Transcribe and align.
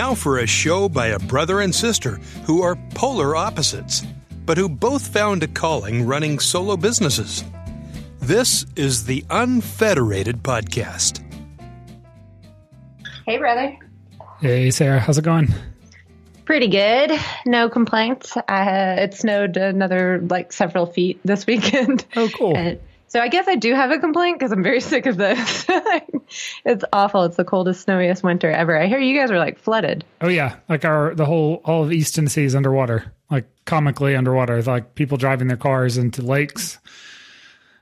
Now 0.00 0.14
for 0.14 0.38
a 0.38 0.46
show 0.46 0.88
by 0.88 1.08
a 1.08 1.18
brother 1.18 1.60
and 1.60 1.74
sister 1.74 2.20
who 2.46 2.62
are 2.62 2.74
polar 2.94 3.36
opposites, 3.36 4.02
but 4.46 4.56
who 4.56 4.66
both 4.66 5.06
found 5.06 5.42
a 5.42 5.46
calling 5.46 6.06
running 6.06 6.38
solo 6.38 6.78
businesses. 6.78 7.44
This 8.18 8.64
is 8.76 9.04
the 9.04 9.22
Unfederated 9.28 10.42
Podcast. 10.42 11.22
Hey, 13.26 13.36
brother. 13.36 13.76
Hey, 14.40 14.70
Sarah. 14.70 15.00
How's 15.00 15.18
it 15.18 15.24
going? 15.24 15.48
Pretty 16.46 16.68
good. 16.68 17.12
No 17.44 17.68
complaints. 17.68 18.38
I, 18.48 18.62
uh, 18.70 19.02
it 19.02 19.12
snowed 19.12 19.58
another 19.58 20.22
like 20.30 20.54
several 20.54 20.86
feet 20.86 21.20
this 21.26 21.46
weekend. 21.46 22.06
Oh, 22.16 22.30
cool. 22.34 22.56
And 22.56 22.80
so 23.10 23.18
I 23.18 23.26
guess 23.26 23.48
I 23.48 23.56
do 23.56 23.74
have 23.74 23.90
a 23.90 23.98
complaint 23.98 24.38
because 24.38 24.52
I'm 24.52 24.62
very 24.62 24.80
sick 24.80 25.06
of 25.06 25.16
this. 25.16 25.66
it's 26.64 26.84
awful. 26.92 27.24
It's 27.24 27.36
the 27.36 27.44
coldest, 27.44 27.82
snowiest 27.82 28.22
winter 28.22 28.48
ever. 28.48 28.80
I 28.80 28.86
hear 28.86 29.00
you 29.00 29.18
guys 29.18 29.32
are 29.32 29.38
like 29.38 29.58
flooded. 29.58 30.04
Oh 30.20 30.28
yeah, 30.28 30.56
like 30.68 30.84
our 30.84 31.14
the 31.16 31.26
whole 31.26 31.60
all 31.64 31.82
of 31.82 31.92
East 31.92 32.14
Tennessee 32.14 32.44
is 32.44 32.54
underwater, 32.54 33.12
like 33.28 33.46
comically 33.64 34.14
underwater. 34.14 34.62
Like 34.62 34.94
people 34.94 35.16
driving 35.18 35.48
their 35.48 35.56
cars 35.56 35.98
into 35.98 36.22
lakes. 36.22 36.78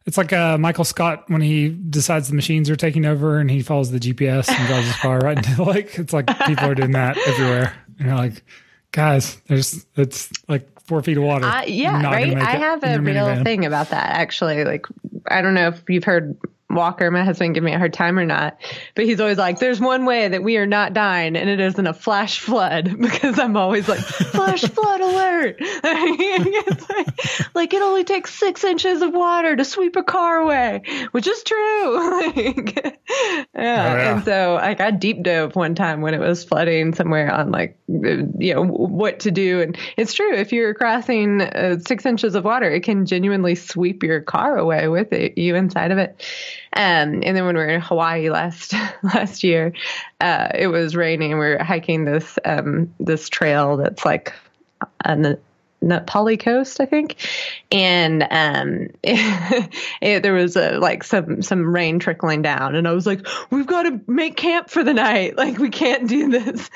It's 0.06 0.16
like 0.16 0.32
uh, 0.32 0.56
Michael 0.56 0.84
Scott 0.84 1.24
when 1.28 1.42
he 1.42 1.68
decides 1.68 2.28
the 2.28 2.34
machines 2.34 2.70
are 2.70 2.76
taking 2.76 3.04
over 3.04 3.38
and 3.38 3.50
he 3.50 3.60
follows 3.60 3.90
the 3.90 3.98
GPS 3.98 4.48
and 4.48 4.66
drives 4.66 4.86
his 4.86 4.96
car 4.96 5.18
right 5.18 5.36
into 5.36 5.54
the 5.54 5.62
lake. 5.70 5.98
It's 5.98 6.14
like 6.14 6.26
people 6.46 6.64
are 6.64 6.74
doing 6.74 6.92
that 6.92 7.18
everywhere. 7.18 7.74
And 7.98 8.08
you're 8.08 8.16
like, 8.16 8.42
guys, 8.90 9.36
there's 9.48 9.84
it's 9.96 10.30
like 10.48 10.66
four 10.80 11.02
feet 11.02 11.18
of 11.18 11.22
water. 11.24 11.44
Uh, 11.44 11.64
yeah, 11.66 12.02
right. 12.02 12.34
I 12.34 12.56
have 12.56 12.82
a 12.82 12.98
real 12.98 13.26
minivan. 13.26 13.44
thing 13.44 13.66
about 13.66 13.90
that 13.90 14.06
actually. 14.06 14.64
Like, 14.64 14.86
I 15.30 15.42
don't 15.42 15.54
know 15.54 15.68
if 15.68 15.82
you've 15.88 16.04
heard 16.04 16.36
Walker, 16.70 17.10
my 17.10 17.24
husband, 17.24 17.54
give 17.54 17.64
me 17.64 17.72
a 17.72 17.78
hard 17.78 17.94
time 17.94 18.18
or 18.18 18.26
not. 18.26 18.58
But 18.94 19.06
he's 19.06 19.20
always 19.20 19.38
like, 19.38 19.58
there's 19.58 19.80
one 19.80 20.04
way 20.04 20.28
that 20.28 20.42
we 20.42 20.58
are 20.58 20.66
not 20.66 20.92
dying, 20.92 21.34
and 21.34 21.48
it 21.48 21.60
isn't 21.60 21.86
a 21.86 21.94
flash 21.94 22.40
flood 22.40 22.94
because 23.00 23.38
I'm 23.38 23.56
always 23.56 23.88
like, 23.88 24.00
flash 24.00 24.60
flood 24.62 25.00
alert. 25.00 25.60
like, 25.82 27.54
like, 27.54 27.74
it 27.74 27.82
only 27.82 28.04
takes 28.04 28.34
six 28.34 28.64
inches 28.64 29.00
of 29.00 29.14
water 29.14 29.56
to 29.56 29.64
sweep 29.64 29.96
a 29.96 30.02
car 30.02 30.38
away, 30.38 30.82
which 31.12 31.26
is 31.26 31.42
true. 31.42 32.10
like, 32.20 32.84
yeah. 32.84 33.42
Oh, 33.54 33.62
yeah. 33.62 34.14
And 34.14 34.24
so 34.24 34.54
like, 34.60 34.80
I 34.80 34.90
deep 34.90 35.22
dove 35.22 35.56
one 35.56 35.74
time 35.74 36.02
when 36.02 36.14
it 36.14 36.20
was 36.20 36.44
flooding 36.44 36.94
somewhere 36.94 37.32
on 37.32 37.50
like, 37.50 37.78
you 37.88 38.54
know, 38.54 38.64
what 38.64 39.20
to 39.20 39.30
do. 39.30 39.62
And 39.62 39.78
it's 39.96 40.12
true. 40.12 40.34
If 40.34 40.52
you're 40.52 40.74
crossing 40.74 41.40
uh, 41.40 41.78
six 41.80 42.04
inches 42.04 42.34
of 42.34 42.44
water, 42.44 42.70
it 42.70 42.82
can 42.82 43.06
genuinely 43.06 43.54
sweep 43.54 44.02
your 44.02 44.20
car 44.20 44.58
away 44.58 44.88
with 44.88 45.12
it, 45.12 45.38
you 45.38 45.54
inside 45.54 45.90
of 45.90 45.98
it. 45.98 46.22
Um, 46.74 47.22
and 47.22 47.36
then 47.36 47.44
when 47.44 47.56
we 47.56 47.62
were 47.62 47.68
in 47.68 47.80
Hawaii 47.80 48.30
last 48.30 48.74
last 49.02 49.42
year, 49.44 49.72
uh, 50.20 50.48
it 50.54 50.68
was 50.68 50.96
raining. 50.96 51.32
We 51.32 51.38
were 51.38 51.62
hiking 51.62 52.04
this 52.04 52.38
um, 52.44 52.94
this 53.00 53.28
trail 53.28 53.76
that's 53.76 54.04
like 54.04 54.32
on 55.04 55.22
the 55.22 55.38
Pali 56.06 56.36
Coast, 56.36 56.80
I 56.80 56.86
think, 56.86 57.16
and 57.70 58.22
um, 58.22 58.88
it, 59.02 59.70
it, 60.00 60.22
there 60.22 60.34
was 60.34 60.56
a, 60.56 60.78
like 60.78 61.04
some 61.04 61.42
some 61.42 61.74
rain 61.74 61.98
trickling 61.98 62.42
down, 62.42 62.74
and 62.74 62.88
I 62.88 62.92
was 62.92 63.06
like, 63.06 63.26
"We've 63.50 63.66
got 63.66 63.84
to 63.84 64.00
make 64.06 64.36
camp 64.36 64.70
for 64.70 64.82
the 64.84 64.94
night. 64.94 65.36
Like, 65.38 65.58
we 65.58 65.70
can't 65.70 66.08
do 66.08 66.28
this." 66.30 66.68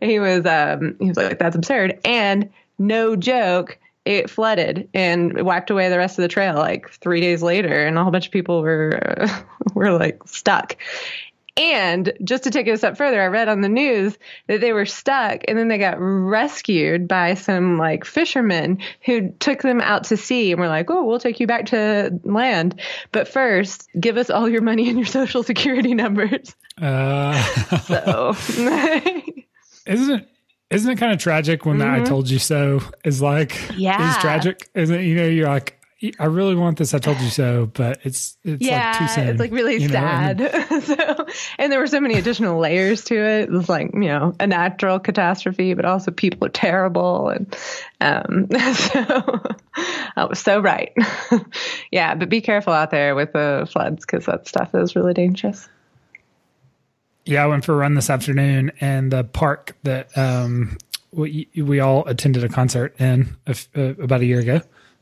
he 0.00 0.18
was 0.18 0.46
um, 0.46 0.96
he 0.98 1.08
was 1.08 1.16
like, 1.16 1.38
"That's 1.38 1.56
absurd," 1.56 2.00
and 2.04 2.50
no 2.78 3.16
joke 3.16 3.78
it 4.04 4.28
flooded 4.28 4.88
and 4.92 5.42
wiped 5.42 5.70
away 5.70 5.88
the 5.88 5.98
rest 5.98 6.18
of 6.18 6.22
the 6.22 6.28
trail 6.28 6.54
like 6.54 6.90
three 6.90 7.20
days 7.20 7.42
later 7.42 7.84
and 7.86 7.96
a 7.96 8.02
whole 8.02 8.12
bunch 8.12 8.26
of 8.26 8.32
people 8.32 8.62
were 8.62 9.16
uh, 9.18 9.42
were 9.74 9.92
like 9.92 10.20
stuck. 10.26 10.76
And 11.56 12.12
just 12.24 12.42
to 12.44 12.50
take 12.50 12.66
it 12.66 12.72
a 12.72 12.76
step 12.76 12.96
further 12.96 13.22
i 13.22 13.26
read 13.26 13.48
on 13.48 13.60
the 13.60 13.68
news 13.68 14.18
that 14.48 14.60
they 14.60 14.72
were 14.72 14.86
stuck 14.86 15.42
and 15.46 15.56
then 15.56 15.68
they 15.68 15.78
got 15.78 15.96
rescued 16.00 17.06
by 17.06 17.34
some 17.34 17.78
like 17.78 18.04
fishermen 18.04 18.80
who 19.04 19.30
took 19.38 19.62
them 19.62 19.80
out 19.80 20.04
to 20.04 20.16
sea 20.16 20.50
and 20.50 20.60
were 20.60 20.66
like 20.66 20.90
oh 20.90 21.04
we'll 21.04 21.20
take 21.20 21.38
you 21.38 21.46
back 21.46 21.66
to 21.66 22.18
land. 22.24 22.80
But 23.12 23.28
first 23.28 23.88
give 23.98 24.16
us 24.16 24.30
all 24.30 24.48
your 24.48 24.62
money 24.62 24.88
and 24.88 24.98
your 24.98 25.06
social 25.20 25.44
security 25.44 25.94
numbers. 25.94 26.56
Uh, 26.76 27.40
so 27.78 28.34
isn't 29.86 30.26
isn't 30.70 30.90
it 30.90 30.96
kind 30.96 31.12
of 31.12 31.18
tragic 31.18 31.64
when 31.64 31.78
mm-hmm. 31.78 32.02
"I 32.02 32.04
told 32.04 32.28
you 32.28 32.38
so" 32.38 32.80
is 33.04 33.22
like 33.22 33.58
yeah 33.76 34.10
is 34.10 34.16
tragic? 34.18 34.68
Isn't 34.74 35.00
it? 35.00 35.04
You 35.04 35.14
know, 35.16 35.26
you're 35.26 35.48
like, 35.48 35.80
I 36.18 36.26
really 36.26 36.54
want 36.54 36.78
this. 36.78 36.92
I 36.92 36.98
told 36.98 37.18
you 37.20 37.30
so, 37.30 37.66
but 37.66 38.00
it's 38.04 38.36
it's 38.44 38.64
yeah, 38.64 38.90
like 38.90 38.98
too 38.98 39.14
soon. 39.14 39.28
It's 39.28 39.40
like 39.40 39.52
really 39.52 39.86
sad. 39.88 40.40
And, 40.40 40.82
so, 40.84 41.26
and 41.58 41.72
there 41.72 41.78
were 41.78 41.86
so 41.86 42.00
many 42.00 42.14
additional 42.14 42.58
layers 42.58 43.04
to 43.04 43.14
it. 43.14 43.44
It 43.44 43.50
was 43.50 43.68
like 43.68 43.90
you 43.94 44.00
know 44.00 44.34
a 44.40 44.46
natural 44.46 44.98
catastrophe, 44.98 45.74
but 45.74 45.84
also 45.84 46.10
people 46.10 46.46
are 46.46 46.50
terrible, 46.50 47.28
and 47.28 47.56
um, 48.00 48.48
so 48.74 49.42
I 50.16 50.24
was 50.24 50.40
so 50.40 50.60
right. 50.60 50.92
yeah, 51.90 52.14
but 52.14 52.28
be 52.28 52.40
careful 52.40 52.72
out 52.72 52.90
there 52.90 53.14
with 53.14 53.32
the 53.32 53.68
floods 53.70 54.04
because 54.04 54.26
that 54.26 54.46
stuff 54.48 54.74
is 54.74 54.96
really 54.96 55.14
dangerous. 55.14 55.68
Yeah, 57.26 57.44
I 57.44 57.46
went 57.46 57.64
for 57.64 57.72
a 57.72 57.76
run 57.76 57.94
this 57.94 58.10
afternoon, 58.10 58.72
and 58.80 59.10
the 59.10 59.24
park 59.24 59.76
that 59.82 60.16
um, 60.16 60.76
we 61.10 61.48
we 61.56 61.80
all 61.80 62.06
attended 62.06 62.44
a 62.44 62.48
concert 62.48 62.94
in 63.00 63.36
a, 63.46 63.56
uh, 63.76 63.94
about 64.02 64.20
a 64.20 64.26
year 64.26 64.40
ago, 64.40 64.60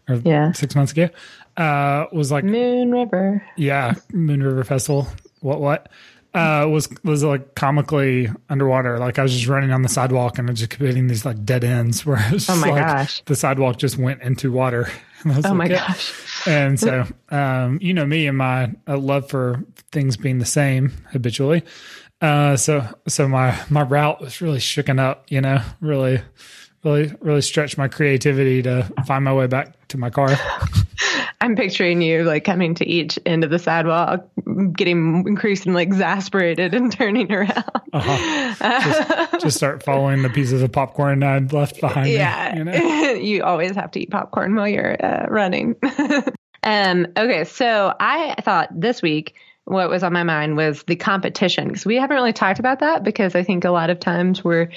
or 0.08 0.16
yeah. 0.16 0.52
six 0.52 0.76
months 0.76 0.92
ago, 0.92 1.08
uh, 1.56 2.06
was 2.12 2.30
like 2.30 2.44
Moon 2.44 2.92
River. 2.92 3.44
Yeah, 3.56 3.94
Moon 4.12 4.42
River 4.42 4.64
Festival. 4.64 5.08
What 5.40 5.60
what? 5.60 5.88
Uh, 6.34 6.66
was 6.70 6.88
was 7.04 7.22
like 7.22 7.54
comically 7.54 8.30
underwater. 8.48 8.98
Like 8.98 9.18
I 9.18 9.22
was 9.22 9.34
just 9.34 9.48
running 9.48 9.70
on 9.70 9.82
the 9.82 9.88
sidewalk 9.88 10.38
and 10.38 10.48
I 10.48 10.52
was 10.52 10.60
just 10.60 10.72
hitting 10.72 11.06
these 11.06 11.26
like 11.26 11.44
dead 11.44 11.62
ends 11.62 12.06
where 12.06 12.26
was 12.32 12.48
oh 12.48 12.56
my 12.56 12.70
like 12.70 12.86
gosh. 12.86 13.22
the 13.26 13.36
sidewalk 13.36 13.76
just 13.76 13.98
went 13.98 14.22
into 14.22 14.50
water. 14.50 14.88
oh 15.26 15.28
like, 15.28 15.54
my 15.54 15.68
gosh! 15.68 16.46
And 16.46 16.80
so, 16.80 17.06
um, 17.28 17.78
you 17.82 17.92
know 17.92 18.06
me 18.06 18.26
and 18.26 18.38
my 18.38 18.72
uh, 18.88 18.96
love 18.96 19.28
for 19.28 19.62
things 19.90 20.16
being 20.16 20.38
the 20.38 20.46
same 20.46 20.92
habitually. 21.10 21.64
Uh, 22.22 22.56
so 22.56 22.86
so 23.08 23.26
my 23.26 23.58
my 23.68 23.82
route 23.82 24.20
was 24.20 24.40
really 24.40 24.60
shooken 24.60 25.00
up, 25.00 25.26
you 25.28 25.40
know, 25.40 25.60
really 25.80 26.22
really 26.84 27.12
really 27.20 27.42
stretched 27.42 27.76
my 27.76 27.88
creativity 27.88 28.62
to 28.62 28.84
find 29.04 29.24
my 29.24 29.34
way 29.34 29.48
back 29.48 29.88
to 29.88 29.98
my 29.98 30.08
car. 30.08 30.30
I'm 31.40 31.56
picturing 31.56 32.00
you 32.00 32.22
like 32.22 32.44
coming 32.44 32.76
to 32.76 32.86
each 32.86 33.18
end 33.26 33.42
of 33.42 33.50
the 33.50 33.58
sidewalk, 33.58 34.24
getting 34.76 35.24
increasingly 35.26 35.82
exasperated 35.82 36.72
and 36.72 36.92
turning 36.92 37.32
around. 37.32 37.64
Uh-huh. 37.92 38.54
Just, 38.80 39.40
just, 39.42 39.56
start 39.56 39.82
following 39.82 40.22
the 40.22 40.30
pieces 40.30 40.62
of 40.62 40.70
popcorn 40.70 41.24
I'd 41.24 41.52
left 41.52 41.80
behind. 41.80 42.10
Yeah, 42.10 42.52
me, 42.52 42.58
you, 42.58 42.64
know? 42.64 43.12
you 43.14 43.42
always 43.42 43.74
have 43.74 43.90
to 43.90 44.00
eat 44.00 44.12
popcorn 44.12 44.54
while 44.54 44.68
you're 44.68 45.04
uh, 45.04 45.26
running. 45.28 45.74
um, 46.62 47.08
okay, 47.16 47.42
so 47.42 47.92
I 47.98 48.36
thought 48.42 48.68
this 48.72 49.02
week 49.02 49.34
what 49.64 49.88
was 49.88 50.02
on 50.02 50.12
my 50.12 50.24
mind 50.24 50.56
was 50.56 50.82
the 50.84 50.96
competition 50.96 51.68
because 51.68 51.86
we 51.86 51.96
haven't 51.96 52.16
really 52.16 52.32
talked 52.32 52.58
about 52.58 52.80
that 52.80 53.04
because 53.04 53.34
I 53.34 53.42
think 53.42 53.64
a 53.64 53.70
lot 53.70 53.90
of 53.90 54.00
times 54.00 54.42
we're 54.42 54.70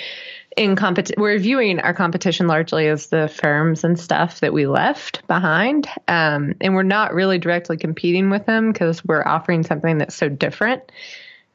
in 0.55 0.75
competition 0.75 1.21
we're 1.21 1.39
viewing 1.39 1.79
our 1.79 1.93
competition 1.93 2.47
largely 2.47 2.87
as 2.87 3.07
the 3.07 3.27
firms 3.27 3.83
and 3.83 3.99
stuff 3.99 4.39
that 4.39 4.53
we 4.53 4.67
left 4.67 5.27
behind 5.27 5.87
um, 6.07 6.53
and 6.61 6.75
we're 6.75 6.83
not 6.83 7.13
really 7.13 7.39
directly 7.39 7.77
competing 7.77 8.29
with 8.29 8.45
them 8.45 8.71
because 8.71 9.03
we're 9.03 9.25
offering 9.25 9.63
something 9.63 9.97
that's 9.97 10.15
so 10.15 10.29
different. 10.29 10.83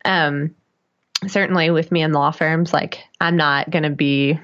Um, 0.05 0.55
certainly 1.29 1.71
with 1.71 1.93
me 1.93 2.03
in 2.03 2.13
law 2.13 2.31
firms 2.31 2.73
like 2.73 3.05
i'm 3.21 3.37
not 3.37 3.69
going 3.69 3.83
to 3.83 3.91
be 3.91 4.41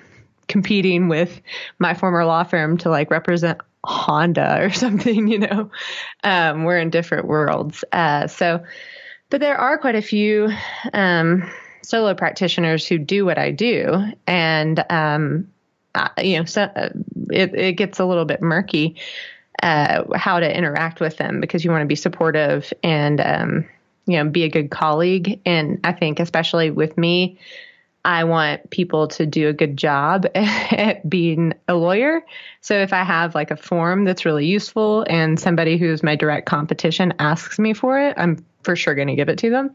competing 0.49 1.09
with 1.09 1.41
my 1.79 1.95
former 1.95 2.25
law 2.25 2.45
firm 2.45 2.77
to 2.79 2.91
like 2.91 3.11
represent 3.11 3.59
Honda 3.87 4.59
or 4.65 4.71
something, 4.71 5.29
you 5.29 5.39
know. 5.39 5.71
Um, 6.23 6.65
we're 6.65 6.79
in 6.79 6.91
different 6.91 7.27
worlds. 7.27 7.85
Uh, 7.93 8.27
so, 8.27 8.65
but 9.31 9.41
there 9.41 9.57
are 9.57 9.79
quite 9.79 9.97
a 9.97 10.03
few 10.03 10.51
um, 10.93 11.51
solo 11.83 12.15
practitioners 12.15 12.87
who 12.87 12.99
do 12.99 13.25
what 13.25 13.39
I 13.39 13.51
do, 13.51 14.13
and 14.27 14.85
um, 14.91 15.49
uh, 15.95 16.09
you 16.19 16.39
know, 16.39 16.45
so 16.45 16.63
uh, 16.63 16.91
it, 17.31 17.55
it 17.55 17.73
gets 17.73 17.99
a 17.99 18.05
little 18.05 18.25
bit 18.25 18.43
murky 18.43 18.97
uh, 19.63 20.05
how 20.15 20.41
to 20.41 20.57
interact 20.57 21.01
with 21.01 21.17
them 21.17 21.41
because 21.41 21.65
you 21.65 21.71
want 21.71 21.83
to 21.83 21.87
be 21.87 21.97
supportive 21.97 22.73
and 22.83 23.21
um, 23.21 23.67
you 24.07 24.17
know 24.17 24.29
be 24.29 24.45
a 24.45 24.51
good 24.51 24.71
colleague. 24.71 25.41
And 25.47 25.81
I 25.85 25.93
think 25.93 26.21
especially 26.21 26.71
with 26.71 26.97
me, 26.99 27.39
I 28.07 28.23
want 28.23 28.71
people 28.71 29.09
to 29.09 29.27
do 29.27 29.49
a 29.49 29.53
good 29.53 29.77
job 29.77 30.27
at 30.35 31.09
being 31.11 31.55
a 31.67 31.75
lawyer. 31.75 32.25
So 32.61 32.75
if 32.79 32.93
I 32.93 33.03
have 33.03 33.35
like 33.35 33.51
a 33.51 33.57
form 33.57 34.05
that's 34.05 34.25
really 34.25 34.47
useful 34.47 35.05
and 35.11 35.41
somebody 35.41 35.77
who's 35.77 36.05
my 36.05 36.15
direct 36.15 36.47
competition 36.47 37.15
asks 37.19 37.59
me 37.59 37.75
for 37.75 37.99
it, 37.99 38.15
I'm 38.17 38.45
for 38.63 38.77
sure 38.77 38.95
going 38.95 39.09
to 39.09 39.17
give 39.17 39.29
it 39.29 39.39
to 39.39 39.51
them. 39.51 39.75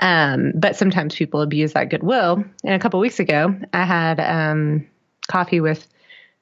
Um, 0.00 0.52
but 0.56 0.74
sometimes 0.74 1.14
people 1.14 1.40
abuse 1.40 1.74
that 1.74 1.90
goodwill. 1.90 2.44
And 2.64 2.74
a 2.74 2.78
couple 2.80 2.98
weeks 2.98 3.20
ago, 3.20 3.54
I 3.72 3.84
had 3.84 4.18
um, 4.18 4.84
coffee 5.28 5.60
with 5.60 5.86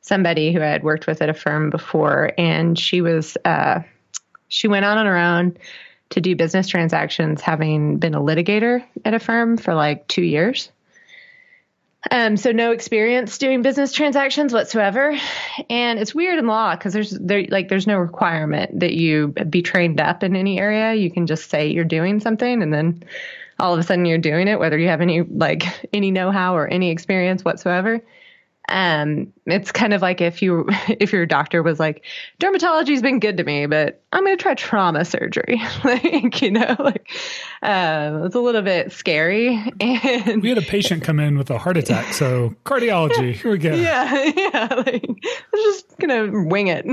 somebody 0.00 0.50
who 0.50 0.62
I 0.62 0.66
had 0.66 0.82
worked 0.82 1.06
with 1.06 1.20
at 1.20 1.28
a 1.28 1.34
firm 1.34 1.68
before, 1.68 2.32
and 2.38 2.78
she 2.78 3.02
was 3.02 3.36
uh, 3.44 3.80
she 4.48 4.68
went 4.68 4.84
on 4.86 5.04
her 5.04 5.16
own 5.16 5.56
to 6.10 6.20
do 6.20 6.36
business 6.36 6.68
transactions, 6.68 7.40
having 7.40 7.98
been 7.98 8.14
a 8.14 8.20
litigator 8.20 8.84
at 9.04 9.14
a 9.14 9.18
firm 9.18 9.56
for 9.56 9.74
like 9.74 10.06
two 10.08 10.22
years. 10.22 10.70
Um, 12.10 12.36
so 12.36 12.52
no 12.52 12.72
experience 12.72 13.38
doing 13.38 13.62
business 13.62 13.92
transactions 13.92 14.52
whatsoever, 14.52 15.18
and 15.68 15.98
it's 15.98 16.14
weird 16.14 16.38
in 16.38 16.46
law 16.46 16.76
because 16.76 16.92
there's 16.92 17.10
there 17.10 17.44
like 17.48 17.68
there's 17.68 17.86
no 17.86 17.96
requirement 17.96 18.78
that 18.80 18.92
you 18.92 19.28
be 19.48 19.62
trained 19.62 20.00
up 20.00 20.22
in 20.22 20.36
any 20.36 20.58
area. 20.58 20.94
You 20.94 21.10
can 21.10 21.26
just 21.26 21.50
say 21.50 21.68
you're 21.68 21.84
doing 21.84 22.20
something, 22.20 22.62
and 22.62 22.72
then 22.72 23.02
all 23.58 23.72
of 23.72 23.80
a 23.80 23.82
sudden 23.82 24.04
you're 24.04 24.18
doing 24.18 24.48
it, 24.48 24.58
whether 24.58 24.78
you 24.78 24.88
have 24.88 25.00
any 25.00 25.22
like 25.22 25.64
any 25.92 26.10
know 26.10 26.30
how 26.30 26.56
or 26.56 26.68
any 26.68 26.90
experience 26.90 27.44
whatsoever. 27.44 28.00
Um, 28.68 29.32
it's 29.46 29.70
kind 29.70 29.94
of 29.94 30.02
like 30.02 30.20
if 30.20 30.42
you 30.42 30.66
if 30.88 31.12
your 31.12 31.26
doctor 31.26 31.62
was 31.62 31.78
like, 31.78 32.04
dermatology's 32.40 33.02
been 33.02 33.20
good 33.20 33.36
to 33.36 33.44
me, 33.44 33.66
but 33.66 34.02
I'm 34.12 34.24
going 34.24 34.36
to 34.36 34.42
try 34.42 34.54
trauma 34.54 35.04
surgery. 35.04 35.60
like 35.84 36.42
you 36.42 36.50
know, 36.50 36.76
like 36.78 37.10
uh, 37.62 38.22
it's 38.24 38.34
a 38.34 38.40
little 38.40 38.62
bit 38.62 38.92
scary. 38.92 39.62
And 40.26 40.42
we 40.42 40.48
had 40.48 40.58
a 40.58 40.62
patient 40.62 41.02
come 41.04 41.20
in 41.20 41.38
with 41.38 41.50
a 41.50 41.58
heart 41.58 41.76
attack, 41.76 42.12
so 42.12 42.54
cardiology. 42.64 43.32
Here 43.32 43.50
we 43.50 43.58
go. 43.58 43.74
Yeah, 43.74 44.32
yeah. 44.36 44.68
Like 44.74 45.04
I'm 45.08 45.16
just 45.52 45.98
gonna 45.98 46.30
wing 46.46 46.68
it. 46.68 46.84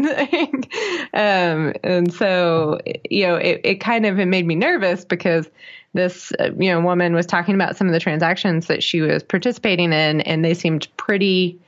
um, 1.14 1.74
and 1.84 2.14
so 2.14 2.80
you 3.10 3.28
know, 3.28 3.36
it 3.36 3.62
it 3.64 3.75
kind 3.75 4.06
of 4.06 4.20
it 4.20 4.25
made 4.25 4.46
me 4.46 4.56
nervous 4.56 5.06
because 5.06 5.50
this 5.94 6.31
uh, 6.40 6.50
you 6.58 6.70
know 6.70 6.81
woman 6.81 7.14
was 7.14 7.25
talking 7.25 7.56
about 7.56 7.78
some 7.78 7.88
of 7.88 7.94
the 7.94 8.00
transactions 8.00 8.68
that 8.68 8.84
she 8.84 9.02
was 9.02 9.24
participating 9.24 9.94
in 9.94 10.22
and 10.22 10.44
they 10.44 10.54
seemed 10.54 10.88
pretty 10.98 11.60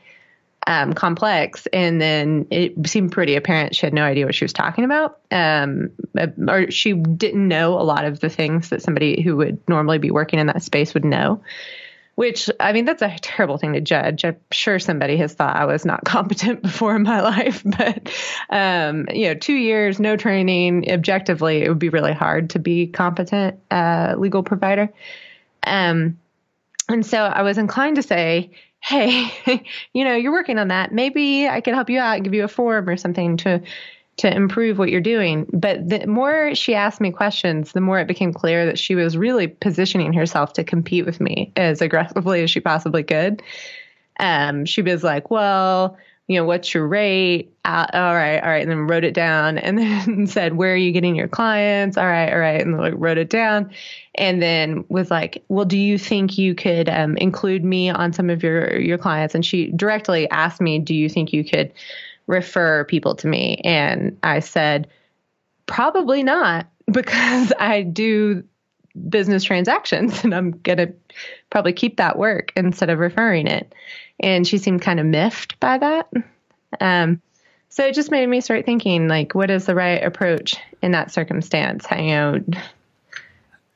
um, 0.67 0.94
complex, 0.94 1.67
and 1.71 2.01
then 2.01 2.47
it 2.50 2.88
seemed 2.88 3.12
pretty 3.12 3.35
apparent 3.35 3.75
she 3.75 3.85
had 3.85 3.94
no 3.94 4.03
idea 4.03 4.25
what 4.25 4.35
she 4.35 4.45
was 4.45 4.53
talking 4.53 4.83
about, 4.83 5.19
um, 5.31 5.91
uh, 6.17 6.27
or 6.47 6.71
she 6.71 6.94
didn't 6.94 7.47
know 7.47 7.79
a 7.79 7.83
lot 7.83 8.06
of 8.06 8.19
the 8.19 8.29
things 8.29 8.69
that 8.69 8.81
somebody 8.81 9.21
who 9.21 9.35
would 9.38 9.59
normally 9.69 10.00
be 10.00 10.12
working 10.12 10.39
in 10.39 10.47
that 10.47 10.63
space 10.63 10.94
would 10.94 11.06
know. 11.06 11.41
Which 12.15 12.50
I 12.62 12.71
mean, 12.71 12.85
that's 12.85 13.01
a 13.01 13.13
terrible 13.21 13.57
thing 13.57 13.73
to 13.73 13.81
judge. 13.81 14.23
I'm 14.23 14.38
sure 14.50 14.79
somebody 14.79 15.17
has 15.17 15.33
thought 15.33 15.57
I 15.57 15.65
was 15.65 15.85
not 15.85 16.03
competent 16.06 16.62
before 16.62 16.95
in 16.95 17.03
my 17.03 17.21
life, 17.21 17.61
but 17.65 18.11
um, 18.50 19.07
you 19.13 19.27
know, 19.27 19.35
two 19.35 19.53
years, 19.53 20.00
no 20.00 20.15
training. 20.15 20.89
Objectively, 20.89 21.63
it 21.63 21.69
would 21.69 21.79
be 21.79 21.89
really 21.89 22.13
hard 22.13 22.51
to 22.51 22.59
be 22.59 22.88
competent 22.88 23.59
uh, 23.69 24.15
legal 24.18 24.44
provider. 24.44 24.89
Um, 25.68 26.18
and 26.88 27.06
so 27.06 27.18
I 27.18 27.41
was 27.41 27.57
inclined 27.57 27.97
to 27.97 28.03
say, 28.03 28.51
hey, 28.85 29.63
you 29.93 30.03
know, 30.03 30.15
you're 30.15 30.31
working 30.31 30.59
on 30.59 30.67
that. 30.67 30.91
Maybe 30.91 31.47
I 31.47 31.59
can 31.59 31.73
help 31.73 31.89
you 31.89 31.99
out, 31.99 32.21
give 32.23 32.33
you 32.33 32.43
a 32.43 32.47
form 32.47 32.87
or 32.87 32.97
something 32.97 33.37
to 33.37 33.61
to 34.17 34.33
improve 34.33 34.77
what 34.77 34.89
you're 34.89 35.01
doing. 35.01 35.45
But 35.51 35.89
the 35.89 36.07
more 36.07 36.55
she 36.55 36.73
asked 36.73 37.01
me 37.01 37.11
questions, 37.11 37.73
the 37.73 37.81
more 37.81 37.99
it 37.99 38.07
became 38.07 38.31
clear 38.31 38.65
that 38.65 38.79
she 38.79 38.95
was 38.95 39.17
really 39.17 39.47
positioning 39.47 40.13
herself 40.13 40.53
to 40.53 40.63
compete 40.63 41.05
with 41.05 41.19
me 41.19 41.51
as 41.57 41.81
aggressively 41.81 42.41
as 42.41 42.49
she 42.49 42.61
possibly 42.61 43.03
could. 43.03 43.43
Um, 44.17 44.63
she 44.65 44.81
was 44.81 45.03
like, 45.03 45.29
well, 45.29 45.97
you 46.27 46.39
know, 46.39 46.45
what's 46.45 46.74
your 46.74 46.88
rate? 46.88 47.54
Uh, 47.66 47.86
all 47.94 48.16
right, 48.16 48.39
all 48.39 48.50
right. 48.50 48.62
And 48.62 48.72
then 48.72 48.88
wrote 48.88 49.04
it 49.04 49.13
down 49.13 49.57
and 49.60 49.77
then 49.77 50.27
said, 50.27 50.56
where 50.56 50.74
are 50.74 50.77
you 50.77 50.92
getting 50.92 51.16
your 51.16 51.27
clients? 51.27 51.98
All 51.98 52.06
right, 52.06 52.31
all 52.31 52.39
right. 52.39 52.62
And 52.62 52.77
like 52.77 52.94
wrote 52.98 53.18
it 53.18 53.30
down 53.30 53.72
and 54.16 54.42
then 54.42 54.86
was 54.89 55.12
like, 55.12 55.44
well, 55.50 55.66
do 55.66 55.77
you 55.77 55.98
think 55.98 56.38
you 56.38 56.56
could 56.56 56.89
um, 56.89 57.18
include 57.18 57.63
me 57.63 57.89
on 57.89 58.13
some 58.13 58.30
of 58.30 58.44
your, 58.44 58.80
your 58.80 58.98
clients? 58.98 59.36
And 59.36 59.45
she 59.45 59.68
directly 59.72 60.30
asked 60.30 60.62
me, 60.62 60.80
do 60.80 60.95
you 60.95 61.10
think 61.10 61.31
you 61.31 61.44
could 61.44 61.72
refer 62.28 62.86
people 62.86 63.16
to 63.16 63.28
me? 63.28 63.62
And 63.63 64.18
I 64.24 64.39
said, 64.39 64.88
probably 65.68 66.24
not 66.24 66.68
because 66.92 67.54
I 67.60 67.81
do 67.83 68.44
business 69.09 69.44
transactions 69.44 70.24
and 70.24 70.33
I'm 70.33 70.51
going 70.51 70.77
to 70.77 70.94
probably 71.50 71.74
keep 71.74 71.97
that 71.97 72.18
work 72.18 72.51
instead 72.56 72.89
of 72.89 73.00
referring 73.00 73.47
it 73.47 73.74
and 74.19 74.47
she 74.47 74.57
seemed 74.57 74.81
kind 74.81 75.00
of 75.00 75.06
miffed 75.06 75.59
by 75.59 75.77
that. 75.77 76.12
Um, 76.80 77.21
so 77.69 77.86
it 77.86 77.95
just 77.95 78.12
made 78.12 78.27
me 78.27 78.42
start 78.42 78.65
thinking, 78.65 79.07
like, 79.07 79.36
what 79.36 79.51
is 79.51 79.65
the 79.65 79.75
right 79.75 80.01
approach 80.01 80.56
in 80.81 80.92
that 80.94 81.12
circumstance? 81.12 81.86
You 81.92 81.97
know, 81.97 82.45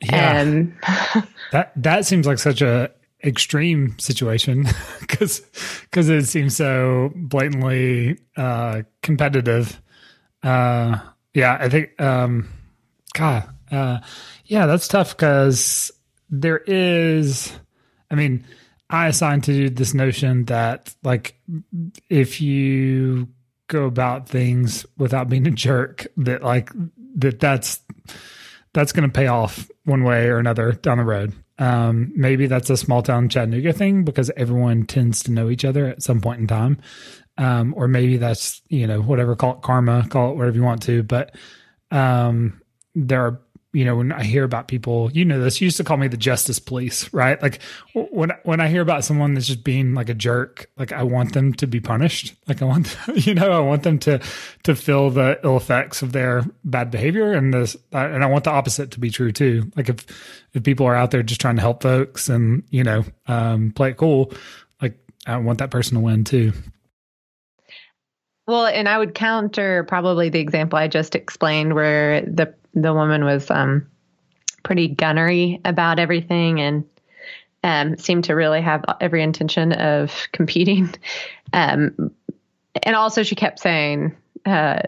yeah, 0.01 0.41
um, 0.41 0.77
that 1.51 1.73
that 1.75 2.05
seems 2.05 2.25
like 2.25 2.39
such 2.39 2.61
a 2.61 2.91
extreme 3.21 3.99
situation 3.99 4.65
because 5.01 5.41
because 5.81 6.07
it 6.07 6.25
seems 6.25 6.55
so 6.55 7.11
blatantly 7.15 8.19
uh, 8.37 8.83
competitive. 9.01 9.81
Uh, 10.43 10.99
yeah, 11.33 11.57
I 11.59 11.67
think, 11.67 11.99
um, 12.01 12.47
God, 13.13 13.49
uh, 13.71 13.99
yeah, 14.45 14.65
that's 14.65 14.87
tough 14.87 15.15
because 15.15 15.91
there 16.29 16.61
is, 16.65 17.51
I 18.11 18.15
mean 18.15 18.45
I 18.89 19.07
assigned 19.07 19.43
to 19.45 19.69
this 19.69 19.93
notion 19.93 20.45
that 20.45 20.93
like 21.03 21.39
if 22.09 22.41
you 22.41 23.27
go 23.67 23.85
about 23.85 24.27
things 24.27 24.85
without 24.97 25.29
being 25.29 25.47
a 25.47 25.51
jerk, 25.51 26.07
that 26.17 26.41
like 26.41 26.71
that 27.15 27.39
that's 27.39 27.81
that's 28.73 28.91
going 28.91 29.07
to 29.07 29.13
pay 29.13 29.27
off 29.27 29.69
one 29.85 30.03
way 30.03 30.27
or 30.27 30.37
another 30.37 30.71
down 30.71 30.97
the 30.97 31.03
road. 31.03 31.33
Um, 31.59 32.11
maybe 32.15 32.47
that's 32.47 32.69
a 32.69 32.77
small 32.77 33.03
town 33.03 33.29
Chattanooga 33.29 33.73
thing 33.73 34.03
because 34.03 34.31
everyone 34.37 34.85
tends 34.85 35.23
to 35.23 35.31
know 35.31 35.49
each 35.49 35.65
other 35.65 35.87
at 35.87 36.01
some 36.01 36.21
point 36.21 36.39
in 36.39 36.47
time. 36.47 36.79
Um, 37.37 37.73
or 37.75 37.87
maybe 37.87 38.17
that's, 38.17 38.61
you 38.69 38.85
know, 38.87 39.01
whatever, 39.01 39.35
call 39.35 39.53
it 39.53 39.61
karma, 39.61 40.07
call 40.09 40.31
it 40.31 40.35
whatever 40.37 40.55
you 40.55 40.63
want 40.63 40.83
to. 40.83 41.03
But 41.03 41.35
um, 41.91 42.61
there 42.95 43.25
are 43.25 43.41
you 43.71 43.85
know, 43.85 43.97
when 43.97 44.11
I 44.11 44.23
hear 44.23 44.43
about 44.43 44.67
people, 44.67 45.11
you 45.11 45.23
know, 45.23 45.39
this 45.39 45.61
used 45.61 45.77
to 45.77 45.83
call 45.83 45.97
me 45.97 46.07
the 46.07 46.17
justice 46.17 46.57
police, 46.57 47.11
right? 47.13 47.39
Like 47.39 47.59
when 47.93 48.31
when 48.43 48.59
I 48.59 48.67
hear 48.67 48.81
about 48.81 49.03
someone 49.03 49.35
that's 49.35 49.45
just 49.45 49.63
being 49.63 49.93
like 49.93 50.09
a 50.09 50.15
jerk, 50.15 50.71
like 50.75 50.91
I 50.91 51.03
want 51.03 51.33
them 51.33 51.53
to 51.53 51.67
be 51.67 51.79
punished. 51.79 52.35
Like 52.47 52.63
I 52.63 52.65
want, 52.65 52.97
you 53.13 53.35
know, 53.35 53.51
I 53.51 53.59
want 53.59 53.83
them 53.83 53.99
to 53.99 54.19
to 54.63 54.75
feel 54.75 55.11
the 55.11 55.39
ill 55.43 55.55
effects 55.55 56.01
of 56.01 56.13
their 56.13 56.43
bad 56.63 56.89
behavior, 56.89 57.33
and 57.33 57.53
this, 57.53 57.77
and 57.91 58.23
I 58.23 58.27
want 58.27 58.45
the 58.45 58.51
opposite 58.51 58.91
to 58.91 58.99
be 58.99 59.11
true 59.11 59.31
too. 59.31 59.71
Like 59.75 59.89
if 59.89 60.05
if 60.53 60.63
people 60.63 60.87
are 60.87 60.95
out 60.95 61.11
there 61.11 61.21
just 61.21 61.41
trying 61.41 61.57
to 61.57 61.61
help 61.61 61.83
folks 61.83 62.27
and 62.27 62.63
you 62.71 62.83
know 62.83 63.03
um, 63.27 63.71
play 63.71 63.89
it 63.89 63.97
cool, 63.97 64.33
like 64.81 64.97
I 65.27 65.37
want 65.37 65.59
that 65.59 65.69
person 65.69 65.93
to 65.93 66.01
win 66.01 66.23
too. 66.23 66.53
Well, 68.47 68.65
and 68.65 68.89
I 68.89 68.97
would 68.97 69.13
counter 69.13 69.83
probably 69.83 70.29
the 70.29 70.39
example 70.39 70.79
I 70.79 70.87
just 70.87 71.13
explained 71.13 71.75
where 71.75 72.21
the 72.21 72.51
the 72.73 72.93
woman 72.93 73.23
was 73.23 73.49
um, 73.49 73.87
pretty 74.63 74.87
gunnery 74.87 75.59
about 75.65 75.99
everything 75.99 76.59
and 76.61 76.83
um, 77.63 77.97
seemed 77.97 78.25
to 78.25 78.33
really 78.33 78.61
have 78.61 78.83
every 79.01 79.21
intention 79.21 79.73
of 79.73 80.13
competing. 80.31 80.93
Um, 81.53 82.11
and 82.83 82.95
also, 82.95 83.23
she 83.23 83.35
kept 83.35 83.59
saying, 83.59 84.15
uh, 84.45 84.81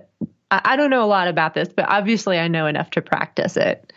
I, 0.52 0.62
I, 0.64 0.76
don't 0.76 0.90
know 0.90 1.04
a 1.04 1.08
lot 1.08 1.28
about 1.28 1.54
this, 1.54 1.70
but 1.70 1.86
obviously, 1.90 2.38
I 2.38 2.48
know 2.48 2.68
enough 2.68 2.92
to 2.92 3.02
practice 3.02 3.58
it. 3.58 3.92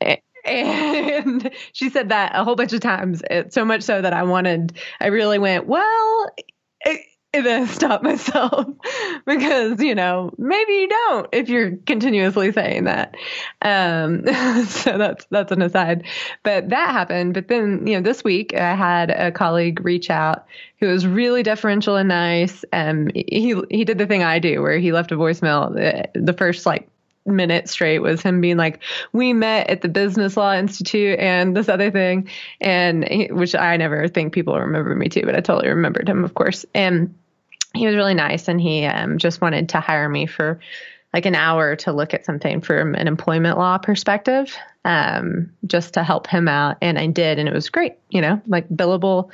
And 0.44 1.52
she 1.70 1.88
said 1.88 2.08
that 2.08 2.32
a 2.34 2.42
whole 2.42 2.56
bunch 2.56 2.72
of 2.72 2.80
times, 2.80 3.22
so 3.50 3.64
much 3.64 3.82
so 3.82 4.02
that 4.02 4.12
I 4.12 4.24
wanted, 4.24 4.76
I 4.98 5.06
really 5.06 5.38
went, 5.38 5.68
well, 5.68 6.30
and 7.34 7.46
then 7.46 7.66
stop 7.66 8.02
myself. 8.02 8.66
Because 9.24 9.80
you 9.80 9.94
know 9.94 10.32
maybe 10.36 10.72
you 10.72 10.88
don't 10.88 11.28
if 11.32 11.48
you're 11.48 11.76
continuously 11.86 12.50
saying 12.50 12.84
that. 12.84 13.14
Um, 13.62 14.26
so 14.66 14.98
that's 14.98 15.24
that's 15.30 15.52
an 15.52 15.62
aside. 15.62 16.04
But 16.42 16.70
that 16.70 16.90
happened. 16.90 17.34
But 17.34 17.46
then 17.46 17.86
you 17.86 17.96
know 17.96 18.02
this 18.02 18.24
week 18.24 18.54
i 18.54 18.74
had 18.74 19.10
a 19.10 19.30
colleague 19.30 19.84
reach 19.84 20.10
out 20.10 20.46
who 20.80 20.88
was 20.88 21.06
really 21.06 21.44
deferential 21.44 21.96
and 21.96 22.08
nice. 22.08 22.64
Um 22.72 23.10
he 23.14 23.54
he 23.70 23.84
did 23.84 23.98
the 23.98 24.06
thing 24.06 24.24
i 24.24 24.40
do 24.40 24.60
where 24.60 24.78
he 24.78 24.92
left 24.92 25.12
a 25.12 25.16
voicemail. 25.16 25.72
The, 26.14 26.32
first 26.32 26.66
like 26.66 26.88
minute 27.24 27.68
straight 27.68 28.00
was 28.00 28.22
him 28.22 28.40
being 28.40 28.56
like, 28.56 28.82
"We 29.12 29.32
met 29.32 29.70
at 29.70 29.82
the 29.82 29.88
Business 29.88 30.36
Law 30.36 30.54
Institute 30.54 31.18
and 31.20 31.56
this 31.56 31.68
other 31.68 31.90
thing," 31.90 32.28
and 32.60 33.06
he, 33.06 33.26
which 33.26 33.54
I 33.54 33.76
never 33.76 34.08
think 34.08 34.32
people 34.32 34.58
remember 34.58 34.94
me 34.96 35.08
too, 35.08 35.22
but 35.24 35.36
I 35.36 35.40
totally 35.40 35.68
remembered 35.68 36.08
him, 36.08 36.24
of 36.24 36.34
course. 36.34 36.66
And 36.74 37.14
he 37.74 37.86
was 37.86 37.96
really 37.96 38.14
nice 38.14 38.48
and 38.48 38.60
he 38.60 38.84
um, 38.84 39.18
just 39.18 39.40
wanted 39.40 39.68
to 39.70 39.80
hire 39.80 40.08
me 40.08 40.26
for 40.26 40.60
like 41.12 41.26
an 41.26 41.34
hour 41.34 41.76
to 41.76 41.92
look 41.92 42.14
at 42.14 42.24
something 42.24 42.60
from 42.60 42.94
an 42.94 43.06
employment 43.06 43.58
law 43.58 43.78
perspective 43.78 44.56
um, 44.84 45.52
just 45.66 45.94
to 45.94 46.02
help 46.02 46.26
him 46.26 46.48
out 46.48 46.76
and 46.80 46.98
i 46.98 47.06
did 47.06 47.38
and 47.38 47.48
it 47.48 47.54
was 47.54 47.70
great 47.70 47.94
you 48.10 48.20
know 48.20 48.40
like 48.46 48.68
billable 48.68 49.30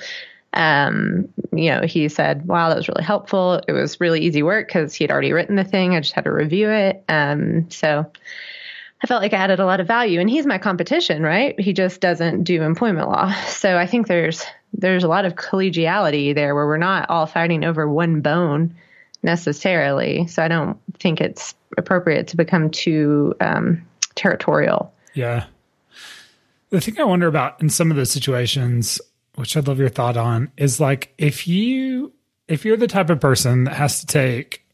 um, 0.54 1.28
you 1.52 1.70
know 1.70 1.82
he 1.82 2.08
said 2.08 2.46
wow 2.46 2.68
that 2.68 2.76
was 2.76 2.88
really 2.88 3.04
helpful 3.04 3.60
it 3.68 3.72
was 3.72 4.00
really 4.00 4.20
easy 4.20 4.42
work 4.42 4.68
because 4.68 4.94
he 4.94 5.04
had 5.04 5.10
already 5.10 5.32
written 5.32 5.56
the 5.56 5.64
thing 5.64 5.94
i 5.94 6.00
just 6.00 6.14
had 6.14 6.24
to 6.24 6.32
review 6.32 6.70
it 6.70 7.04
um, 7.08 7.70
so 7.70 8.10
I 9.00 9.06
felt 9.06 9.22
like 9.22 9.32
I 9.32 9.36
added 9.36 9.60
a 9.60 9.66
lot 9.66 9.80
of 9.80 9.86
value 9.86 10.18
and 10.20 10.28
he's 10.28 10.46
my 10.46 10.58
competition, 10.58 11.22
right? 11.22 11.58
He 11.60 11.72
just 11.72 12.00
doesn't 12.00 12.44
do 12.44 12.62
employment 12.62 13.08
law. 13.08 13.32
So 13.46 13.76
I 13.76 13.86
think 13.86 14.06
there's 14.06 14.44
there's 14.72 15.04
a 15.04 15.08
lot 15.08 15.24
of 15.24 15.34
collegiality 15.34 16.34
there 16.34 16.54
where 16.54 16.66
we're 16.66 16.76
not 16.76 17.08
all 17.10 17.26
fighting 17.26 17.64
over 17.64 17.88
one 17.88 18.20
bone 18.20 18.74
necessarily. 19.22 20.26
So 20.26 20.42
I 20.42 20.48
don't 20.48 20.78
think 20.98 21.20
it's 21.20 21.54
appropriate 21.76 22.28
to 22.28 22.36
become 22.36 22.70
too 22.70 23.34
um, 23.40 23.84
territorial. 24.14 24.92
Yeah. 25.14 25.46
The 26.70 26.80
thing 26.80 27.00
I 27.00 27.04
wonder 27.04 27.26
about 27.26 27.60
in 27.62 27.70
some 27.70 27.90
of 27.90 27.96
those 27.96 28.10
situations, 28.10 29.00
which 29.36 29.56
I'd 29.56 29.66
love 29.66 29.78
your 29.78 29.88
thought 29.88 30.16
on, 30.16 30.50
is 30.56 30.80
like 30.80 31.14
if 31.18 31.48
you 31.48 32.12
if 32.46 32.64
you're 32.64 32.76
the 32.76 32.86
type 32.86 33.10
of 33.10 33.20
person 33.20 33.64
that 33.64 33.74
has 33.74 34.00
to 34.00 34.06
take 34.06 34.64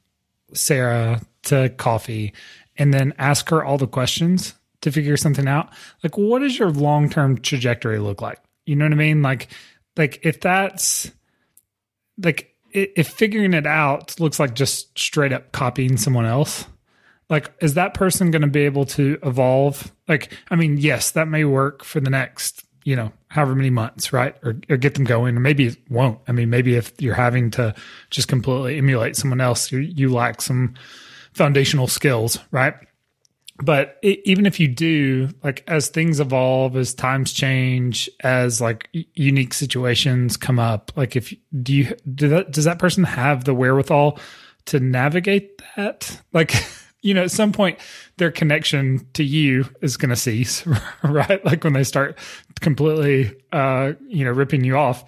Sarah 0.53 1.21
to 1.45 1.69
coffee 1.71 2.33
and 2.77 2.93
then 2.93 3.15
ask 3.19 3.49
her 3.51 3.65
all 3.65 3.79
the 3.79 3.87
questions 3.87 4.55
to 4.81 4.93
figure 4.93 5.17
something 5.17 5.49
out, 5.49 5.71
like 6.03 6.17
what 6.19 6.41
does 6.41 6.59
your 6.59 6.71
long 6.71 7.09
term 7.09 7.39
trajectory 7.39 7.99
look 7.99 8.21
like? 8.21 8.39
You 8.67 8.77
know 8.77 8.87
what 8.87 8.93
I 8.93 8.97
mean? 8.97 9.23
Like 9.23 9.49
like 9.97 10.21
if 10.23 10.41
that's 10.41 11.11
like 12.23 12.55
if 12.71 13.09
figuring 13.09 13.55
it 13.55 13.67
out 13.67 14.19
looks 14.19 14.41
like 14.41 14.55
just 14.55 14.99
straight 14.99 15.33
up 15.33 15.53
copying 15.53 15.97
someone 15.97 16.27
else, 16.27 16.67
like 17.31 17.53
is 17.61 17.75
that 17.75 17.95
person 17.95 18.31
going 18.31 18.43
to 18.43 18.49
be 18.49 18.63
able 18.63 18.85
to 18.87 19.19
evolve? 19.23 19.93
Like 20.09 20.33
i 20.51 20.57
mean 20.57 20.77
yes 20.77 21.13
that 21.13 21.29
may 21.29 21.45
work 21.45 21.85
for 21.85 22.01
the 22.01 22.11
next 22.11 22.65
you 22.85 22.95
know 22.95 23.11
however 23.29 23.55
many 23.55 23.71
months 23.71 24.13
right? 24.13 24.37
Or, 24.43 24.57
or 24.69 24.77
get 24.77 24.95
them 24.95 25.05
going 25.05 25.41
maybe 25.41 25.67
it 25.67 25.79
won't. 25.89 26.19
I 26.29 26.33
mean 26.33 26.51
maybe 26.51 26.75
if 26.77 26.93
you're 27.01 27.15
having 27.15 27.51
to 27.53 27.75
just 28.11 28.29
completely 28.29 28.79
emulate 28.79 29.17
someone 29.17 29.41
else 29.41 29.71
you, 29.73 29.79
you 29.79 30.13
lack 30.13 30.43
some 30.43 30.75
foundational 31.33 31.87
skills 31.87 32.39
right 32.51 32.75
but 33.59 33.99
it, 34.03 34.21
even 34.25 34.47
if 34.47 34.59
you 34.59 34.69
do 34.69 35.29
like 35.43 35.63
as 35.69 35.89
things 35.89 36.21
evolve 36.21 36.77
as 36.77 36.95
times 36.95 37.33
change 37.33 38.11
as 38.21 38.61
like 38.61 38.89
unique 39.15 39.55
situations 39.55 40.37
come 40.37 40.59
up 40.59 40.93
like 40.97 41.15
if 41.17 41.33
do 41.63 41.73
you 41.73 41.97
do 42.15 42.29
that 42.29 42.51
does 42.51 42.65
that 42.65 42.79
person 42.79 43.05
have 43.05 43.45
the 43.45 43.55
wherewithal 43.55 44.19
to 44.67 44.81
navigate 44.81 45.63
that 45.77 46.21
like 46.33 46.53
you 47.05 47.13
know, 47.13 47.25
at 47.25 47.31
some 47.31 47.53
point 47.53 47.79
their 48.17 48.33
connection 48.33 49.07
to 49.13 49.23
you 49.23 49.69
is 49.83 49.97
going 49.99 50.09
to 50.09 50.17
cease, 50.17 50.67
right? 51.05 51.45
Like 51.45 51.63
when 51.63 51.75
they 51.75 51.85
start 51.85 52.19
completely, 52.61 53.37
uh, 53.53 53.93
you 54.09 54.25
know, 54.25 54.33
ripping 54.33 54.65
you 54.65 54.77
off. 54.77 55.05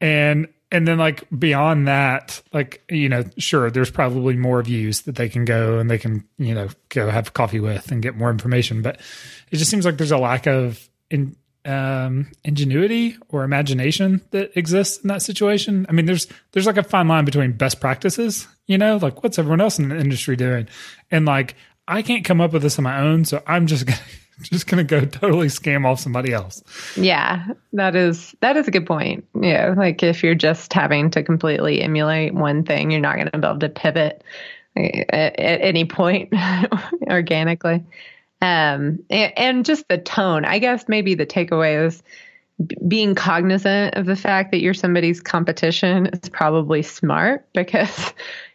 And, 0.00 0.48
and 0.70 0.86
then 0.86 0.98
like 0.98 1.24
beyond 1.36 1.88
that, 1.88 2.42
like, 2.52 2.82
you 2.90 3.08
know, 3.08 3.24
sure, 3.38 3.70
there's 3.70 3.90
probably 3.90 4.36
more 4.36 4.62
views 4.62 5.02
that 5.02 5.16
they 5.16 5.28
can 5.28 5.44
go 5.44 5.78
and 5.78 5.90
they 5.90 5.98
can, 5.98 6.24
you 6.38 6.54
know, 6.54 6.68
go 6.90 7.10
have 7.10 7.32
coffee 7.32 7.60
with 7.60 7.90
and 7.90 8.02
get 8.02 8.16
more 8.16 8.30
information. 8.30 8.82
But 8.82 9.00
it 9.50 9.56
just 9.56 9.70
seems 9.70 9.84
like 9.84 9.96
there's 9.96 10.12
a 10.12 10.18
lack 10.18 10.46
of 10.46 10.88
in, 11.10 11.36
um, 11.64 12.30
ingenuity 12.44 13.16
or 13.28 13.44
imagination 13.44 14.22
that 14.30 14.56
exists 14.56 15.02
in 15.02 15.08
that 15.08 15.22
situation. 15.22 15.86
I 15.88 15.92
mean, 15.92 16.06
there's 16.06 16.26
there's 16.52 16.66
like 16.66 16.76
a 16.76 16.82
fine 16.82 17.08
line 17.08 17.24
between 17.24 17.52
best 17.52 17.80
practices, 17.80 18.46
you 18.66 18.78
know, 18.78 18.96
like 18.96 19.22
what's 19.22 19.38
everyone 19.38 19.60
else 19.60 19.78
in 19.78 19.88
the 19.88 19.98
industry 19.98 20.36
doing, 20.36 20.68
and 21.10 21.26
like 21.26 21.56
I 21.86 22.02
can't 22.02 22.24
come 22.24 22.40
up 22.40 22.52
with 22.52 22.62
this 22.62 22.78
on 22.78 22.84
my 22.84 23.00
own, 23.00 23.24
so 23.24 23.42
I'm 23.46 23.66
just 23.66 23.86
gonna, 23.86 23.98
just 24.42 24.66
gonna 24.66 24.84
go 24.84 25.04
totally 25.04 25.48
scam 25.48 25.86
off 25.86 26.00
somebody 26.00 26.32
else. 26.32 26.62
Yeah, 26.96 27.46
that 27.72 27.96
is 27.96 28.34
that 28.40 28.56
is 28.56 28.68
a 28.68 28.70
good 28.70 28.86
point. 28.86 29.24
Yeah, 29.40 29.74
like 29.76 30.02
if 30.02 30.22
you're 30.22 30.34
just 30.34 30.72
having 30.72 31.10
to 31.10 31.22
completely 31.22 31.82
emulate 31.82 32.34
one 32.34 32.64
thing, 32.64 32.90
you're 32.90 33.00
not 33.00 33.16
going 33.16 33.28
to 33.30 33.38
be 33.38 33.46
able 33.46 33.58
to 33.58 33.68
pivot 33.68 34.22
at, 34.76 35.38
at 35.38 35.60
any 35.60 35.84
point 35.84 36.32
organically 37.10 37.84
um, 38.40 39.00
and, 39.10 39.32
and 39.36 39.64
just 39.64 39.88
the 39.88 39.98
tone. 39.98 40.44
I 40.44 40.58
guess 40.58 40.88
maybe 40.88 41.14
the 41.14 41.26
takeaway 41.26 41.86
is 41.86 42.02
being 42.86 43.14
cognizant 43.14 43.94
of 43.94 44.06
the 44.06 44.16
fact 44.16 44.50
that 44.50 44.60
you're 44.60 44.74
somebody's 44.74 45.20
competition 45.20 46.06
is 46.06 46.28
probably 46.28 46.82
smart 46.82 47.46
because 47.54 48.12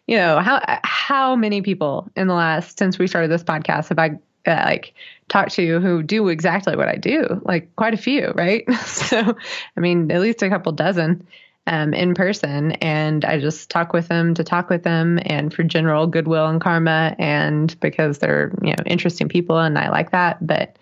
you 0.08 0.18
know 0.18 0.40
how 0.40 0.62
how 0.84 1.36
many 1.36 1.62
people 1.62 2.10
in 2.16 2.28
the 2.28 2.34
last 2.34 2.78
since 2.78 3.00
we 3.00 3.08
started 3.08 3.32
this 3.32 3.44
podcast 3.44 3.90
have 3.90 4.00
I 4.00 4.20
like 4.46 4.94
talk 5.30 5.50
to 5.50 5.80
who 5.80 6.04
do 6.04 6.28
exactly 6.28 6.76
what 6.76 6.90
I 6.90 6.96
do 6.96 7.42
like 7.46 7.76
quite 7.76 7.94
a 7.94 7.98
few 7.98 8.32
right? 8.36 8.66
So 8.86 9.36
I 9.78 9.80
mean 9.80 10.12
at 10.12 10.22
least 10.22 10.44
a 10.44 10.50
couple 10.50 10.72
dozen 10.72 11.28
um, 11.66 11.94
in 11.94 12.14
person 12.14 12.74
and 12.74 13.24
I 13.24 13.40
just 13.40 13.70
talk 13.70 13.94
with 13.94 14.10
them 14.10 14.34
to 14.34 14.44
talk 14.44 14.70
with 14.70 14.84
them 14.84 15.20
and 15.26 15.54
for 15.54 15.64
general 15.64 16.08
goodwill 16.08 16.48
and 16.48 16.60
karma 16.60 17.16
and 17.18 17.80
because 17.80 18.20
they're 18.20 18.52
you 18.62 18.72
know 18.72 18.84
interesting 18.86 19.30
people 19.30 19.60
and 19.60 19.78
I 19.78 19.90
like 19.90 20.12
that 20.12 20.46
but 20.46 20.78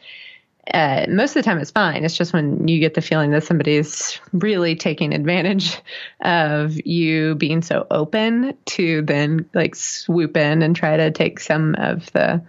uh, 0.73 1.05
most 1.09 1.31
of 1.31 1.33
the 1.35 1.43
time 1.43 1.57
it's 1.57 1.71
fine. 1.71 2.05
It's 2.05 2.15
just 2.15 2.33
when 2.33 2.67
you 2.67 2.79
get 2.79 2.93
the 2.93 3.01
feeling 3.01 3.31
that 3.31 3.43
somebody's 3.43 4.19
really 4.31 4.75
taking 4.75 5.13
advantage 5.13 5.77
of 6.21 6.79
you 6.85 7.35
being 7.35 7.61
so 7.61 7.87
open 7.89 8.55
to 8.67 9.01
then 9.01 9.49
like 9.53 9.75
swoop 9.75 10.37
in 10.37 10.61
and 10.61 10.75
try 10.75 10.97
to 10.97 11.11
take 11.11 11.39
some 11.39 11.75
of 11.75 12.11
the 12.13 12.41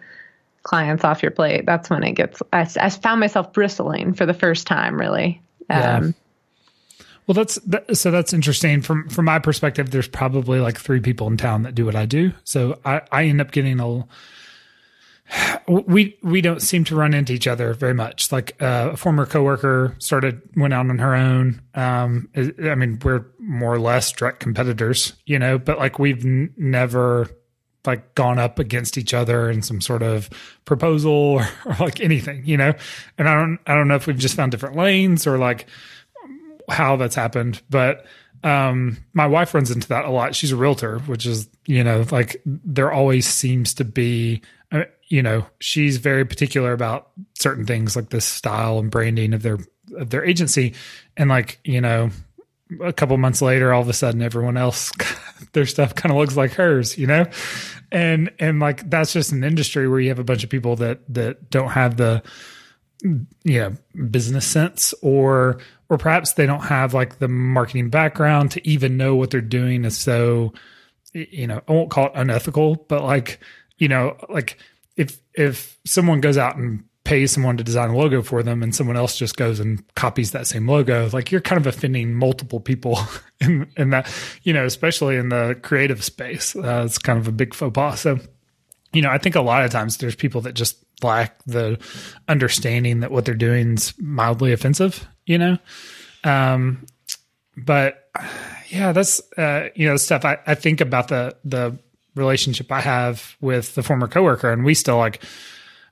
clients 0.63 1.05
off 1.05 1.23
your 1.23 1.33
plate 1.33 1.67
that's 1.67 1.91
when 1.91 2.03
it 2.03 2.13
gets 2.13 2.43
I, 2.53 2.69
I 2.81 2.91
found 2.91 3.21
myself 3.21 3.53
bristling 3.53 4.15
for 4.15 4.27
the 4.27 4.35
first 4.35 4.67
time 4.67 4.99
really 4.99 5.43
um, 5.71 5.79
yeah 5.79 6.13
well, 7.27 7.35
that's 7.35 7.55
that, 7.67 7.97
so 7.97 8.11
that's 8.11 8.33
interesting 8.33 8.83
from 8.83 9.09
from 9.09 9.27
my 9.27 9.39
perspective. 9.39 9.91
There's 9.91 10.09
probably 10.09 10.59
like 10.59 10.79
three 10.79 11.01
people 11.01 11.29
in 11.29 11.37
town 11.37 11.63
that 11.63 11.75
do 11.75 11.87
what 11.87 11.95
I 11.95 12.05
do, 12.05 12.33
so 12.45 12.81
I 12.85 13.03
I 13.13 13.25
end 13.25 13.41
up 13.41 13.53
getting 13.53 13.81
a. 13.81 14.07
We 15.67 16.19
we 16.23 16.41
don't 16.41 16.61
seem 16.61 16.85
to 16.85 16.97
run 16.97 17.15
into 17.15 17.33
each 17.33 17.47
other 17.47 17.73
very 17.75 17.95
much. 17.95 18.33
Like 18.33 18.61
uh, 18.61 18.91
a 18.93 18.97
former 18.97 19.25
coworker 19.25 19.95
started 19.99 20.43
went 20.57 20.75
out 20.75 20.91
on 20.91 20.99
her 20.99 21.15
own. 21.15 21.63
Um, 21.75 22.29
I 22.37 22.75
mean, 22.75 22.99
we're 23.03 23.25
more 23.39 23.73
or 23.73 23.79
less 23.79 24.13
direct 24.13 24.41
competitors, 24.41 25.15
you 25.25 25.39
know, 25.39 25.59
but 25.59 25.79
like 25.79 25.99
we've 25.99 26.25
n- 26.25 26.53
never 26.57 27.31
like 27.87 28.15
gone 28.15 28.39
up 28.39 28.59
against 28.59 28.97
each 28.97 29.13
other 29.13 29.51
in 29.51 29.63
some 29.63 29.81
sort 29.81 30.03
of 30.03 30.31
proposal 30.65 31.13
or, 31.13 31.49
or 31.65 31.77
like 31.81 32.01
anything, 32.01 32.45
you 32.45 32.57
know. 32.57 32.75
And 33.19 33.29
I 33.29 33.35
don't 33.35 33.59
I 33.67 33.75
don't 33.75 33.89
know 33.89 33.97
if 33.97 34.07
we've 34.07 34.19
just 34.19 34.37
found 34.37 34.53
different 34.53 34.77
lanes 34.77 35.27
or 35.27 35.39
like 35.39 35.67
how 36.69 36.97
that's 36.97 37.15
happened, 37.15 37.61
but 37.71 38.07
um, 38.45 38.97
my 39.13 39.27
wife 39.27 39.55
runs 39.55 39.71
into 39.71 39.89
that 39.89 40.05
a 40.05 40.11
lot. 40.11 40.35
She's 40.35 40.53
a 40.53 40.57
realtor, 40.57 40.99
which 41.01 41.27
is, 41.27 41.49
you 41.67 41.85
know, 41.85 42.05
like 42.11 42.41
there 42.45 42.91
always 42.91 43.27
seems 43.27 43.75
to 43.75 43.85
be, 43.85 44.43
uh, 44.73 44.85
you 45.09 45.23
know, 45.23 45.47
she's 45.61 45.99
very 45.99 46.25
particular 46.25 46.73
about 46.73 47.11
certain 47.39 47.67
things 47.67 47.95
like 47.95 48.11
the 48.11 48.21
style 48.21 48.79
and 48.79 48.91
branding 48.91 49.33
of 49.35 49.43
their 49.43 49.59
of 49.97 50.11
their 50.11 50.25
agency, 50.25 50.75
and 51.17 51.29
like 51.29 51.61
you 51.65 51.81
know, 51.81 52.11
a 52.81 52.93
couple 52.93 53.17
months 53.19 53.43
later, 53.43 53.73
all 53.73 53.83
of 53.83 53.89
a 53.89 53.93
sudden, 53.93 54.23
everyone 54.23 54.57
else 54.57 54.91
their 55.53 55.67
stuff 55.67 55.95
kind 55.97 56.13
of 56.13 56.19
looks 56.19 56.37
like 56.37 56.53
hers, 56.53 56.97
you 56.97 57.07
know, 57.07 57.27
and 57.91 58.31
and 58.39 58.61
like 58.61 58.89
that's 58.89 59.13
just 59.13 59.33
an 59.33 59.45
industry 59.45 59.89
where 59.89 60.01
you 60.01 60.09
have 60.09 60.19
a 60.19 60.25
bunch 60.25 60.45
of 60.45 60.51
people 60.51 60.77
that 60.77 61.01
that 61.13 61.51
don't 61.51 61.71
have 61.71 61.97
the 61.97 62.23
you 63.03 63.59
know 63.59 63.73
business 64.11 64.47
sense 64.47 64.95
or 65.03 65.59
or 65.89 65.99
perhaps 65.99 66.35
they 66.35 66.47
don't 66.47 66.63
have 66.63 66.95
like 66.95 67.19
the 67.19 67.29
marketing 67.29 67.91
background 67.91 68.51
to 68.53 68.67
even 68.67 68.97
know 68.97 69.17
what 69.17 69.31
they're 69.31 69.41
doing 69.41 69.85
is 69.85 69.99
so 69.99 70.53
you 71.13 71.47
know 71.47 71.61
i 71.67 71.73
won't 71.73 71.91
call 71.91 72.07
it 72.07 72.13
unethical 72.15 72.77
but 72.89 73.03
like 73.03 73.41
you 73.79 73.89
know 73.89 74.17
like 74.29 74.57
if 74.97 75.21
if 75.35 75.77
someone 75.85 76.21
goes 76.21 76.39
out 76.39 76.57
and 76.57 76.85
pays 77.13 77.33
someone 77.33 77.57
to 77.57 77.65
design 77.65 77.91
a 77.91 77.97
logo 77.97 78.23
for 78.23 78.43
them 78.43 78.63
and 78.63 78.75
someone 78.75 78.97
else 78.97 79.17
just 79.17 79.37
goes 79.37 79.61
and 79.61 79.83
copies 79.95 80.31
that 80.33 80.47
same 80.47 80.67
logo 80.67 81.09
like 81.13 81.31
you're 81.31 81.41
kind 81.41 81.61
of 81.61 81.67
offending 81.67 82.15
multiple 82.15 82.61
people 82.61 82.99
in 83.41 83.69
in 83.77 83.91
that 83.91 84.11
you 84.45 84.53
know 84.53 84.65
especially 84.65 85.17
in 85.17 85.29
the 85.29 85.59
creative 85.63 86.03
space 86.03 86.57
uh, 86.57 86.83
it's 86.87 86.99
kind 86.99 87.19
of 87.19 87.29
a 87.29 87.33
big 87.33 87.55
faux 87.55 87.75
pas 87.75 88.01
so 88.01 88.19
you 88.93 89.03
know 89.03 89.11
i 89.11 89.19
think 89.19 89.35
a 89.35 89.41
lot 89.41 89.65
of 89.65 89.71
times 89.71 89.99
there's 89.99 90.15
people 90.15 90.41
that 90.41 90.55
just 90.55 90.83
lack 91.03 91.43
the 91.45 91.79
understanding 92.29 93.01
that 93.01 93.11
what 93.11 93.25
they're 93.25 93.35
doing 93.35 93.75
is 93.75 93.95
mildly 93.99 94.53
offensive, 94.53 95.07
you 95.27 95.39
know? 95.39 95.59
Um, 96.25 96.87
but 97.57 98.11
yeah, 98.69 98.93
that's, 98.93 99.21
uh, 99.37 99.69
you 99.75 99.87
know, 99.87 99.97
stuff 99.97 100.25
I, 100.25 100.39
I 100.47 100.55
think 100.55 100.81
about 100.81 101.09
the, 101.09 101.37
the 101.45 101.79
relationship 102.15 102.71
I 102.71 102.81
have 102.81 103.37
with 103.41 103.75
the 103.75 103.83
former 103.83 104.09
coworker 104.09 104.51
and 104.51 104.65
we 104.65 104.75
still 104.75 104.99
like, 104.99 105.23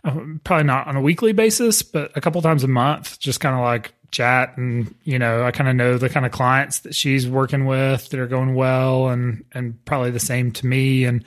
uh, 0.04 0.18
probably 0.44 0.64
not 0.64 0.86
on 0.86 0.96
a 0.96 1.00
weekly 1.00 1.32
basis, 1.32 1.82
but 1.82 2.10
a 2.16 2.20
couple 2.20 2.40
times 2.42 2.64
a 2.64 2.68
month, 2.68 3.18
just 3.18 3.40
kind 3.40 3.54
of 3.54 3.62
like 3.62 3.92
chat 4.10 4.56
and 4.56 4.92
you 5.04 5.20
know 5.20 5.44
i 5.44 5.52
kind 5.52 5.70
of 5.70 5.76
know 5.76 5.96
the 5.96 6.08
kind 6.08 6.26
of 6.26 6.32
clients 6.32 6.80
that 6.80 6.96
she's 6.96 7.28
working 7.28 7.64
with 7.64 8.08
that 8.08 8.18
are 8.18 8.26
going 8.26 8.56
well 8.56 9.08
and 9.08 9.44
and 9.52 9.84
probably 9.84 10.10
the 10.10 10.18
same 10.18 10.50
to 10.50 10.66
me 10.66 11.04
and 11.04 11.24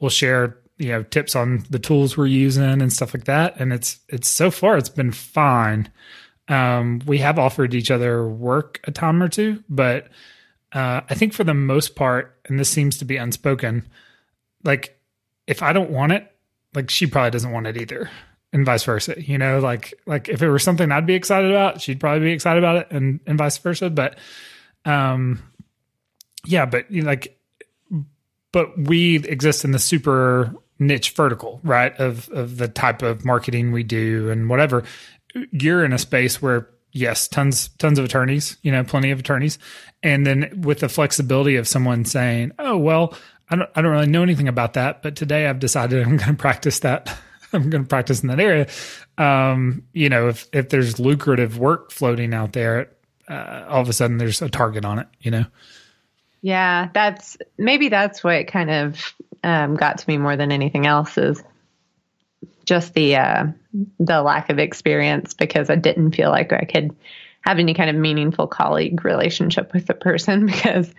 we'll 0.00 0.10
share 0.10 0.56
you 0.78 0.88
know 0.88 1.02
tips 1.04 1.36
on 1.36 1.64
the 1.70 1.78
tools 1.78 2.16
we're 2.16 2.26
using 2.26 2.82
and 2.82 2.92
stuff 2.92 3.14
like 3.14 3.24
that. 3.24 3.58
And 3.58 3.72
it's 3.72 4.00
it's 4.08 4.28
so 4.28 4.50
far 4.50 4.76
it's 4.76 4.88
been 4.88 5.12
fine. 5.12 5.90
Um, 6.46 7.00
we 7.06 7.18
have 7.18 7.38
offered 7.38 7.72
each 7.72 7.90
other 7.90 8.28
work 8.28 8.80
a 8.84 8.90
time 8.90 9.22
or 9.22 9.28
two 9.28 9.64
but 9.66 10.08
uh, 10.74 11.00
i 11.08 11.14
think 11.14 11.32
for 11.32 11.42
the 11.42 11.54
most 11.54 11.96
part 11.96 12.38
and 12.44 12.60
this 12.60 12.68
seems 12.68 12.98
to 12.98 13.06
be 13.06 13.16
unspoken 13.16 13.88
like 14.62 15.00
if 15.46 15.62
i 15.62 15.72
don't 15.72 15.88
want 15.88 16.12
it 16.12 16.30
like 16.74 16.90
she 16.90 17.06
probably 17.06 17.30
doesn't 17.30 17.52
want 17.52 17.66
it 17.66 17.76
either 17.76 18.10
and 18.52 18.64
vice 18.66 18.84
versa 18.84 19.14
you 19.20 19.38
know 19.38 19.58
like 19.58 19.94
like 20.06 20.28
if 20.28 20.42
it 20.42 20.50
were 20.50 20.58
something 20.58 20.92
i'd 20.92 21.06
be 21.06 21.14
excited 21.14 21.50
about 21.50 21.80
she'd 21.80 22.00
probably 22.00 22.20
be 22.20 22.32
excited 22.32 22.62
about 22.62 22.76
it 22.76 22.86
and 22.90 23.20
and 23.26 23.38
vice 23.38 23.58
versa 23.58 23.90
but 23.90 24.18
um 24.84 25.42
yeah 26.46 26.66
but 26.66 26.90
you 26.90 27.02
know, 27.02 27.08
like 27.08 27.38
but 28.54 28.78
we 28.78 29.16
exist 29.16 29.64
in 29.64 29.72
the 29.72 29.80
super 29.80 30.54
niche 30.78 31.10
vertical, 31.10 31.60
right? 31.64 31.92
Of 31.98 32.28
of 32.28 32.56
the 32.56 32.68
type 32.68 33.02
of 33.02 33.24
marketing 33.24 33.72
we 33.72 33.82
do 33.82 34.30
and 34.30 34.48
whatever. 34.48 34.84
You're 35.50 35.84
in 35.84 35.92
a 35.92 35.98
space 35.98 36.40
where 36.40 36.70
yes, 36.92 37.26
tons 37.26 37.68
tons 37.78 37.98
of 37.98 38.04
attorneys, 38.04 38.56
you 38.62 38.70
know, 38.70 38.84
plenty 38.84 39.10
of 39.10 39.18
attorneys, 39.18 39.58
and 40.04 40.24
then 40.24 40.62
with 40.62 40.78
the 40.78 40.88
flexibility 40.88 41.56
of 41.56 41.66
someone 41.66 42.04
saying, 42.04 42.52
"Oh, 42.60 42.76
well, 42.76 43.16
I 43.48 43.56
don't 43.56 43.70
I 43.74 43.82
don't 43.82 43.92
really 43.92 44.06
know 44.06 44.22
anything 44.22 44.48
about 44.48 44.74
that, 44.74 45.02
but 45.02 45.16
today 45.16 45.46
I've 45.46 45.58
decided 45.58 46.02
I'm 46.02 46.16
going 46.16 46.30
to 46.30 46.34
practice 46.34 46.80
that. 46.80 47.16
I'm 47.52 47.70
going 47.70 47.84
to 47.84 47.88
practice 47.88 48.22
in 48.22 48.28
that 48.28 48.40
area." 48.40 48.66
Um, 49.18 49.82
you 49.92 50.08
know, 50.08 50.28
if 50.28 50.46
if 50.52 50.70
there's 50.70 50.98
lucrative 50.98 51.58
work 51.58 51.92
floating 51.92 52.34
out 52.34 52.52
there, 52.52 52.90
uh, 53.28 53.64
all 53.68 53.80
of 53.80 53.88
a 53.88 53.92
sudden 53.92 54.18
there's 54.18 54.42
a 54.42 54.48
target 54.48 54.84
on 54.84 54.98
it, 54.98 55.08
you 55.20 55.30
know. 55.30 55.44
Yeah, 56.42 56.88
that's 56.92 57.36
maybe 57.56 57.88
that's 57.88 58.22
what 58.22 58.46
kind 58.48 58.70
of 58.70 59.14
um, 59.42 59.76
got 59.76 59.98
to 59.98 60.08
me 60.08 60.18
more 60.18 60.36
than 60.36 60.52
anything 60.52 60.86
else 60.86 61.16
is 61.16 61.42
just 62.64 62.94
the 62.94 63.16
uh, 63.16 63.46
the 64.00 64.22
lack 64.22 64.50
of 64.50 64.58
experience 64.58 65.34
because 65.34 65.70
I 65.70 65.76
didn't 65.76 66.12
feel 66.12 66.30
like 66.30 66.52
I 66.52 66.64
could 66.64 66.94
have 67.42 67.58
any 67.58 67.74
kind 67.74 67.90
of 67.90 67.96
meaningful 67.96 68.46
colleague 68.46 69.04
relationship 69.04 69.72
with 69.72 69.86
the 69.86 69.94
person 69.94 70.46
because 70.46 70.92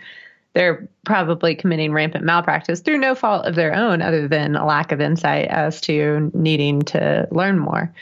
they're 0.56 0.88
probably 1.04 1.54
committing 1.54 1.92
rampant 1.92 2.24
malpractice 2.24 2.80
through 2.80 2.96
no 2.96 3.14
fault 3.14 3.44
of 3.44 3.56
their 3.56 3.74
own 3.74 4.00
other 4.00 4.26
than 4.26 4.56
a 4.56 4.64
lack 4.64 4.90
of 4.90 5.02
insight 5.02 5.48
as 5.48 5.82
to 5.82 6.30
needing 6.32 6.80
to 6.80 7.28
learn 7.30 7.58
more. 7.58 7.92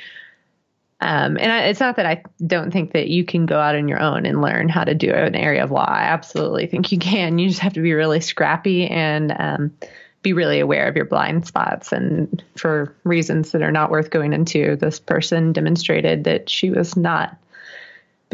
Um, 1.01 1.37
and 1.37 1.51
I, 1.51 1.65
it's 1.65 1.81
not 1.81 1.97
that 1.97 2.07
I 2.07 2.23
don't 2.47 2.71
think 2.71 2.93
that 2.93 3.09
you 3.09 3.25
can 3.25 3.47
go 3.47 3.59
out 3.59 3.75
on 3.75 3.89
your 3.89 4.01
own 4.01 4.25
and 4.25 4.41
learn 4.41 4.69
how 4.69 4.85
to 4.85 4.95
do 4.95 5.11
an 5.11 5.35
area 5.35 5.65
of 5.65 5.73
law. 5.73 5.85
I 5.85 6.05
absolutely 6.05 6.69
think 6.69 6.93
you 6.93 6.99
can. 7.01 7.41
You 7.41 7.49
just 7.49 7.59
have 7.59 7.73
to 7.73 7.83
be 7.83 7.93
really 7.93 8.21
scrappy 8.21 8.87
and 8.87 9.35
um, 9.37 9.77
be 10.23 10.33
really 10.33 10.61
aware 10.61 10.87
of 10.87 10.95
your 10.95 11.07
blind 11.07 11.49
spots. 11.49 11.91
And 11.91 12.41
for 12.57 12.95
reasons 13.03 13.51
that 13.51 13.63
are 13.63 13.73
not 13.73 13.91
worth 13.91 14.11
going 14.11 14.33
into, 14.33 14.77
this 14.77 15.01
person 15.01 15.53
demonstrated 15.53 16.23
that 16.23 16.49
she 16.49 16.71
was 16.71 16.97
not 16.97 17.37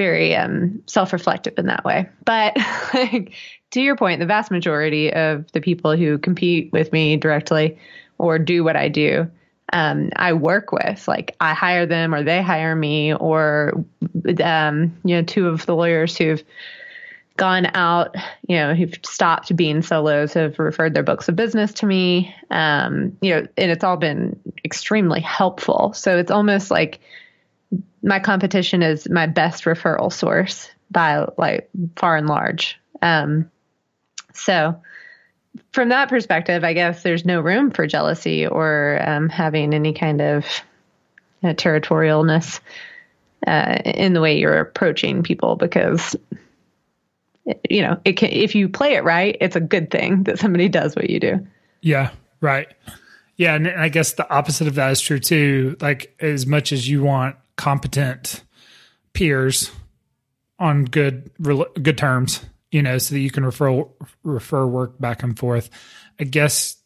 very 0.00 0.35
um, 0.35 0.83
self-reflective 0.87 1.59
in 1.59 1.66
that 1.66 1.85
way. 1.85 2.09
But 2.25 2.57
like, 2.95 3.35
to 3.73 3.83
your 3.83 3.97
point, 3.97 4.21
the 4.21 4.26
vast 4.26 4.50
majority 4.50 5.12
of 5.12 5.52
the 5.52 5.61
people 5.61 5.95
who 5.95 6.16
compete 6.16 6.73
with 6.73 6.90
me 6.90 7.19
directly 7.19 7.78
or 8.16 8.38
do 8.38 8.64
what 8.64 8.76
I 8.76 8.88
do 8.88 9.30
um, 9.73 10.11
I 10.16 10.33
work 10.33 10.73
with. 10.73 11.07
Like 11.07 11.37
I 11.40 11.54
hire 11.54 11.87
them 11.87 12.14
or 12.14 12.23
they 12.23 12.42
hire 12.42 12.75
me, 12.75 13.14
or 13.14 13.85
um, 14.42 14.97
you 15.04 15.16
know, 15.16 15.23
two 15.23 15.49
of 15.49 15.66
the 15.66 15.76
lawyers 15.76 16.16
who've 16.16 16.42
gone 17.37 17.69
out, 17.75 18.16
you 18.49 18.57
know, 18.57 18.75
who've 18.75 18.95
stopped 19.04 19.54
being 19.57 19.83
solos 19.83 20.33
have 20.35 20.59
referred 20.59 20.95
their 20.95 21.02
books 21.02 21.28
of 21.28 21.37
business 21.37 21.73
to 21.75 21.87
me. 21.87 22.35
Um, 22.50 23.16
you 23.21 23.35
know, 23.35 23.47
and 23.57 23.71
it's 23.71 23.85
all 23.85 23.97
been 23.97 24.38
extremely 24.64 25.21
helpful. 25.21 25.92
So 25.95 26.19
it's 26.19 26.30
almost 26.30 26.71
like 26.71 27.00
my 28.02 28.19
competition 28.19 28.83
is 28.83 29.09
my 29.09 29.26
best 29.26 29.64
referral 29.64 30.12
source 30.12 30.71
by 30.90 31.26
like 31.38 31.69
far 31.97 32.16
and 32.16 32.26
large. 32.26 32.78
Um, 33.02 33.50
so 34.33 34.80
from 35.73 35.88
that 35.88 36.09
perspective, 36.09 36.64
I 36.64 36.73
guess 36.73 37.02
there's 37.02 37.25
no 37.25 37.40
room 37.40 37.71
for 37.71 37.87
jealousy 37.87 38.47
or 38.47 39.00
um, 39.07 39.28
having 39.28 39.75
any 39.75 39.92
kind 39.92 40.21
of 40.21 40.47
territorialness 41.42 42.61
uh, 43.47 43.78
in 43.85 44.12
the 44.12 44.21
way 44.21 44.38
you're 44.38 44.59
approaching 44.59 45.23
people 45.23 45.57
because 45.57 46.15
you 47.69 47.80
know 47.80 47.99
it 48.04 48.13
can, 48.13 48.30
if 48.30 48.54
you 48.54 48.69
play 48.69 48.95
it 48.95 49.04
right, 49.04 49.36
it's 49.41 49.56
a 49.56 49.60
good 49.60 49.91
thing 49.91 50.25
that 50.25 50.39
somebody 50.39 50.69
does 50.69 50.95
what 50.95 51.10
you 51.10 51.19
do. 51.19 51.47
Yeah, 51.80 52.10
right. 52.41 52.69
Yeah, 53.36 53.54
and 53.54 53.69
I 53.69 53.89
guess 53.89 54.13
the 54.13 54.30
opposite 54.30 54.67
of 54.67 54.75
that 54.75 54.91
is 54.93 55.00
true 55.00 55.19
too. 55.19 55.76
Like 55.80 56.15
as 56.21 56.47
much 56.47 56.73
as 56.73 56.89
you 56.89 57.02
want 57.02 57.36
competent 57.60 58.42
peers 59.12 59.70
on 60.58 60.84
good 60.84 61.30
good 61.82 61.99
terms 61.99 62.44
you 62.70 62.82
know, 62.82 62.99
so 62.99 63.14
that 63.14 63.20
you 63.20 63.30
can 63.30 63.44
refer 63.44 63.84
refer 64.23 64.66
work 64.66 64.99
back 65.00 65.23
and 65.23 65.38
forth. 65.38 65.70
I 66.18 66.25
guess 66.25 66.76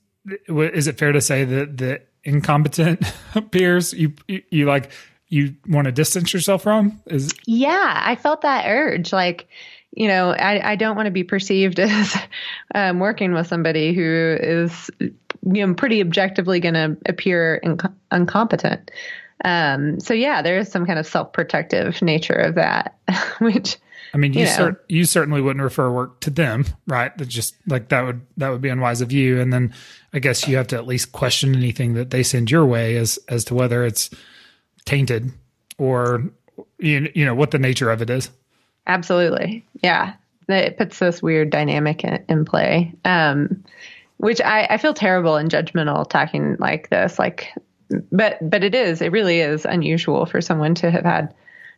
is 0.49 0.87
it 0.87 0.99
fair 0.99 1.13
to 1.13 1.21
say 1.21 1.45
that 1.45 1.77
the 1.77 2.03
incompetent 2.25 3.03
peers 3.51 3.93
you, 3.93 4.15
you, 4.27 4.65
like 4.65 4.91
you 5.29 5.57
want 5.69 5.85
to 5.85 5.93
distance 5.93 6.33
yourself 6.33 6.63
from? 6.63 7.01
Is 7.07 7.33
yeah, 7.47 8.03
I 8.05 8.17
felt 8.17 8.43
that 8.43 8.67
urge, 8.67 9.13
like 9.13 9.49
you 9.93 10.09
know, 10.09 10.31
I, 10.31 10.73
I 10.73 10.77
don't 10.77 10.97
want 10.97 11.07
to 11.07 11.13
be 11.13 11.25
perceived 11.25 11.79
as 11.81 12.17
um, 12.75 12.99
working 12.99 13.35
with 13.35 13.47
somebody 13.47 13.93
who 13.93 14.37
is, 14.41 14.91
you 15.01 15.13
know, 15.67 15.75
pretty 15.75 16.01
objectively 16.01 16.61
going 16.61 16.75
to 16.75 16.97
appear 17.07 17.61
inc- 17.65 17.95
incompetent. 18.11 18.91
Um, 19.45 20.01
so 20.01 20.15
yeah, 20.15 20.43
there 20.43 20.59
is 20.59 20.71
some 20.71 20.87
kind 20.87 20.99
of 20.99 21.07
self-protective 21.07 22.01
nature 22.03 22.35
of 22.35 22.55
that, 22.55 22.99
which 23.39 23.77
I 24.15 24.17
mean, 24.17 24.33
you 24.33 24.43
you, 24.43 24.47
cer- 24.47 24.81
you 24.89 25.05
certainly 25.05 25.41
wouldn't 25.41 25.63
refer 25.63 25.91
work 25.91 26.21
to 26.21 26.31
them, 26.31 26.65
right? 26.87 27.17
That 27.19 27.29
just 27.29 27.57
like 27.67 27.89
that 27.89 28.03
would 28.03 28.23
that 28.37 28.51
would 28.51 28.61
be 28.61 28.69
unwise 28.69 29.01
of 29.01 29.11
you. 29.11 29.41
And 29.41 29.53
then 29.53 29.75
I 30.13 30.21
guess 30.21 30.47
you 30.47 30.57
have 30.57 30.69
to 30.69 30.77
at 30.77 30.87
least 30.87 31.13
question 31.13 31.55
anything 31.55 31.95
that 31.95 32.11
they 32.11 32.23
send 32.23 32.51
your 32.51 32.65
way 32.65 32.97
as 32.97 33.19
as 33.29 33.45
to 33.47 33.55
whether 33.55 33.85
it's 33.85 34.11
tainted 34.85 35.33
or 35.79 36.31
you 36.79 37.11
you 37.15 37.25
know 37.25 37.35
what 37.35 37.51
the 37.51 37.59
nature 37.59 37.91
of 37.91 38.01
it 38.01 38.09
is. 38.09 38.31
Absolutely, 38.87 39.65
yeah. 39.83 40.15
It 40.49 40.77
puts 40.77 40.99
this 40.99 41.23
weird 41.23 41.51
dynamic 41.51 42.05
in, 42.05 42.23
in 42.29 42.45
play, 42.45 42.93
um, 43.05 43.65
which 44.19 44.41
I, 44.43 44.67
I 44.69 44.77
feel 44.77 44.93
terrible 44.93 45.37
and 45.37 45.51
judgmental 45.51 46.09
talking 46.09 46.57
like 46.59 46.91
this. 46.91 47.19
Like, 47.19 47.49
but 48.11 48.39
but 48.49 48.65
it 48.65 48.75
is. 48.75 49.03
It 49.03 49.13
really 49.13 49.41
is 49.41 49.65
unusual 49.65 50.27
for 50.27 50.41
someone 50.41 50.75
to 50.77 50.91
have 50.91 51.05
had 51.05 51.35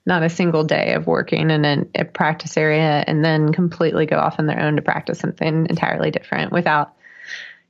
not 0.06 0.22
a 0.22 0.30
single 0.30 0.62
day 0.62 0.94
of 0.94 1.06
working 1.06 1.50
in 1.50 1.64
an, 1.64 1.90
a 1.94 2.04
practice 2.04 2.56
area 2.56 3.04
and 3.06 3.24
then 3.24 3.52
completely 3.52 4.06
go 4.06 4.16
off 4.16 4.38
on 4.38 4.46
their 4.46 4.60
own 4.60 4.76
to 4.76 4.82
practice 4.82 5.18
something 5.18 5.66
entirely 5.68 6.10
different 6.10 6.52
without 6.52 6.94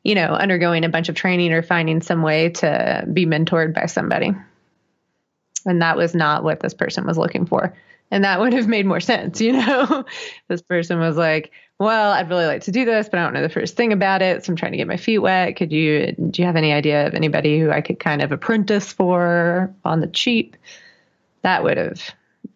you 0.05 0.15
know 0.15 0.29
undergoing 0.29 0.85
a 0.85 0.89
bunch 0.89 1.09
of 1.09 1.15
training 1.15 1.53
or 1.53 1.63
finding 1.63 2.03
some 2.03 2.23
way 2.23 2.51
to 2.51 3.07
be 3.13 3.27
mentored 3.27 3.75
by 3.75 3.87
somebody 3.87 4.33
and 5.65 5.83
that 5.83 5.97
was 5.97 6.15
not 6.15 6.45
what 6.45 6.61
this 6.61 6.75
person 6.75 7.07
was 7.07 7.19
looking 7.19 7.47
for 7.47 7.75
and 8.11 8.23
that 8.23 8.39
would 8.39 8.53
have 8.53 8.69
made 8.69 8.87
more 8.87 9.01
sense 9.01 9.41
you 9.41 9.53
know 9.53 10.05
this 10.49 10.63
person 10.63 11.01
was 11.01 11.17
like 11.17 11.51
well 11.79 12.13
i'd 12.13 12.29
really 12.29 12.47
like 12.47 12.63
to 12.63 12.73
do 12.73 12.85
this 12.85 13.09
but 13.09 13.19
i 13.19 13.23
don't 13.23 13.35
know 13.35 13.43
the 13.43 13.49
first 13.49 13.77
thing 13.77 13.93
about 13.93 14.23
it 14.23 14.45
so 14.45 14.53
i'm 14.53 14.57
trying 14.57 14.73
to 14.73 14.79
get 14.79 14.87
my 14.87 14.97
feet 14.97 15.19
wet 15.19 15.57
could 15.57 15.73
you 15.73 16.13
do 16.31 16.43
you 16.43 16.47
have 16.47 16.57
any 16.57 16.73
idea 16.73 17.07
of 17.07 17.15
anybody 17.15 17.59
who 17.59 17.71
i 17.71 17.81
could 17.81 17.99
kind 17.99 18.23
of 18.23 18.33
apprentice 18.33 18.93
for 18.93 19.75
on 19.85 20.01
the 20.01 20.07
cheap 20.09 20.57
that 21.43 21.63
would 21.63 21.77
have 21.77 22.03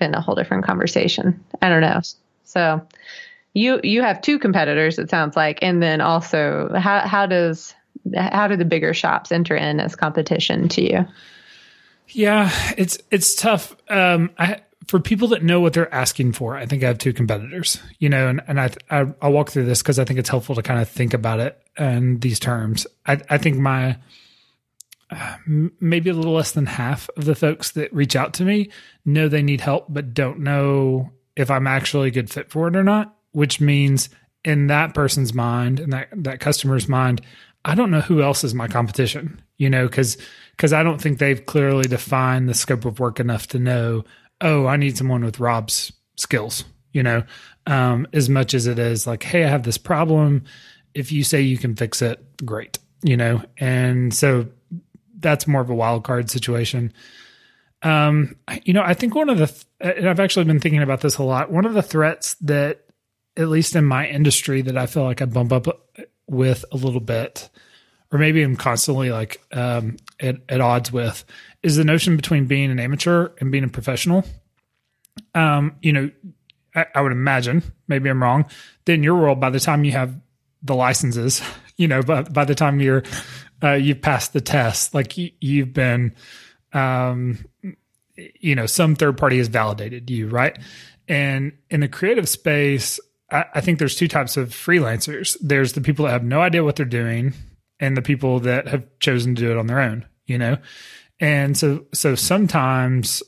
been 0.01 0.15
a 0.15 0.21
whole 0.21 0.35
different 0.35 0.65
conversation. 0.65 1.45
I 1.63 1.69
don't 1.69 1.81
know. 1.81 2.01
So 2.43 2.85
you 3.55 3.81
you 3.85 4.03
have 4.03 4.21
two 4.21 4.39
competitors 4.39 4.99
it 4.99 5.11
sounds 5.11 5.37
like 5.37 5.61
and 5.63 5.81
then 5.81 6.01
also 6.01 6.73
how 6.77 7.01
how 7.07 7.27
does 7.27 7.75
how 8.17 8.49
do 8.49 8.57
the 8.57 8.65
bigger 8.65 8.95
shops 8.95 9.31
enter 9.31 9.55
in 9.55 9.79
as 9.79 9.95
competition 9.95 10.69
to 10.71 10.83
you? 10.83 11.07
Yeah, 12.09 12.51
it's 12.77 12.99
it's 13.13 13.37
tough. 13.37 13.77
Um, 13.89 14.31
I 14.37 14.63
for 14.91 14.99
people 14.99 15.29
that 15.29 15.45
know 15.45 15.61
what 15.61 15.73
they're 15.73 15.95
asking 15.95 16.33
for, 16.33 16.57
I 16.57 16.67
think 16.67 16.83
I 16.83 16.89
have 16.89 16.99
two 16.99 17.13
competitors. 17.13 17.79
You 18.01 18.09
know, 18.09 18.27
and 18.27 18.43
and 18.49 18.61
I, 18.61 18.71
I 18.91 19.05
will 19.05 19.33
walk 19.33 19.51
through 19.51 19.67
this 19.67 19.83
because 19.83 20.01
I 20.01 20.05
think 20.05 20.19
it's 20.19 20.29
helpful 20.29 20.57
to 20.57 20.63
kind 20.63 20.81
of 20.81 20.89
think 20.89 21.15
about 21.15 21.39
it 21.39 21.63
in 21.79 22.19
these 22.19 22.41
terms. 22.41 22.89
I 23.07 23.21
I 23.31 23.39
think 23.39 23.57
my 23.57 23.99
maybe 25.47 26.11
a 26.11 26.15
little 26.15 26.33
less 26.33 26.51
than 26.51 26.67
half 26.67 27.09
of 27.17 27.25
the 27.25 27.37
folks 27.37 27.71
that 27.73 27.93
reach 27.93 28.17
out 28.17 28.35
to 28.35 28.45
me 28.45 28.69
know 29.05 29.29
they 29.29 29.43
need 29.43 29.61
help, 29.61 29.87
but 29.89 30.13
don't 30.13 30.41
know 30.41 31.11
if 31.37 31.53
I'm 31.53 31.69
actually 31.69 32.09
a 32.09 32.13
good 32.13 32.29
fit 32.29 32.51
for 32.51 32.67
it 32.67 32.75
or 32.75 32.85
not, 32.85 33.15
which 33.31 33.61
means 33.61 34.09
in 34.45 34.67
that 34.69 34.95
person's 34.95 35.35
mind 35.35 35.79
and 35.79 35.93
that, 35.93 36.09
that 36.13 36.41
customer's 36.41 36.89
mind, 36.89 37.21
I 37.65 37.75
don't 37.75 37.91
know 37.91 38.01
who 38.01 38.23
else 38.23 38.43
is 38.45 38.55
my 38.55 38.69
competition, 38.69 39.41
you 39.57 39.69
know, 39.69 39.89
cause, 39.89 40.17
cause 40.59 40.73
I 40.73 40.83
don't 40.83 41.01
think 41.01 41.19
they've 41.19 41.45
clearly 41.45 41.85
defined 41.85 42.49
the 42.49 42.55
scope 42.55 42.85
of 42.85 43.01
work 43.01 43.21
enough 43.21 43.49
to 43.49 43.59
know, 43.59 44.05
oh, 44.41 44.67
I 44.67 44.77
need 44.77 44.97
someone 44.97 45.25
with 45.25 45.41
Rob's 45.41 45.93
skills, 46.17 46.65
you 46.93 47.03
know, 47.03 47.23
um, 47.67 48.07
as 48.13 48.29
much 48.29 48.55
as 48.55 48.67
it 48.67 48.79
is 48.79 49.07
like, 49.07 49.23
Hey, 49.23 49.45
I 49.45 49.49
have 49.49 49.63
this 49.63 49.79
problem. 49.79 50.45
If 50.95 51.13
you 51.13 51.25
say 51.25 51.41
you 51.41 51.59
can 51.59 51.77
fix 51.77 52.03
it, 52.03 52.25
great, 52.45 52.79
you 53.03 53.17
know? 53.17 53.43
And 53.59 54.13
so 54.13 54.47
that's 55.19 55.47
more 55.47 55.61
of 55.61 55.71
a 55.71 55.75
wild 55.75 56.05
card 56.05 56.31
situation. 56.31 56.93
Um, 57.83 58.37
you 58.65 58.75
know, 58.75 58.83
I 58.83 58.95
think 58.95 59.15
one 59.15 59.31
of 59.31 59.39
the, 59.39 59.47
th- 59.47 59.97
and 59.97 60.09
I've 60.09 60.21
actually 60.21 60.45
been 60.45 60.61
thinking 60.61 60.83
about 60.83 61.01
this 61.01 61.17
a 61.19 61.23
lot. 61.23 61.51
One 61.51 61.65
of 61.65 61.75
the 61.75 61.83
threats 61.83 62.35
that, 62.43 62.85
at 63.37 63.49
least 63.49 63.77
in 63.77 63.85
my 63.85 64.07
industry, 64.09 64.63
that 64.63 64.77
I 64.77 64.87
feel 64.87 65.05
like 65.05 65.23
I 65.23 65.25
bump 65.25 65.53
up 65.53 65.67
with 66.27 66.65
a 66.73 66.77
little 66.77 67.01
bit, 67.01 67.49
or 68.13 68.19
maybe 68.19 68.43
I'm 68.43 68.57
constantly 68.57 69.11
like 69.11 69.41
um, 69.53 69.97
at, 70.19 70.37
at 70.49 70.61
odds 70.61 70.93
with, 70.93 71.25
is 71.63 71.77
the 71.77 71.85
notion 71.85 72.17
between 72.17 72.47
being 72.47 72.71
an 72.71 72.81
amateur 72.81 73.31
and 73.41 73.53
being 73.53 73.65
a 73.65 73.69
professional. 73.69 74.25
Um, 75.35 75.77
you 75.83 75.93
know, 75.93 76.11
I, 76.75 76.87
I 76.95 77.01
would 77.01 77.13
imagine, 77.13 77.63
maybe 77.89 78.09
I'm 78.09 78.23
wrong, 78.23 78.47
that 78.85 78.93
in 78.93 79.03
your 79.03 79.17
world, 79.17 79.41
by 79.41 79.51
the 79.51 79.61
time 79.61 79.85
you 79.85 79.93
have 79.93 80.15
the 80.63 80.75
licenses, 80.75 81.43
you 81.77 81.89
know, 81.89 82.03
by, 82.03 82.23
by 82.23 82.45
the 82.45 82.55
time 82.55 82.81
you're 82.81 83.03
Uh, 83.63 83.73
you've 83.73 84.01
passed 84.01 84.33
the 84.33 84.41
test. 84.41 84.95
Like 84.95 85.19
you, 85.19 85.33
you've 85.39 85.75
been, 85.75 86.15
um, 86.73 87.45
you 88.17 88.55
know, 88.55 88.65
some 88.65 88.95
third 88.95 89.19
party 89.19 89.37
has 89.37 89.49
validated 89.49 90.09
you, 90.09 90.29
right? 90.29 90.59
And 91.09 91.53
in 91.69 91.81
the 91.81 91.89
creative 91.89 92.27
space, 92.27 92.99
I, 93.31 93.45
I 93.57 93.61
think 93.61 93.79
there's 93.79 93.97
two 93.97 94.09
types 94.09 94.39
of 94.39 94.49
freelancers. 94.49 95.37
There's 95.43 95.75
the 95.75 95.83
people 95.83 96.07
that 96.07 96.13
have 96.13 96.25
no 96.25 96.41
idea 96.41 96.65
what 96.65 96.77
they're 96.77 96.87
doing, 96.87 97.35
and 97.79 97.99
the 97.99 98.03
people 98.03 98.41
that 98.41 98.67
have 98.69 98.87
chosen 98.99 99.35
to 99.35 99.43
do 99.43 99.51
it 99.51 99.59
on 99.59 99.67
their 99.67 99.81
own. 99.81 100.07
You 100.25 100.39
know, 100.39 100.57
and 101.21 101.57
so 101.57 101.85
so 101.93 102.15
sometimes 102.15 103.23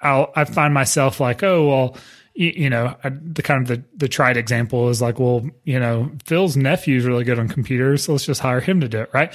I'll 0.00 0.32
I 0.34 0.44
find 0.44 0.74
myself 0.74 1.20
like, 1.20 1.42
oh 1.42 1.68
well, 1.68 1.96
you, 2.34 2.48
you 2.56 2.70
know, 2.70 2.96
I, 3.04 3.10
the 3.10 3.42
kind 3.42 3.62
of 3.62 3.68
the 3.68 3.84
the 3.96 4.08
tried 4.08 4.36
example 4.36 4.88
is 4.88 5.00
like, 5.00 5.18
well, 5.18 5.48
you 5.64 5.78
know, 5.78 6.10
Phil's 6.24 6.56
nephew 6.56 6.96
is 6.98 7.04
really 7.04 7.24
good 7.24 7.38
on 7.38 7.48
computers, 7.48 8.04
so 8.04 8.12
let's 8.12 8.26
just 8.26 8.40
hire 8.40 8.60
him 8.60 8.80
to 8.80 8.88
do 8.88 9.00
it, 9.00 9.10
right? 9.12 9.32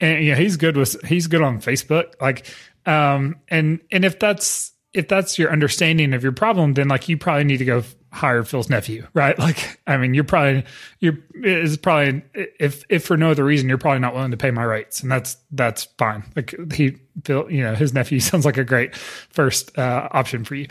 And 0.00 0.24
yeah, 0.24 0.34
he's 0.34 0.56
good 0.56 0.76
with 0.76 1.02
he's 1.06 1.26
good 1.26 1.42
on 1.42 1.58
Facebook, 1.58 2.14
like, 2.20 2.46
um, 2.86 3.36
and 3.48 3.80
and 3.92 4.04
if 4.04 4.18
that's 4.18 4.69
if 4.92 5.06
that's 5.06 5.38
your 5.38 5.52
understanding 5.52 6.12
of 6.14 6.22
your 6.22 6.32
problem, 6.32 6.74
then 6.74 6.88
like 6.88 7.08
you 7.08 7.16
probably 7.16 7.44
need 7.44 7.58
to 7.58 7.64
go 7.64 7.82
hire 8.12 8.42
Phil's 8.42 8.68
nephew, 8.68 9.06
right? 9.14 9.38
Like, 9.50 9.80
I 9.86 9.96
mean, 9.96 10.14
you're 10.14 10.24
probably 10.24 10.64
you're 10.98 11.18
is 11.34 11.76
probably 11.76 12.22
if 12.58 12.84
if 12.88 13.04
for 13.04 13.16
no 13.16 13.30
other 13.30 13.44
reason, 13.44 13.68
you're 13.68 13.78
probably 13.78 14.00
not 14.00 14.14
willing 14.14 14.32
to 14.32 14.36
pay 14.36 14.50
my 14.50 14.64
rates, 14.64 15.02
and 15.02 15.10
that's 15.10 15.36
that's 15.52 15.84
fine. 15.96 16.24
Like 16.34 16.54
he 16.72 16.96
Phil, 17.24 17.50
you 17.50 17.62
know, 17.62 17.74
his 17.74 17.94
nephew 17.94 18.20
sounds 18.20 18.44
like 18.44 18.56
a 18.56 18.64
great 18.64 18.94
first 18.96 19.76
uh, 19.78 20.08
option 20.10 20.44
for 20.44 20.56
you. 20.56 20.66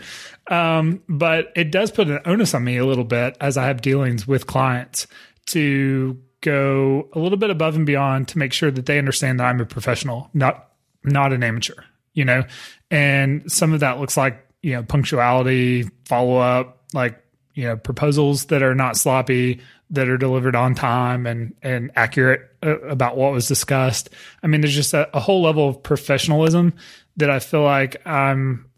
Um, 0.48 1.02
but 1.08 1.52
it 1.56 1.70
does 1.70 1.90
put 1.90 2.08
an 2.08 2.20
onus 2.24 2.54
on 2.54 2.64
me 2.64 2.76
a 2.76 2.86
little 2.86 3.04
bit 3.04 3.36
as 3.40 3.56
I 3.56 3.66
have 3.66 3.80
dealings 3.80 4.26
with 4.26 4.46
clients 4.46 5.06
to 5.46 6.20
go 6.42 7.08
a 7.12 7.18
little 7.18 7.38
bit 7.38 7.50
above 7.50 7.76
and 7.76 7.86
beyond 7.86 8.28
to 8.28 8.38
make 8.38 8.52
sure 8.52 8.70
that 8.70 8.86
they 8.86 8.98
understand 8.98 9.40
that 9.40 9.44
I'm 9.46 9.60
a 9.60 9.66
professional, 9.66 10.28
not 10.34 10.68
not 11.04 11.32
an 11.32 11.42
amateur. 11.42 11.82
You 12.14 12.24
know, 12.24 12.44
and 12.90 13.50
some 13.50 13.72
of 13.72 13.80
that 13.80 14.00
looks 14.00 14.16
like 14.16 14.46
you 14.62 14.72
know 14.72 14.82
punctuality, 14.82 15.88
follow 16.06 16.38
up, 16.38 16.82
like 16.92 17.22
you 17.54 17.64
know 17.64 17.76
proposals 17.76 18.46
that 18.46 18.62
are 18.62 18.74
not 18.74 18.96
sloppy 18.96 19.60
that 19.92 20.08
are 20.08 20.18
delivered 20.18 20.54
on 20.54 20.74
time 20.74 21.26
and 21.26 21.54
and 21.62 21.90
accurate 21.96 22.48
uh, 22.64 22.78
about 22.80 23.16
what 23.16 23.32
was 23.32 23.48
discussed. 23.48 24.10
I 24.42 24.46
mean 24.46 24.60
there's 24.60 24.74
just 24.74 24.94
a, 24.94 25.14
a, 25.16 25.20
whole 25.20 25.42
level 25.42 25.68
of 25.68 25.82
professionalism 25.82 26.74
that 27.20 27.30
i 27.30 27.38
feel 27.38 27.62
like 27.62 28.04
i'm 28.06 28.68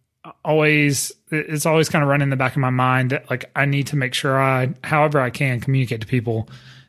always 0.44 1.12
it's 1.30 1.66
always 1.66 1.88
kind 1.88 2.02
of 2.02 2.08
running 2.08 2.26
in 2.26 2.30
the 2.30 2.36
back 2.36 2.52
of 2.52 2.58
my 2.58 2.70
mind 2.70 3.10
that 3.10 3.28
like 3.30 3.50
i 3.56 3.64
need 3.64 3.86
to 3.88 3.96
make 3.96 4.14
sure 4.14 4.40
i 4.40 4.72
however 4.84 5.20
i 5.20 5.30
can 5.30 5.60
communicate 5.60 6.00
to 6.00 6.06
people 6.06 6.48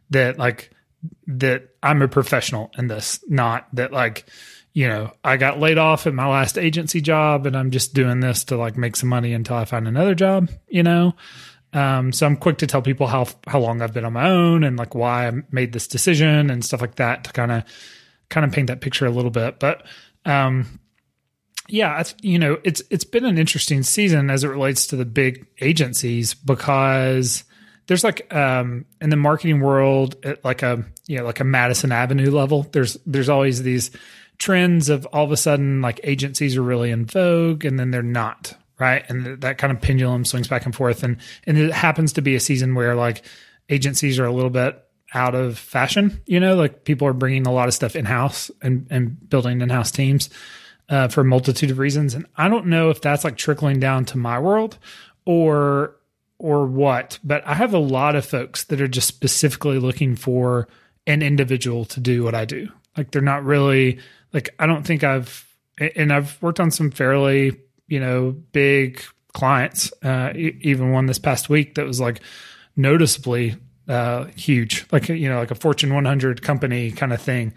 that 0.10 0.38
like 0.38 0.72
that 1.28 1.70
i'm 1.82 2.02
a 2.02 2.08
professional 2.08 2.72
in 2.78 2.88
this 2.88 3.24
not 3.28 3.68
that 3.74 3.92
like 3.92 4.26
you 4.74 4.88
know 4.88 5.12
i 5.24 5.38
got 5.38 5.60
laid 5.60 5.78
off 5.78 6.08
at 6.08 6.14
my 6.14 6.28
last 6.28 6.58
agency 6.58 7.02
job 7.02 7.46
and 7.46 7.56
i'm 7.56 7.72
just 7.72 7.94
doing 7.94 8.20
this 8.20 8.44
to 8.44 8.58
like 8.58 8.78
make 8.78 8.96
some 8.96 9.10
money 9.10 9.34
until 9.34 9.56
i 9.56 9.66
find 9.66 9.88
another 9.88 10.16
job 10.16 10.50
you 10.68 10.84
know 10.84 11.14
um, 11.74 12.12
so 12.12 12.28
I'm 12.28 12.38
quick 12.38 12.60
to 12.60 12.68
tell 12.68 12.82
people 12.82 13.08
how 13.08 13.28
how 13.48 13.60
long 13.60 13.82
I've 13.82 13.94
been 13.94 14.06
on 14.06 14.14
my 14.14 14.30
own 14.30 14.64
and 14.64 14.78
like 14.78 14.94
why 14.94 15.28
I 15.28 15.32
made 15.52 15.74
this 15.74 15.88
decision 15.88 16.50
and 16.50 16.64
stuff 16.64 16.82
like 16.82 16.96
that 16.96 17.24
to 17.24 17.34
kind 17.34 17.52
of 17.52 17.64
kind 18.30 18.46
of 18.46 18.52
paint 18.52 18.68
that 18.68 18.82
picture 18.82 19.06
a 19.06 19.12
little 19.12 19.32
bit. 19.32 19.60
But 19.60 19.86
um, 20.24 20.80
yeah, 21.68 22.04
you 22.22 22.38
know, 22.38 22.60
it's 22.64 22.84
it's 22.92 23.04
been 23.04 23.26
an 23.26 23.40
interesting 23.40 23.82
season 23.82 24.30
as 24.30 24.44
it 24.44 24.50
relates 24.50 24.88
to 24.88 24.96
the 24.96 25.06
big 25.06 25.48
agencies 25.62 26.36
because 26.36 27.44
there's 27.88 28.04
like 28.04 28.34
um, 28.34 28.86
in 29.02 29.10
the 29.10 29.16
marketing 29.16 29.60
world, 29.60 30.16
at 30.24 30.46
like 30.46 30.62
a 30.62 30.86
you 31.08 31.18
know 31.18 31.24
like 31.24 31.40
a 31.40 31.44
Madison 31.46 31.92
Avenue 31.92 32.30
level. 32.30 32.68
There's 32.72 32.98
there's 33.08 33.30
always 33.30 33.64
these 33.64 33.90
trends 34.38 34.90
of 34.90 35.06
all 35.08 35.24
of 35.24 35.32
a 35.32 35.38
sudden 35.38 35.82
like 35.82 36.00
agencies 36.04 36.58
are 36.58 36.64
really 36.64 36.92
in 36.92 37.06
vogue 37.06 37.66
and 37.66 37.80
then 37.80 37.92
they're 37.92 38.02
not 38.04 38.56
right? 38.80 39.06
And 39.10 39.42
that 39.42 39.58
kind 39.58 39.72
of 39.72 39.82
pendulum 39.82 40.26
swings 40.26 40.48
back 40.48 40.66
and 40.66 40.76
forth. 40.76 41.04
And 41.04 41.18
and 41.46 41.58
it 41.58 41.72
happens 41.72 42.14
to 42.14 42.22
be 42.22 42.36
a 42.36 42.40
season 42.40 42.76
where 42.76 42.96
like 42.96 43.24
agencies 43.70 44.20
are 44.20 44.26
a 44.26 44.32
little 44.32 44.50
bit 44.50 44.84
out 45.14 45.36
of 45.36 45.58
fashion. 45.58 46.22
You 46.26 46.40
know, 46.40 46.56
like 46.56 46.84
people 46.84 47.08
are 47.08 47.14
bringing 47.14 47.48
a 47.48 47.54
lot 47.54 47.68
of 47.68 47.74
stuff 47.74 47.96
in 47.96 48.06
house 48.06 48.52
and 48.62 48.88
and 48.90 49.30
building 49.30 49.62
in 49.62 49.70
house 49.70 49.92
teams 49.92 50.30
uh, 50.90 51.08
for 51.08 51.22
a 51.22 51.26
multitude 51.26 51.72
of 51.72 51.80
reasons. 51.80 52.14
And 52.14 52.26
I 52.36 52.50
don't 52.50 52.68
know 52.68 52.90
if 52.90 53.02
that's 53.02 53.24
like 53.24 53.38
trickling 53.38 53.80
down 53.80 54.06
to 54.06 54.18
my 54.18 54.40
world 54.40 54.78
or 55.26 55.96
or 56.40 56.66
what. 56.66 57.20
But 57.24 57.46
I 57.48 57.54
have 57.54 57.74
a 57.74 57.80
lot 57.80 58.16
of 58.16 58.26
folks 58.26 58.66
that 58.66 58.82
are 58.82 58.88
just 58.88 59.08
specifically 59.08 59.80
looking 59.80 60.16
for 60.16 60.68
an 61.08 61.22
individual 61.22 61.86
to 61.86 62.00
do 62.00 62.24
what 62.24 62.36
I 62.36 62.46
do. 62.46 62.70
Like 62.98 63.12
they're 63.12 63.22
not 63.22 63.44
really 63.44 64.00
like 64.34 64.50
I 64.60 64.66
don't 64.66 64.84
think 64.84 65.04
I've 65.04 65.48
and 65.96 66.12
I've 66.12 66.42
worked 66.42 66.60
on 66.60 66.72
some 66.72 66.92
fairly 66.92 67.58
you 67.88 68.00
know, 68.00 68.32
big 68.52 69.04
clients, 69.34 69.92
uh, 70.04 70.32
even 70.36 70.92
one 70.92 71.06
this 71.06 71.20
past 71.20 71.50
week 71.50 71.76
that 71.76 71.86
was 71.86 72.00
like 72.00 72.22
noticeably 72.76 73.56
uh, 73.88 74.26
huge, 74.36 74.86
like, 74.92 75.10
you 75.10 75.30
know, 75.30 75.38
like 75.38 75.52
a 75.52 75.56
Fortune 75.56 75.94
100 75.94 76.42
company 76.42 76.92
kind 76.92 77.14
of 77.14 77.22
thing. 77.22 77.54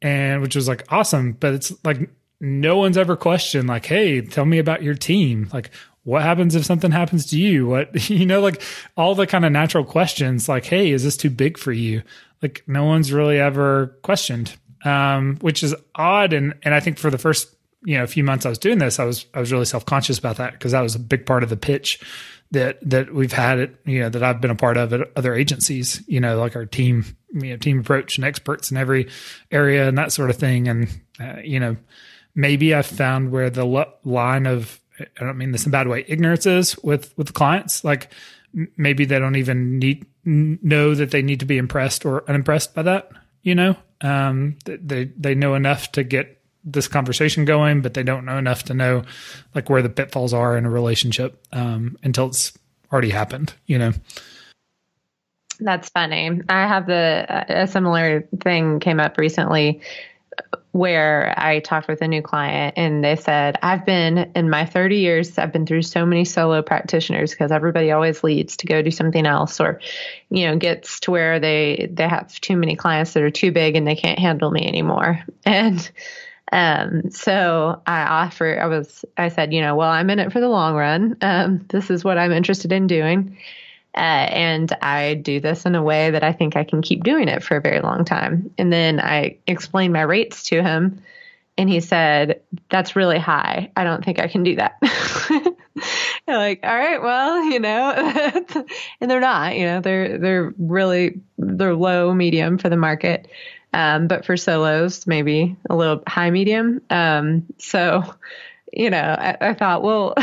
And 0.00 0.42
which 0.42 0.54
was 0.54 0.68
like 0.68 0.84
awesome. 0.90 1.32
But 1.32 1.54
it's 1.54 1.84
like 1.84 2.10
no 2.40 2.76
one's 2.76 2.98
ever 2.98 3.16
questioned, 3.16 3.68
like, 3.68 3.86
hey, 3.86 4.20
tell 4.20 4.44
me 4.44 4.58
about 4.58 4.82
your 4.82 4.94
team. 4.94 5.48
Like, 5.52 5.70
what 6.02 6.22
happens 6.22 6.54
if 6.54 6.64
something 6.64 6.90
happens 6.90 7.26
to 7.26 7.38
you? 7.38 7.66
What, 7.66 8.08
you 8.10 8.26
know, 8.26 8.40
like 8.40 8.62
all 8.96 9.14
the 9.14 9.26
kind 9.26 9.44
of 9.44 9.52
natural 9.52 9.84
questions, 9.84 10.48
like, 10.48 10.64
hey, 10.64 10.90
is 10.90 11.04
this 11.04 11.16
too 11.16 11.30
big 11.30 11.58
for 11.58 11.72
you? 11.72 12.02
Like, 12.42 12.62
no 12.66 12.84
one's 12.84 13.12
really 13.12 13.38
ever 13.38 13.98
questioned, 14.02 14.54
um, 14.84 15.36
which 15.40 15.62
is 15.62 15.74
odd. 15.94 16.32
And, 16.32 16.54
and 16.62 16.74
I 16.74 16.80
think 16.80 16.98
for 16.98 17.10
the 17.10 17.18
first 17.18 17.54
you 17.84 17.98
know 17.98 18.06
few 18.06 18.24
months 18.24 18.46
I 18.46 18.48
was 18.48 18.58
doing 18.58 18.78
this, 18.78 18.98
I 18.98 19.04
was 19.04 19.26
I 19.34 19.40
was 19.40 19.52
really 19.52 19.64
self 19.64 19.84
conscious 19.86 20.18
about 20.18 20.36
that 20.36 20.52
because 20.52 20.72
that 20.72 20.80
was 20.80 20.94
a 20.94 21.00
big 21.00 21.26
part 21.26 21.42
of 21.42 21.48
the 21.48 21.56
pitch 21.56 22.00
that 22.50 22.78
that 22.88 23.12
we've 23.12 23.32
had 23.32 23.58
it 23.58 23.78
you 23.84 24.00
know 24.00 24.08
that 24.08 24.22
I've 24.22 24.40
been 24.40 24.50
a 24.50 24.56
part 24.56 24.76
of 24.76 24.92
at 24.92 25.10
other 25.16 25.34
agencies. 25.34 26.02
You 26.06 26.20
know, 26.20 26.38
like 26.38 26.56
our 26.56 26.66
team 26.66 27.04
you 27.32 27.50
know 27.50 27.56
team 27.56 27.80
approach 27.80 28.16
and 28.16 28.24
experts 28.24 28.70
in 28.70 28.76
every 28.76 29.08
area 29.50 29.88
and 29.88 29.98
that 29.98 30.12
sort 30.12 30.30
of 30.30 30.36
thing. 30.36 30.68
And 30.68 30.88
uh, 31.20 31.36
you 31.42 31.60
know, 31.60 31.76
maybe 32.34 32.74
I 32.74 32.82
found 32.82 33.30
where 33.30 33.50
the 33.50 33.86
line 34.04 34.46
of 34.46 34.80
I 35.00 35.24
don't 35.24 35.38
mean 35.38 35.52
this 35.52 35.66
in 35.66 35.70
a 35.70 35.72
bad 35.72 35.88
way 35.88 36.04
ignorance 36.08 36.46
is 36.46 36.76
with 36.82 37.16
with 37.18 37.34
clients. 37.34 37.84
Like 37.84 38.10
maybe 38.76 39.04
they 39.04 39.18
don't 39.18 39.36
even 39.36 39.78
need 39.78 40.06
know 40.24 40.94
that 40.94 41.10
they 41.10 41.22
need 41.22 41.40
to 41.40 41.46
be 41.46 41.58
impressed 41.58 42.06
or 42.06 42.28
unimpressed 42.28 42.74
by 42.74 42.82
that. 42.82 43.10
You 43.44 43.54
know, 43.54 43.76
um, 44.00 44.58
they 44.64 45.04
they 45.16 45.36
know 45.36 45.54
enough 45.54 45.92
to 45.92 46.02
get 46.02 46.40
this 46.64 46.88
conversation 46.88 47.44
going, 47.44 47.82
but 47.82 47.94
they 47.94 48.02
don't 48.02 48.24
know 48.24 48.38
enough 48.38 48.64
to 48.64 48.74
know 48.74 49.04
like 49.54 49.70
where 49.70 49.82
the 49.82 49.90
pitfalls 49.90 50.32
are 50.32 50.56
in 50.56 50.64
a 50.64 50.70
relationship 50.70 51.46
um, 51.52 51.96
until 52.02 52.26
it's 52.26 52.58
already 52.90 53.10
happened. 53.10 53.54
You 53.66 53.78
know. 53.78 53.92
That's 55.60 55.88
funny. 55.90 56.40
I 56.48 56.66
have 56.66 56.86
the 56.86 57.44
a 57.48 57.66
similar 57.68 58.26
thing 58.42 58.80
came 58.80 58.98
up 58.98 59.18
recently 59.18 59.82
where 60.74 61.32
I 61.36 61.60
talked 61.60 61.86
with 61.86 62.02
a 62.02 62.08
new 62.08 62.20
client 62.20 62.74
and 62.76 63.04
they 63.04 63.14
said, 63.14 63.56
I've 63.62 63.86
been 63.86 64.32
in 64.34 64.50
my 64.50 64.66
30 64.66 64.96
years, 64.96 65.38
I've 65.38 65.52
been 65.52 65.66
through 65.66 65.82
so 65.82 66.04
many 66.04 66.24
solo 66.24 66.62
practitioners 66.62 67.30
because 67.30 67.52
everybody 67.52 67.92
always 67.92 68.24
leads 68.24 68.56
to 68.56 68.66
go 68.66 68.82
do 68.82 68.90
something 68.90 69.24
else 69.24 69.60
or, 69.60 69.78
you 70.30 70.48
know, 70.48 70.56
gets 70.56 70.98
to 71.00 71.12
where 71.12 71.38
they, 71.38 71.88
they 71.92 72.08
have 72.08 72.40
too 72.40 72.56
many 72.56 72.74
clients 72.74 73.12
that 73.12 73.22
are 73.22 73.30
too 73.30 73.52
big 73.52 73.76
and 73.76 73.86
they 73.86 73.94
can't 73.94 74.18
handle 74.18 74.50
me 74.50 74.66
anymore. 74.66 75.22
And 75.46 75.90
um, 76.50 77.10
so 77.10 77.80
I 77.86 78.02
offer, 78.02 78.58
I 78.60 78.66
was, 78.66 79.04
I 79.16 79.28
said, 79.28 79.52
you 79.52 79.60
know, 79.60 79.76
well, 79.76 79.90
I'm 79.90 80.10
in 80.10 80.18
it 80.18 80.32
for 80.32 80.40
the 80.40 80.48
long 80.48 80.74
run. 80.74 81.16
Um, 81.20 81.64
this 81.68 81.88
is 81.88 82.02
what 82.02 82.18
I'm 82.18 82.32
interested 82.32 82.72
in 82.72 82.88
doing. 82.88 83.36
Uh, 83.94 84.26
and 84.30 84.76
I 84.82 85.14
do 85.14 85.38
this 85.38 85.66
in 85.66 85.74
a 85.74 85.82
way 85.82 86.10
that 86.10 86.24
I 86.24 86.32
think 86.32 86.56
I 86.56 86.64
can 86.64 86.82
keep 86.82 87.04
doing 87.04 87.28
it 87.28 87.44
for 87.44 87.56
a 87.56 87.60
very 87.60 87.80
long 87.80 88.04
time. 88.04 88.50
And 88.58 88.72
then 88.72 88.98
I 88.98 89.38
explained 89.46 89.92
my 89.92 90.02
rates 90.02 90.44
to 90.48 90.62
him, 90.62 91.00
and 91.56 91.68
he 91.68 91.80
said, 91.80 92.40
That's 92.70 92.96
really 92.96 93.18
high. 93.18 93.70
I 93.76 93.84
don't 93.84 94.04
think 94.04 94.18
I 94.18 94.26
can 94.26 94.42
do 94.42 94.56
that. 94.56 94.78
like, 96.26 96.60
all 96.64 96.76
right, 96.76 97.00
well, 97.00 97.44
you 97.44 97.60
know, 97.60 97.92
and 99.00 99.10
they're 99.10 99.20
not, 99.20 99.56
you 99.56 99.66
know, 99.66 99.80
they're 99.80 100.18
they're 100.18 100.54
really 100.58 101.20
they're 101.38 101.76
low 101.76 102.12
medium 102.12 102.58
for 102.58 102.68
the 102.68 102.76
market. 102.76 103.28
Um, 103.72 104.06
but 104.06 104.24
for 104.24 104.36
solos, 104.36 105.04
maybe 105.06 105.56
a 105.68 105.74
little 105.74 106.02
high 106.06 106.30
medium. 106.30 106.80
Um, 106.90 107.44
so, 107.58 108.14
you 108.76 108.90
know, 108.90 109.16
I, 109.18 109.36
I 109.40 109.54
thought, 109.54 109.82
well, 109.82 110.14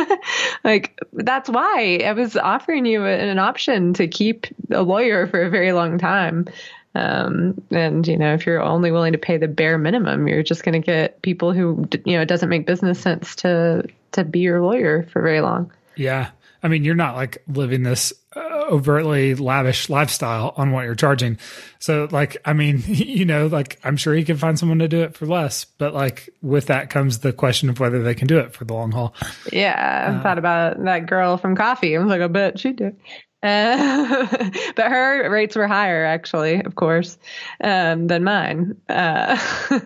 like 0.64 0.98
that's 1.12 1.48
why 1.48 2.02
I 2.04 2.12
was 2.12 2.36
offering 2.36 2.84
you 2.86 3.04
an 3.04 3.38
option 3.38 3.94
to 3.94 4.06
keep 4.06 4.46
a 4.70 4.82
lawyer 4.82 5.26
for 5.26 5.42
a 5.42 5.50
very 5.50 5.72
long 5.72 5.98
time. 5.98 6.46
Um, 6.94 7.60
and 7.70 8.06
you 8.06 8.16
know, 8.16 8.34
if 8.34 8.46
you're 8.46 8.62
only 8.62 8.90
willing 8.90 9.12
to 9.12 9.18
pay 9.18 9.36
the 9.36 9.48
bare 9.48 9.78
minimum, 9.78 10.28
you're 10.28 10.42
just 10.42 10.64
going 10.64 10.80
to 10.80 10.84
get 10.84 11.20
people 11.22 11.52
who, 11.52 11.86
you 12.04 12.16
know, 12.16 12.22
it 12.22 12.28
doesn't 12.28 12.48
make 12.48 12.66
business 12.66 13.00
sense 13.00 13.36
to 13.36 13.86
to 14.12 14.24
be 14.24 14.40
your 14.40 14.62
lawyer 14.62 15.02
for 15.12 15.20
very 15.20 15.40
long. 15.40 15.70
Yeah, 15.96 16.30
I 16.62 16.68
mean, 16.68 16.84
you're 16.84 16.94
not 16.94 17.16
like 17.16 17.42
living 17.48 17.82
this 17.82 18.12
uh, 18.34 18.55
overtly 18.66 19.34
lavish 19.34 19.88
lifestyle 19.88 20.54
on 20.56 20.72
what 20.72 20.84
you're 20.84 20.94
charging. 20.94 21.38
So 21.78 22.08
like, 22.10 22.36
I 22.44 22.52
mean, 22.52 22.82
you 22.86 23.24
know, 23.24 23.46
like 23.46 23.78
I'm 23.84 23.96
sure 23.96 24.14
he 24.14 24.24
can 24.24 24.36
find 24.36 24.58
someone 24.58 24.78
to 24.80 24.88
do 24.88 25.02
it 25.02 25.14
for 25.14 25.26
less, 25.26 25.64
but 25.64 25.94
like 25.94 26.28
with 26.42 26.66
that 26.66 26.90
comes 26.90 27.20
the 27.20 27.32
question 27.32 27.68
of 27.68 27.80
whether 27.80 28.02
they 28.02 28.14
can 28.14 28.26
do 28.26 28.38
it 28.38 28.52
for 28.52 28.64
the 28.64 28.74
long 28.74 28.92
haul. 28.92 29.14
Yeah. 29.52 30.08
I 30.08 30.16
uh, 30.16 30.22
thought 30.22 30.38
about 30.38 30.82
that 30.84 31.06
girl 31.06 31.36
from 31.36 31.56
coffee. 31.56 31.96
I 31.96 32.00
was 32.00 32.08
like, 32.08 32.20
I 32.20 32.28
bet 32.28 32.58
she'd 32.58 32.76
do 32.76 32.86
it. 32.86 32.96
Uh, 33.42 34.26
but 34.76 34.90
her 34.90 35.30
rates 35.30 35.56
were 35.56 35.68
higher, 35.68 36.04
actually, 36.04 36.62
of 36.62 36.74
course, 36.74 37.18
um, 37.62 38.06
than 38.06 38.24
mine. 38.24 38.76
Uh, 38.88 39.38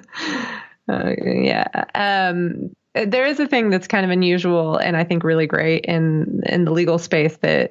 uh, 0.88 1.12
yeah. 1.19 1.66
Um, 1.95 2.73
there 2.95 3.27
is 3.27 3.38
a 3.38 3.47
thing 3.47 3.71
that's 3.71 3.87
kind 3.87 4.05
of 4.05 4.11
unusual 4.11 4.77
and 4.77 4.97
I 4.97 5.05
think 5.05 5.23
really 5.23 5.47
great 5.47 5.85
in 5.85 6.43
in 6.47 6.64
the 6.64 6.73
legal 6.73 6.99
space 6.99 7.37
that 7.38 7.71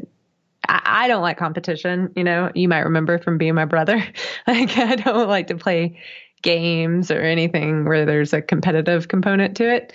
I, 0.69 0.81
I 0.85 1.07
don't 1.07 1.21
like 1.21 1.37
competition. 1.37 2.13
You 2.15 2.23
know, 2.23 2.51
you 2.53 2.69
might 2.69 2.81
remember 2.81 3.17
from 3.17 3.37
being 3.37 3.55
my 3.55 3.65
brother. 3.65 3.95
like 4.47 4.77
I 4.77 4.95
don't 4.95 5.27
like 5.27 5.47
to 5.47 5.55
play 5.55 5.99
games 6.41 7.11
or 7.11 7.19
anything 7.19 7.83
where 7.83 8.05
there's 8.05 8.31
a 8.31 8.41
competitive 8.41 9.09
component 9.09 9.57
to 9.57 9.69
it. 9.69 9.91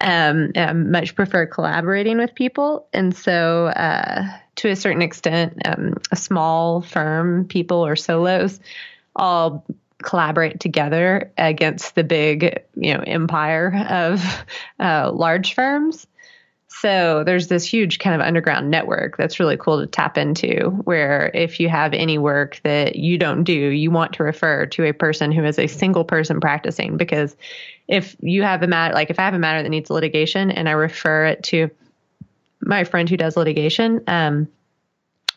Um, 0.00 0.50
I 0.56 0.72
much 0.72 1.14
prefer 1.14 1.46
collaborating 1.46 2.18
with 2.18 2.34
people, 2.34 2.88
and 2.92 3.14
so 3.14 3.66
uh, 3.66 4.26
to 4.56 4.70
a 4.70 4.76
certain 4.76 5.02
extent, 5.02 5.58
um, 5.64 5.94
a 6.10 6.16
small 6.16 6.82
firm, 6.82 7.44
people 7.44 7.86
or 7.86 7.94
solos, 7.94 8.58
all 9.14 9.64
collaborate 10.02 10.58
together 10.58 11.32
against 11.38 11.94
the 11.94 12.04
big, 12.04 12.60
you 12.74 12.94
know, 12.94 13.04
empire 13.06 13.86
of 13.88 14.44
uh, 14.80 15.12
large 15.12 15.54
firms. 15.54 16.06
So 16.80 17.22
there's 17.24 17.48
this 17.48 17.64
huge 17.64 17.98
kind 17.98 18.14
of 18.14 18.26
underground 18.26 18.70
network 18.70 19.16
that's 19.16 19.38
really 19.38 19.56
cool 19.56 19.80
to 19.80 19.86
tap 19.86 20.18
into. 20.18 20.70
Where 20.84 21.30
if 21.32 21.60
you 21.60 21.68
have 21.68 21.94
any 21.94 22.18
work 22.18 22.60
that 22.64 22.96
you 22.96 23.16
don't 23.16 23.44
do, 23.44 23.52
you 23.52 23.90
want 23.90 24.14
to 24.14 24.24
refer 24.24 24.66
to 24.66 24.84
a 24.84 24.92
person 24.92 25.30
who 25.30 25.44
is 25.44 25.58
a 25.58 25.66
single 25.66 26.04
person 26.04 26.40
practicing. 26.40 26.96
Because 26.96 27.36
if 27.86 28.16
you 28.20 28.42
have 28.42 28.62
a 28.62 28.66
matter, 28.66 28.92
like 28.92 29.10
if 29.10 29.18
I 29.18 29.22
have 29.22 29.34
a 29.34 29.38
matter 29.38 29.62
that 29.62 29.68
needs 29.68 29.88
litigation 29.88 30.50
and 30.50 30.68
I 30.68 30.72
refer 30.72 31.26
it 31.26 31.44
to 31.44 31.70
my 32.60 32.84
friend 32.84 33.08
who 33.08 33.16
does 33.16 33.36
litigation, 33.36 34.02
um, 34.08 34.48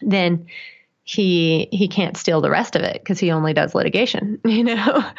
then 0.01 0.47
he 1.03 1.69
he 1.71 1.87
can't 1.87 2.17
steal 2.17 2.41
the 2.41 2.49
rest 2.49 2.75
of 2.75 2.81
it 2.81 2.99
because 3.01 3.19
he 3.19 3.31
only 3.31 3.53
does 3.53 3.73
litigation, 3.73 4.39
you 4.45 4.63
know. 4.63 5.09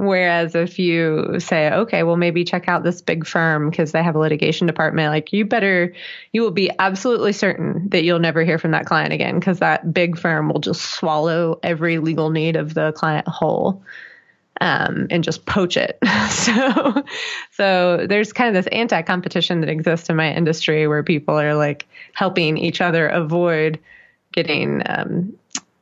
Whereas 0.00 0.54
if 0.54 0.78
you 0.78 1.40
say, 1.40 1.70
okay, 1.70 2.04
well 2.04 2.16
maybe 2.16 2.42
check 2.42 2.68
out 2.68 2.82
this 2.82 3.02
big 3.02 3.26
firm 3.26 3.68
because 3.68 3.92
they 3.92 4.02
have 4.02 4.14
a 4.14 4.18
litigation 4.18 4.66
department, 4.66 5.12
like 5.12 5.30
you 5.30 5.44
better 5.44 5.92
you 6.32 6.40
will 6.40 6.50
be 6.50 6.70
absolutely 6.78 7.34
certain 7.34 7.86
that 7.90 8.02
you'll 8.02 8.18
never 8.18 8.42
hear 8.42 8.58
from 8.58 8.70
that 8.70 8.86
client 8.86 9.12
again 9.12 9.38
because 9.38 9.58
that 9.58 9.92
big 9.92 10.18
firm 10.18 10.48
will 10.48 10.60
just 10.60 10.80
swallow 10.80 11.60
every 11.62 11.98
legal 11.98 12.30
need 12.30 12.56
of 12.56 12.72
the 12.72 12.92
client 12.92 13.28
whole. 13.28 13.82
Um, 14.62 15.06
and 15.08 15.24
just 15.24 15.46
poach 15.46 15.78
it. 15.78 15.98
so, 16.28 17.02
so 17.52 18.06
there's 18.06 18.30
kind 18.34 18.54
of 18.54 18.62
this 18.62 18.70
anti-competition 18.70 19.62
that 19.62 19.70
exists 19.70 20.10
in 20.10 20.16
my 20.16 20.34
industry 20.34 20.86
where 20.86 21.02
people 21.02 21.40
are 21.40 21.54
like 21.54 21.86
helping 22.12 22.58
each 22.58 22.82
other 22.82 23.06
avoid 23.06 23.78
getting 24.32 24.82
um, 24.84 25.32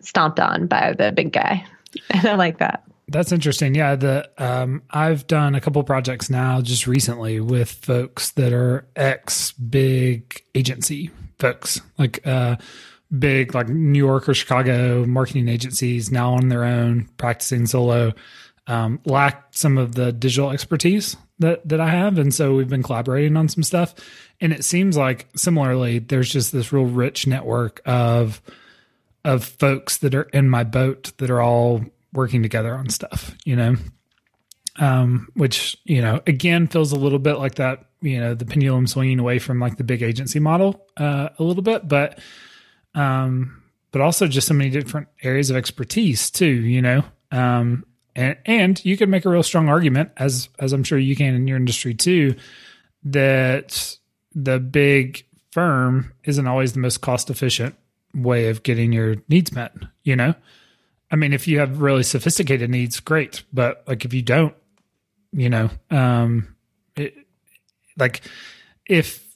stomped 0.00 0.38
on 0.38 0.68
by 0.68 0.92
the 0.92 1.12
big 1.12 1.32
guy. 1.32 1.64
And 2.10 2.26
I 2.26 2.34
like 2.34 2.58
that. 2.58 2.87
That's 3.08 3.32
interesting. 3.32 3.74
Yeah, 3.74 3.96
the 3.96 4.30
um, 4.36 4.82
I've 4.90 5.26
done 5.26 5.54
a 5.54 5.60
couple 5.60 5.82
projects 5.82 6.28
now 6.28 6.60
just 6.60 6.86
recently 6.86 7.40
with 7.40 7.70
folks 7.70 8.32
that 8.32 8.52
are 8.52 8.86
ex 8.96 9.52
big 9.52 10.42
agency 10.54 11.10
folks, 11.38 11.80
like 11.96 12.26
uh, 12.26 12.56
big 13.16 13.54
like 13.54 13.68
New 13.70 13.98
York 13.98 14.28
or 14.28 14.34
Chicago 14.34 15.06
marketing 15.06 15.48
agencies 15.48 16.12
now 16.12 16.34
on 16.34 16.48
their 16.48 16.64
own, 16.64 17.08
practicing 17.16 17.66
solo. 17.66 18.12
Um, 18.66 19.00
lack 19.06 19.46
some 19.52 19.78
of 19.78 19.94
the 19.94 20.12
digital 20.12 20.50
expertise 20.50 21.16
that 21.38 21.66
that 21.66 21.80
I 21.80 21.88
have, 21.88 22.18
and 22.18 22.34
so 22.34 22.54
we've 22.54 22.68
been 22.68 22.82
collaborating 22.82 23.38
on 23.38 23.48
some 23.48 23.62
stuff. 23.62 23.94
And 24.38 24.52
it 24.52 24.66
seems 24.66 24.98
like 24.98 25.28
similarly, 25.34 25.98
there's 25.98 26.30
just 26.30 26.52
this 26.52 26.74
real 26.74 26.84
rich 26.84 27.26
network 27.26 27.80
of 27.86 28.42
of 29.24 29.44
folks 29.44 29.96
that 29.98 30.14
are 30.14 30.28
in 30.34 30.50
my 30.50 30.64
boat 30.64 31.12
that 31.16 31.30
are 31.30 31.40
all 31.40 31.82
working 32.18 32.42
together 32.42 32.74
on 32.74 32.88
stuff, 32.90 33.34
you 33.44 33.56
know. 33.56 33.76
Um, 34.80 35.28
which 35.34 35.76
you 35.84 36.00
know 36.00 36.20
again 36.28 36.68
feels 36.68 36.92
a 36.92 36.96
little 36.96 37.18
bit 37.18 37.34
like 37.38 37.56
that 37.56 37.86
you 38.00 38.20
know 38.20 38.34
the 38.34 38.44
pendulum 38.44 38.86
swinging 38.86 39.18
away 39.18 39.40
from 39.40 39.58
like 39.58 39.76
the 39.76 39.82
big 39.82 40.04
agency 40.04 40.38
model 40.38 40.86
uh, 40.96 41.30
a 41.36 41.42
little 41.42 41.64
bit 41.64 41.88
but 41.88 42.20
um 42.94 43.60
but 43.90 44.00
also 44.00 44.28
just 44.28 44.46
so 44.46 44.54
many 44.54 44.70
different 44.70 45.08
areas 45.24 45.50
of 45.50 45.56
expertise 45.56 46.30
too 46.30 46.46
you 46.46 46.80
know 46.80 47.02
um 47.32 47.84
and 48.14 48.36
and 48.46 48.84
you 48.84 48.96
can 48.96 49.10
make 49.10 49.24
a 49.24 49.28
real 49.28 49.42
strong 49.42 49.68
argument 49.68 50.12
as 50.16 50.48
as 50.60 50.72
i'm 50.72 50.84
sure 50.84 50.96
you 50.96 51.16
can 51.16 51.34
in 51.34 51.48
your 51.48 51.56
industry 51.56 51.92
too 51.92 52.36
that 53.02 53.98
the 54.32 54.60
big 54.60 55.24
firm 55.50 56.12
isn't 56.22 56.46
always 56.46 56.72
the 56.72 56.78
most 56.78 57.00
cost 57.00 57.30
efficient 57.30 57.74
way 58.14 58.48
of 58.48 58.62
getting 58.62 58.92
your 58.92 59.16
needs 59.28 59.52
met, 59.52 59.74
you 60.02 60.16
know? 60.16 60.34
I 61.10 61.16
mean, 61.16 61.32
if 61.32 61.48
you 61.48 61.58
have 61.60 61.80
really 61.80 62.02
sophisticated 62.02 62.70
needs, 62.70 63.00
great. 63.00 63.42
But 63.52 63.82
like 63.86 64.04
if 64.04 64.12
you 64.12 64.22
don't, 64.22 64.54
you 65.32 65.48
know, 65.48 65.70
um, 65.90 66.54
it, 66.96 67.14
like 67.96 68.22
if, 68.86 69.26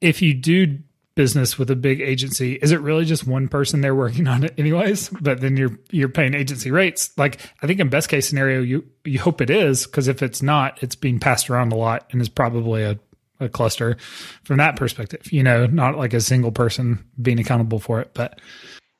if 0.00 0.22
you 0.22 0.34
do 0.34 0.78
business 1.14 1.58
with 1.58 1.70
a 1.70 1.76
big 1.76 2.00
agency, 2.00 2.54
is 2.54 2.72
it 2.72 2.80
really 2.80 3.04
just 3.04 3.26
one 3.26 3.48
person 3.48 3.80
there 3.80 3.94
working 3.94 4.26
on 4.26 4.44
it 4.44 4.54
anyways? 4.58 5.08
But 5.20 5.40
then 5.40 5.56
you're, 5.56 5.78
you're 5.90 6.08
paying 6.08 6.34
agency 6.34 6.70
rates. 6.70 7.16
Like 7.16 7.40
I 7.62 7.66
think 7.66 7.80
in 7.80 7.88
best 7.88 8.08
case 8.08 8.28
scenario, 8.28 8.62
you, 8.62 8.84
you 9.04 9.20
hope 9.20 9.40
it 9.40 9.50
is. 9.50 9.86
Cause 9.86 10.08
if 10.08 10.22
it's 10.22 10.42
not, 10.42 10.82
it's 10.82 10.96
being 10.96 11.20
passed 11.20 11.50
around 11.50 11.72
a 11.72 11.76
lot 11.76 12.06
and 12.10 12.20
is 12.20 12.28
probably 12.28 12.82
a 12.82 12.98
a 13.40 13.48
cluster 13.48 13.96
from 14.44 14.58
that 14.58 14.76
perspective, 14.76 15.32
you 15.32 15.42
know, 15.42 15.66
not 15.66 15.96
like 15.96 16.12
a 16.12 16.20
single 16.20 16.52
person 16.52 17.04
being 17.20 17.38
accountable 17.40 17.78
for 17.78 18.00
it, 18.00 18.10
but 18.14 18.38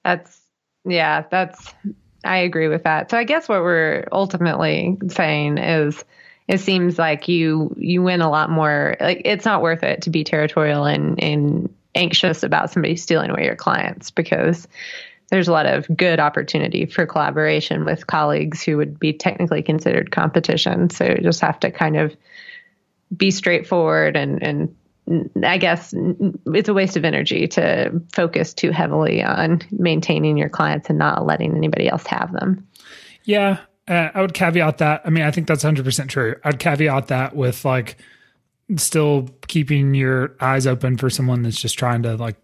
that's 0.02 0.40
yeah, 0.84 1.24
that's 1.30 1.74
I 2.24 2.38
agree 2.38 2.68
with 2.68 2.84
that. 2.84 3.10
So 3.10 3.18
I 3.18 3.24
guess 3.24 3.48
what 3.48 3.62
we're 3.62 4.06
ultimately 4.12 4.98
saying 5.08 5.58
is 5.58 6.04
it 6.48 6.60
seems 6.60 6.98
like 6.98 7.28
you 7.28 7.74
you 7.78 8.02
win 8.02 8.20
a 8.20 8.30
lot 8.30 8.50
more 8.50 8.96
like 9.00 9.22
it's 9.24 9.44
not 9.44 9.62
worth 9.62 9.82
it 9.82 10.02
to 10.02 10.10
be 10.10 10.24
territorial 10.24 10.84
and 10.84 11.22
and 11.22 11.74
anxious 11.94 12.42
about 12.42 12.70
somebody 12.70 12.96
stealing 12.96 13.30
away 13.30 13.44
your 13.44 13.56
clients 13.56 14.10
because 14.10 14.68
there's 15.30 15.48
a 15.48 15.52
lot 15.52 15.66
of 15.66 15.86
good 15.96 16.18
opportunity 16.18 16.86
for 16.86 17.06
collaboration 17.06 17.84
with 17.84 18.06
colleagues 18.06 18.62
who 18.62 18.76
would 18.76 18.98
be 18.98 19.12
technically 19.12 19.62
considered 19.62 20.10
competition. 20.10 20.90
So 20.90 21.04
you 21.04 21.18
just 21.22 21.40
have 21.40 21.60
to 21.60 21.70
kind 21.70 21.96
of 21.96 22.16
be 23.16 23.30
straightforward 23.30 24.16
and 24.16 24.42
and 24.42 24.76
I 25.44 25.58
guess 25.58 25.94
it's 25.94 26.68
a 26.68 26.74
waste 26.74 26.96
of 26.96 27.04
energy 27.04 27.48
to 27.48 28.00
focus 28.12 28.54
too 28.54 28.70
heavily 28.70 29.22
on 29.22 29.62
maintaining 29.70 30.36
your 30.36 30.48
clients 30.48 30.88
and 30.88 30.98
not 30.98 31.26
letting 31.26 31.56
anybody 31.56 31.88
else 31.88 32.06
have 32.06 32.32
them. 32.32 32.66
Yeah, 33.24 33.58
uh, 33.88 34.10
I 34.14 34.20
would 34.20 34.34
caveat 34.34 34.78
that. 34.78 35.02
I 35.04 35.10
mean, 35.10 35.24
I 35.24 35.30
think 35.30 35.46
that's 35.46 35.64
100% 35.64 36.08
true. 36.08 36.36
I'd 36.44 36.58
caveat 36.58 37.08
that 37.08 37.34
with 37.34 37.64
like 37.64 37.96
still 38.76 39.28
keeping 39.48 39.94
your 39.94 40.36
eyes 40.40 40.66
open 40.66 40.96
for 40.96 41.10
someone 41.10 41.42
that's 41.42 41.60
just 41.60 41.78
trying 41.78 42.02
to 42.04 42.16
like 42.16 42.36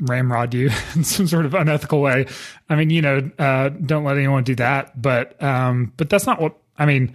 ramrod 0.00 0.54
you 0.54 0.70
in 0.94 1.04
some 1.04 1.26
sort 1.26 1.44
of 1.44 1.54
unethical 1.54 2.00
way. 2.00 2.26
I 2.68 2.76
mean, 2.76 2.90
you 2.90 3.02
know, 3.02 3.30
uh, 3.38 3.68
don't 3.68 4.04
let 4.04 4.16
anyone 4.16 4.44
do 4.44 4.54
that. 4.56 5.00
But 5.00 5.40
um, 5.42 5.92
but 5.96 6.08
that's 6.08 6.26
not 6.26 6.40
what 6.40 6.56
I 6.78 6.86
mean 6.86 7.14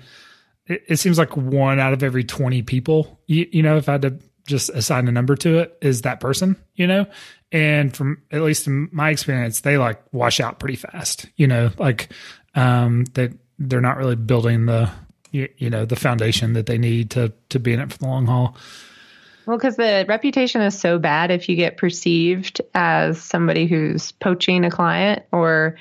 it, 0.67 0.99
seems 0.99 1.17
like 1.17 1.35
one 1.37 1.79
out 1.79 1.93
of 1.93 2.03
every 2.03 2.23
20 2.23 2.61
people, 2.63 3.19
you, 3.25 3.47
you 3.51 3.63
know, 3.63 3.77
if 3.77 3.87
I 3.87 3.93
had 3.93 4.01
to 4.03 4.19
just 4.47 4.69
assign 4.69 5.07
a 5.07 5.11
number 5.11 5.35
to 5.35 5.59
it, 5.59 5.77
is 5.81 6.01
that 6.01 6.19
person, 6.19 6.55
you 6.75 6.87
know? 6.87 7.05
And 7.51 7.95
from 7.95 8.23
at 8.31 8.41
least 8.41 8.65
in 8.67 8.89
my 8.91 9.11
experience, 9.11 9.61
they 9.61 9.77
like 9.77 10.01
wash 10.11 10.39
out 10.39 10.59
pretty 10.59 10.75
fast, 10.75 11.27
you 11.35 11.47
know, 11.47 11.69
like 11.77 12.09
um, 12.55 13.05
they, 13.13 13.29
they're 13.59 13.81
not 13.81 13.97
really 13.97 14.15
building 14.15 14.65
the, 14.65 14.89
you, 15.31 15.47
you 15.57 15.69
know, 15.69 15.85
the 15.85 15.95
foundation 15.95 16.53
that 16.53 16.65
they 16.65 16.77
need 16.77 17.11
to, 17.11 17.31
to 17.49 17.59
be 17.59 17.73
in 17.73 17.79
it 17.79 17.91
for 17.91 17.99
the 17.99 18.07
long 18.07 18.25
haul. 18.25 18.57
Well, 19.45 19.57
because 19.57 19.77
the 19.77 20.05
reputation 20.09 20.61
is 20.61 20.77
so 20.77 20.99
bad 20.99 21.31
if 21.31 21.47
you 21.47 21.55
get 21.55 21.77
perceived 21.77 22.61
as 22.73 23.21
somebody 23.21 23.65
who's 23.65 24.11
poaching 24.11 24.65
a 24.65 24.71
client 24.71 25.23
or 25.31 25.77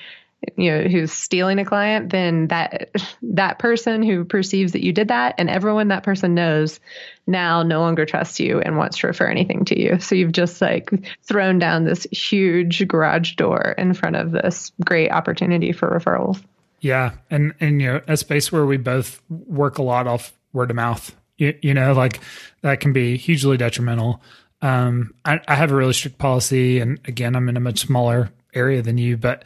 you 0.55 0.71
know 0.71 0.87
who's 0.87 1.11
stealing 1.11 1.59
a 1.59 1.65
client 1.65 2.11
then 2.11 2.47
that 2.47 2.89
that 3.21 3.59
person 3.59 4.03
who 4.03 4.23
perceives 4.23 4.71
that 4.71 4.83
you 4.83 4.93
did 4.93 5.07
that 5.07 5.33
and 5.37 5.49
everyone 5.49 5.87
that 5.87 6.03
person 6.03 6.35
knows 6.35 6.79
now 7.25 7.63
no 7.63 7.79
longer 7.79 8.05
trusts 8.05 8.39
you 8.39 8.59
and 8.61 8.77
wants 8.77 8.97
to 8.97 9.07
refer 9.07 9.27
anything 9.27 9.65
to 9.65 9.79
you. 9.79 9.99
So 9.99 10.15
you've 10.15 10.31
just 10.31 10.61
like 10.61 10.89
thrown 11.23 11.59
down 11.59 11.83
this 11.83 12.07
huge 12.11 12.87
garage 12.87 13.33
door 13.33 13.75
in 13.77 13.93
front 13.93 14.15
of 14.15 14.31
this 14.31 14.71
great 14.85 15.11
opportunity 15.11 15.73
for 15.73 15.89
referrals. 15.89 16.41
Yeah. 16.79 17.13
And 17.29 17.53
and 17.59 17.81
you 17.81 17.87
know 17.87 18.01
a 18.07 18.15
space 18.15 18.51
where 18.51 18.65
we 18.65 18.77
both 18.77 19.21
work 19.29 19.77
a 19.77 19.83
lot 19.83 20.07
off 20.07 20.33
word 20.53 20.69
of 20.69 20.75
mouth 20.75 21.15
you, 21.37 21.57
you 21.61 21.73
know 21.73 21.93
like 21.93 22.19
that 22.61 22.79
can 22.79 22.93
be 22.93 23.17
hugely 23.17 23.57
detrimental. 23.57 24.21
Um 24.61 25.13
I, 25.25 25.41
I 25.47 25.55
have 25.55 25.71
a 25.71 25.75
really 25.75 25.93
strict 25.93 26.19
policy 26.19 26.79
and 26.79 26.99
again 27.05 27.35
i'm 27.35 27.49
in 27.49 27.57
a 27.57 27.59
much 27.59 27.79
smaller 27.79 28.31
area 28.53 28.81
than 28.81 28.97
you, 28.97 29.17
but 29.17 29.43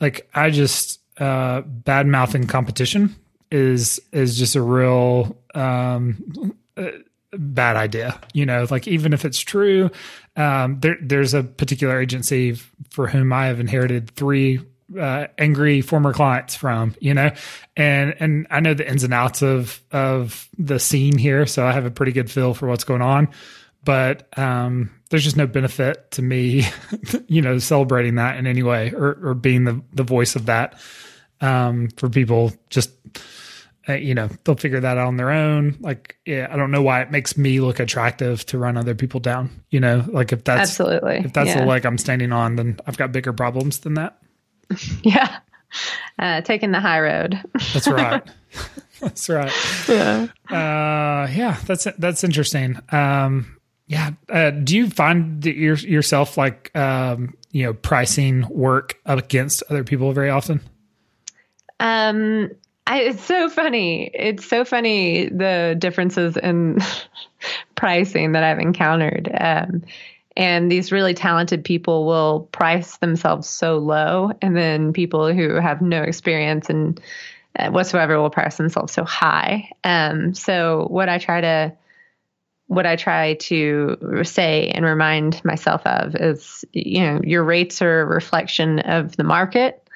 like 0.00 0.28
I 0.34 0.50
just 0.50 1.00
uh, 1.18 1.60
bad 1.62 2.06
mouthing 2.06 2.46
competition 2.46 3.14
is 3.50 4.00
is 4.12 4.38
just 4.38 4.56
a 4.56 4.62
real 4.62 5.36
um, 5.54 6.54
uh, 6.76 6.90
bad 7.32 7.76
idea. 7.76 8.20
You 8.32 8.46
know, 8.46 8.66
like 8.70 8.88
even 8.88 9.12
if 9.12 9.24
it's 9.24 9.40
true, 9.40 9.90
um, 10.36 10.80
there, 10.80 10.96
there's 11.00 11.34
a 11.34 11.42
particular 11.42 12.00
agency 12.00 12.54
for 12.90 13.08
whom 13.08 13.32
I 13.32 13.46
have 13.46 13.60
inherited 13.60 14.10
three 14.10 14.60
uh, 14.98 15.26
angry 15.38 15.82
former 15.82 16.12
clients 16.12 16.56
from, 16.56 16.94
you 17.00 17.14
know, 17.14 17.30
and 17.76 18.14
and 18.18 18.46
I 18.50 18.60
know 18.60 18.74
the 18.74 18.88
ins 18.88 19.04
and 19.04 19.14
outs 19.14 19.42
of 19.42 19.80
of 19.92 20.48
the 20.58 20.78
scene 20.78 21.18
here, 21.18 21.46
so 21.46 21.66
I 21.66 21.72
have 21.72 21.86
a 21.86 21.90
pretty 21.90 22.12
good 22.12 22.30
feel 22.30 22.54
for 22.54 22.66
what's 22.66 22.84
going 22.84 23.02
on. 23.02 23.28
But 23.84 24.36
um, 24.38 24.90
there's 25.08 25.24
just 25.24 25.36
no 25.36 25.46
benefit 25.46 26.10
to 26.12 26.22
me, 26.22 26.66
you 27.26 27.40
know, 27.40 27.58
celebrating 27.58 28.16
that 28.16 28.36
in 28.36 28.46
any 28.46 28.62
way 28.62 28.92
or, 28.92 29.18
or 29.22 29.34
being 29.34 29.64
the 29.64 29.82
the 29.92 30.02
voice 30.02 30.36
of 30.36 30.46
that 30.46 30.78
um, 31.40 31.88
for 31.96 32.08
people. 32.08 32.52
Just 32.68 32.90
uh, 33.88 33.94
you 33.94 34.14
know, 34.14 34.28
they'll 34.44 34.56
figure 34.56 34.80
that 34.80 34.98
out 34.98 35.06
on 35.06 35.16
their 35.16 35.30
own. 35.30 35.76
Like, 35.80 36.16
yeah, 36.26 36.48
I 36.50 36.56
don't 36.56 36.70
know 36.70 36.82
why 36.82 37.00
it 37.00 37.10
makes 37.10 37.36
me 37.36 37.60
look 37.60 37.80
attractive 37.80 38.44
to 38.46 38.58
run 38.58 38.76
other 38.76 38.94
people 38.94 39.20
down. 39.20 39.50
You 39.70 39.80
know, 39.80 40.04
like 40.08 40.32
if 40.32 40.44
that's 40.44 40.70
absolutely 40.70 41.16
if 41.24 41.32
that's 41.32 41.48
yeah. 41.48 41.60
the 41.60 41.66
leg 41.66 41.86
I'm 41.86 41.98
standing 41.98 42.32
on, 42.32 42.56
then 42.56 42.78
I've 42.86 42.96
got 42.96 43.12
bigger 43.12 43.32
problems 43.32 43.80
than 43.80 43.94
that. 43.94 44.18
Yeah. 45.02 45.38
Uh, 46.18 46.40
taking 46.40 46.72
the 46.72 46.80
high 46.80 47.00
road. 47.00 47.40
That's 47.72 47.86
right. 47.86 48.22
that's 49.00 49.28
right. 49.28 49.52
Yeah. 49.88 50.26
Uh, 50.48 51.28
yeah, 51.30 51.56
that's 51.64 51.86
that's 51.96 52.24
interesting. 52.24 52.76
Um, 52.90 53.56
yeah. 53.90 54.12
Uh, 54.28 54.50
do 54.50 54.76
you 54.76 54.88
find 54.88 55.44
your, 55.44 55.74
yourself 55.74 56.38
like 56.38 56.70
um, 56.76 57.34
you 57.50 57.64
know 57.64 57.74
pricing 57.74 58.46
work 58.48 58.96
against 59.04 59.64
other 59.68 59.82
people 59.82 60.12
very 60.12 60.30
often? 60.30 60.60
Um, 61.80 62.52
I, 62.86 63.00
it's 63.00 63.24
so 63.24 63.50
funny. 63.50 64.08
It's 64.14 64.46
so 64.46 64.64
funny 64.64 65.28
the 65.28 65.74
differences 65.76 66.36
in 66.36 66.78
pricing 67.74 68.30
that 68.32 68.44
I've 68.44 68.60
encountered. 68.60 69.28
Um, 69.36 69.82
and 70.36 70.70
these 70.70 70.92
really 70.92 71.12
talented 71.12 71.64
people 71.64 72.06
will 72.06 72.48
price 72.52 72.98
themselves 72.98 73.48
so 73.48 73.78
low, 73.78 74.30
and 74.40 74.56
then 74.56 74.92
people 74.92 75.34
who 75.34 75.56
have 75.56 75.82
no 75.82 76.00
experience 76.00 76.70
and 76.70 77.00
uh, 77.58 77.70
whatsoever 77.70 78.20
will 78.20 78.30
price 78.30 78.56
themselves 78.56 78.92
so 78.92 79.02
high. 79.02 79.68
Um, 79.82 80.32
so 80.32 80.86
what 80.90 81.08
I 81.08 81.18
try 81.18 81.40
to 81.40 81.72
what 82.70 82.86
I 82.86 82.94
try 82.94 83.34
to 83.34 84.22
say 84.22 84.68
and 84.68 84.84
remind 84.84 85.44
myself 85.44 85.84
of 85.86 86.14
is, 86.14 86.64
you 86.72 87.00
know, 87.00 87.20
your 87.24 87.42
rates 87.42 87.82
are 87.82 88.02
a 88.02 88.04
reflection 88.04 88.78
of 88.78 89.16
the 89.16 89.24
market. 89.24 89.88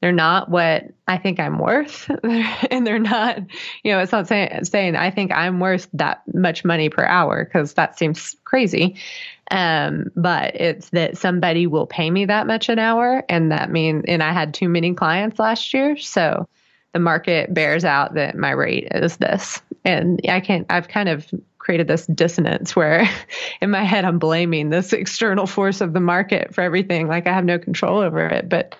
They're 0.00 0.12
not 0.12 0.48
what 0.48 0.84
I 1.08 1.18
think 1.18 1.40
I'm 1.40 1.58
worth, 1.58 2.08
and 2.70 2.86
they're 2.86 3.00
not, 3.00 3.38
you 3.82 3.90
know, 3.90 3.98
it's 3.98 4.12
not 4.12 4.28
saying 4.28 4.64
saying 4.64 4.94
I 4.94 5.10
think 5.10 5.32
I'm 5.32 5.58
worth 5.58 5.88
that 5.94 6.22
much 6.32 6.64
money 6.64 6.88
per 6.88 7.04
hour 7.04 7.44
because 7.44 7.74
that 7.74 7.98
seems 7.98 8.36
crazy. 8.44 8.94
Um, 9.50 10.12
but 10.14 10.54
it's 10.54 10.90
that 10.90 11.18
somebody 11.18 11.66
will 11.66 11.88
pay 11.88 12.12
me 12.12 12.26
that 12.26 12.46
much 12.46 12.68
an 12.68 12.78
hour, 12.78 13.24
and 13.28 13.50
that 13.50 13.72
means, 13.72 14.04
and 14.06 14.22
I 14.22 14.32
had 14.32 14.54
too 14.54 14.68
many 14.68 14.94
clients 14.94 15.40
last 15.40 15.74
year, 15.74 15.96
so 15.96 16.48
the 16.92 17.00
market 17.00 17.52
bears 17.52 17.84
out 17.84 18.14
that 18.14 18.36
my 18.36 18.50
rate 18.50 18.86
is 18.92 19.16
this, 19.16 19.60
and 19.84 20.20
I 20.28 20.40
can't. 20.40 20.66
I've 20.70 20.88
kind 20.88 21.08
of 21.08 21.26
created 21.58 21.88
this 21.88 22.06
dissonance 22.06 22.74
where 22.74 23.08
in 23.60 23.70
my 23.70 23.84
head 23.84 24.04
I'm 24.04 24.18
blaming 24.18 24.70
this 24.70 24.92
external 24.92 25.46
force 25.46 25.80
of 25.80 25.92
the 25.92 26.00
market 26.00 26.54
for 26.54 26.62
everything, 26.62 27.06
like 27.06 27.26
I 27.26 27.32
have 27.32 27.44
no 27.44 27.58
control 27.58 27.98
over 27.98 28.26
it, 28.26 28.48
but 28.48 28.74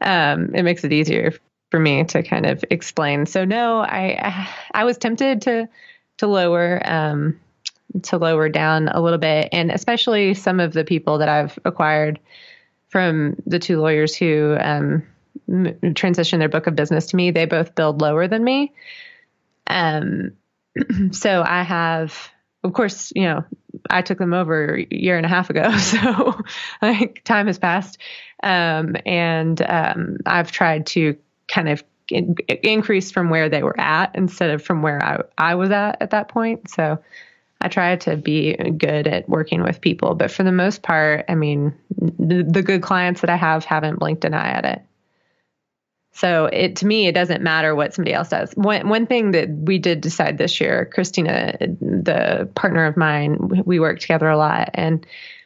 um, 0.00 0.54
it 0.54 0.62
makes 0.62 0.84
it 0.84 0.92
easier 0.92 1.32
for 1.70 1.80
me 1.80 2.04
to 2.04 2.22
kind 2.22 2.46
of 2.46 2.64
explain. 2.70 3.26
So 3.26 3.44
no, 3.44 3.80
I 3.80 4.48
I 4.72 4.84
was 4.84 4.98
tempted 4.98 5.42
to 5.42 5.68
to 6.18 6.26
lower. 6.26 6.80
Um, 6.84 7.40
to 8.02 8.18
lower 8.18 8.48
down 8.48 8.88
a 8.88 9.00
little 9.00 9.18
bit. 9.18 9.48
And 9.52 9.70
especially 9.70 10.34
some 10.34 10.60
of 10.60 10.72
the 10.72 10.84
people 10.84 11.18
that 11.18 11.28
I've 11.28 11.58
acquired 11.64 12.18
from 12.88 13.36
the 13.46 13.58
two 13.58 13.80
lawyers 13.80 14.16
who 14.16 14.56
um, 14.58 15.02
their 15.46 16.48
book 16.48 16.66
of 16.66 16.76
business 16.76 17.06
to 17.06 17.16
me, 17.16 17.30
they 17.30 17.44
both 17.44 17.74
billed 17.74 18.00
lower 18.00 18.26
than 18.28 18.42
me. 18.42 18.72
Um, 19.66 20.32
so 21.12 21.42
I 21.46 21.62
have, 21.62 22.30
of 22.62 22.72
course, 22.72 23.12
you 23.14 23.24
know, 23.24 23.44
I 23.90 24.02
took 24.02 24.18
them 24.18 24.34
over 24.34 24.76
a 24.78 24.86
year 24.90 25.16
and 25.16 25.26
a 25.26 25.28
half 25.28 25.50
ago. 25.50 25.70
So 25.78 26.40
like 26.82 27.22
time 27.24 27.46
has 27.46 27.58
passed. 27.58 27.98
Um, 28.42 28.96
and 29.06 29.60
um, 29.62 30.18
I've 30.26 30.52
tried 30.52 30.86
to 30.88 31.16
kind 31.48 31.68
of 31.68 31.82
in- 32.08 32.36
increase 32.62 33.10
from 33.10 33.30
where 33.30 33.48
they 33.48 33.62
were 33.62 33.78
at 33.78 34.14
instead 34.14 34.50
of 34.50 34.62
from 34.62 34.82
where 34.82 35.02
I, 35.02 35.20
I 35.38 35.54
was 35.54 35.70
at 35.70 36.00
at 36.00 36.10
that 36.10 36.28
point. 36.28 36.70
So 36.70 36.98
I 37.60 37.68
try 37.68 37.96
to 37.96 38.16
be 38.16 38.54
good 38.54 39.06
at 39.06 39.28
working 39.28 39.62
with 39.62 39.80
people, 39.80 40.14
but 40.14 40.30
for 40.30 40.42
the 40.42 40.52
most 40.52 40.82
part, 40.82 41.24
I 41.28 41.34
mean, 41.34 41.74
the, 41.98 42.42
the 42.42 42.62
good 42.62 42.82
clients 42.82 43.22
that 43.22 43.30
I 43.30 43.36
have 43.36 43.64
haven't 43.64 43.98
blinked 43.98 44.24
an 44.24 44.34
eye 44.34 44.50
at 44.50 44.64
it. 44.64 44.82
So 46.14 46.46
it 46.46 46.76
to 46.76 46.86
me, 46.86 47.08
it 47.08 47.14
doesn't 47.14 47.42
matter 47.42 47.74
what 47.74 47.92
somebody 47.92 48.14
else 48.14 48.28
does. 48.28 48.52
One 48.52 48.88
one 48.88 49.06
thing 49.06 49.32
that 49.32 49.48
we 49.50 49.78
did 49.78 50.00
decide 50.00 50.38
this 50.38 50.60
year, 50.60 50.88
Christina, 50.92 51.56
the 51.58 52.48
partner 52.54 52.86
of 52.86 52.96
mine, 52.96 53.36
we 53.64 53.80
work 53.80 53.98
together 53.98 54.28
a 54.28 54.36
lot, 54.36 54.70
and 54.74 55.04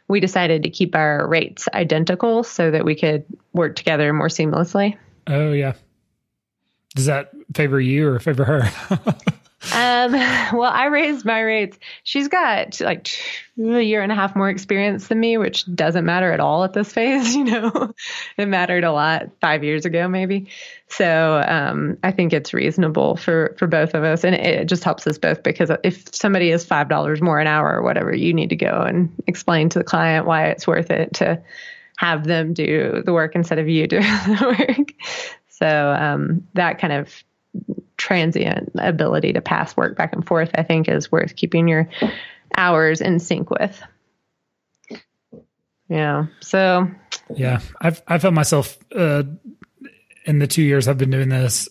we 0.09 0.21
decided 0.21 0.63
to 0.63 0.71
keep 0.71 0.95
our 0.95 1.27
rates 1.27 1.69
identical 1.73 2.43
so 2.43 2.71
that 2.71 2.85
we 2.85 2.95
could 2.95 3.25
work 3.55 3.77
together 3.77 4.13
more 4.13 4.29
seamlessly. 4.29 4.97
Oh 5.27 5.53
yeah. 5.53 5.73
Does 6.95 7.07
that 7.07 7.31
favor 7.55 7.81
you 7.81 8.09
or 8.09 8.19
favor 8.19 8.45
her? 8.45 9.15
Um, 9.73 10.13
well, 10.53 10.71
I 10.73 10.87
raised 10.87 11.25
my 11.25 11.41
rates. 11.41 11.79
She's 12.05 12.29
got 12.29 12.81
like 12.81 13.09
a 13.59 13.81
year 13.81 14.03
and 14.03 14.13
a 14.13 14.15
half 14.15 14.37
more 14.37 14.49
experience 14.49 15.09
than 15.09 15.19
me, 15.19 15.37
which 15.37 15.65
doesn't 15.75 16.05
matter 16.05 16.33
at 16.33 16.41
all 16.41 16.65
at 16.65 16.73
this 16.73 16.93
phase. 16.93 17.35
You 17.39 17.45
know, 17.45 17.95
it 18.37 18.47
mattered 18.47 18.85
a 18.85 18.93
lot 18.93 19.31
five 19.41 19.63
years 19.63 19.85
ago, 19.85 20.09
maybe. 20.09 20.49
So 20.89 21.43
um, 21.47 21.99
I 22.03 22.11
think 22.11 22.33
it's 22.33 22.53
reasonable 22.53 23.17
for 23.17 23.55
for 23.59 23.67
both 23.67 23.95
of 23.95 24.03
us, 24.03 24.25
and 24.25 24.35
it 24.35 24.67
just 24.67 24.83
helps 24.83 25.07
us 25.07 25.19
both 25.19 25.43
because 25.43 25.71
if 25.85 26.15
somebody 26.15 26.51
is 26.51 26.65
five 26.65 26.89
dollars 26.89 27.21
more 27.21 27.39
an 27.39 27.47
hour 27.47 27.77
or 27.77 27.83
whatever, 27.83 28.15
you 28.15 28.35
need 28.35 28.51
to 28.51 28.57
go 28.57 28.83
and 28.83 29.13
explain 29.27 29.69
to 29.71 29.79
the 29.79 29.85
client 29.85 30.27
why 30.27 30.47
it's 30.47 30.67
worth 30.67 30.91
it 30.91 31.15
to 31.15 31.41
have 31.97 32.25
them 32.25 32.55
do 32.55 33.03
the 33.05 33.13
work 33.13 33.35
instead 33.35 33.59
of 33.59 33.69
you 33.69 33.87
doing 33.89 34.03
the 34.03 34.57
work. 34.59 34.93
So 35.49 35.67
um, 35.67 36.47
that 36.55 36.79
kind 36.79 36.93
of 36.93 37.25
transient 37.99 38.71
ability 38.77 39.35
to 39.35 39.43
pass 39.43 39.77
work 39.77 39.97
back 39.97 40.15
and 40.15 40.27
forth, 40.27 40.51
I 40.55 40.63
think 40.63 40.89
is 40.89 41.13
worth 41.13 41.37
keeping 41.37 41.69
your 41.69 41.89
hours 42.57 43.01
in 43.01 43.19
sync 43.19 43.51
with. 43.51 43.83
Yeah. 45.89 46.27
So. 46.41 46.91
Yeah, 47.35 47.61
I've 47.81 48.03
I 48.07 48.19
found 48.19 48.35
myself 48.35 48.79
uh, 48.95 49.25
in 50.25 50.39
the 50.39 50.47
two 50.47 50.63
years 50.63 50.89
I've 50.89 50.97
been 50.97 51.11
doing 51.11 51.29
this, 51.29 51.69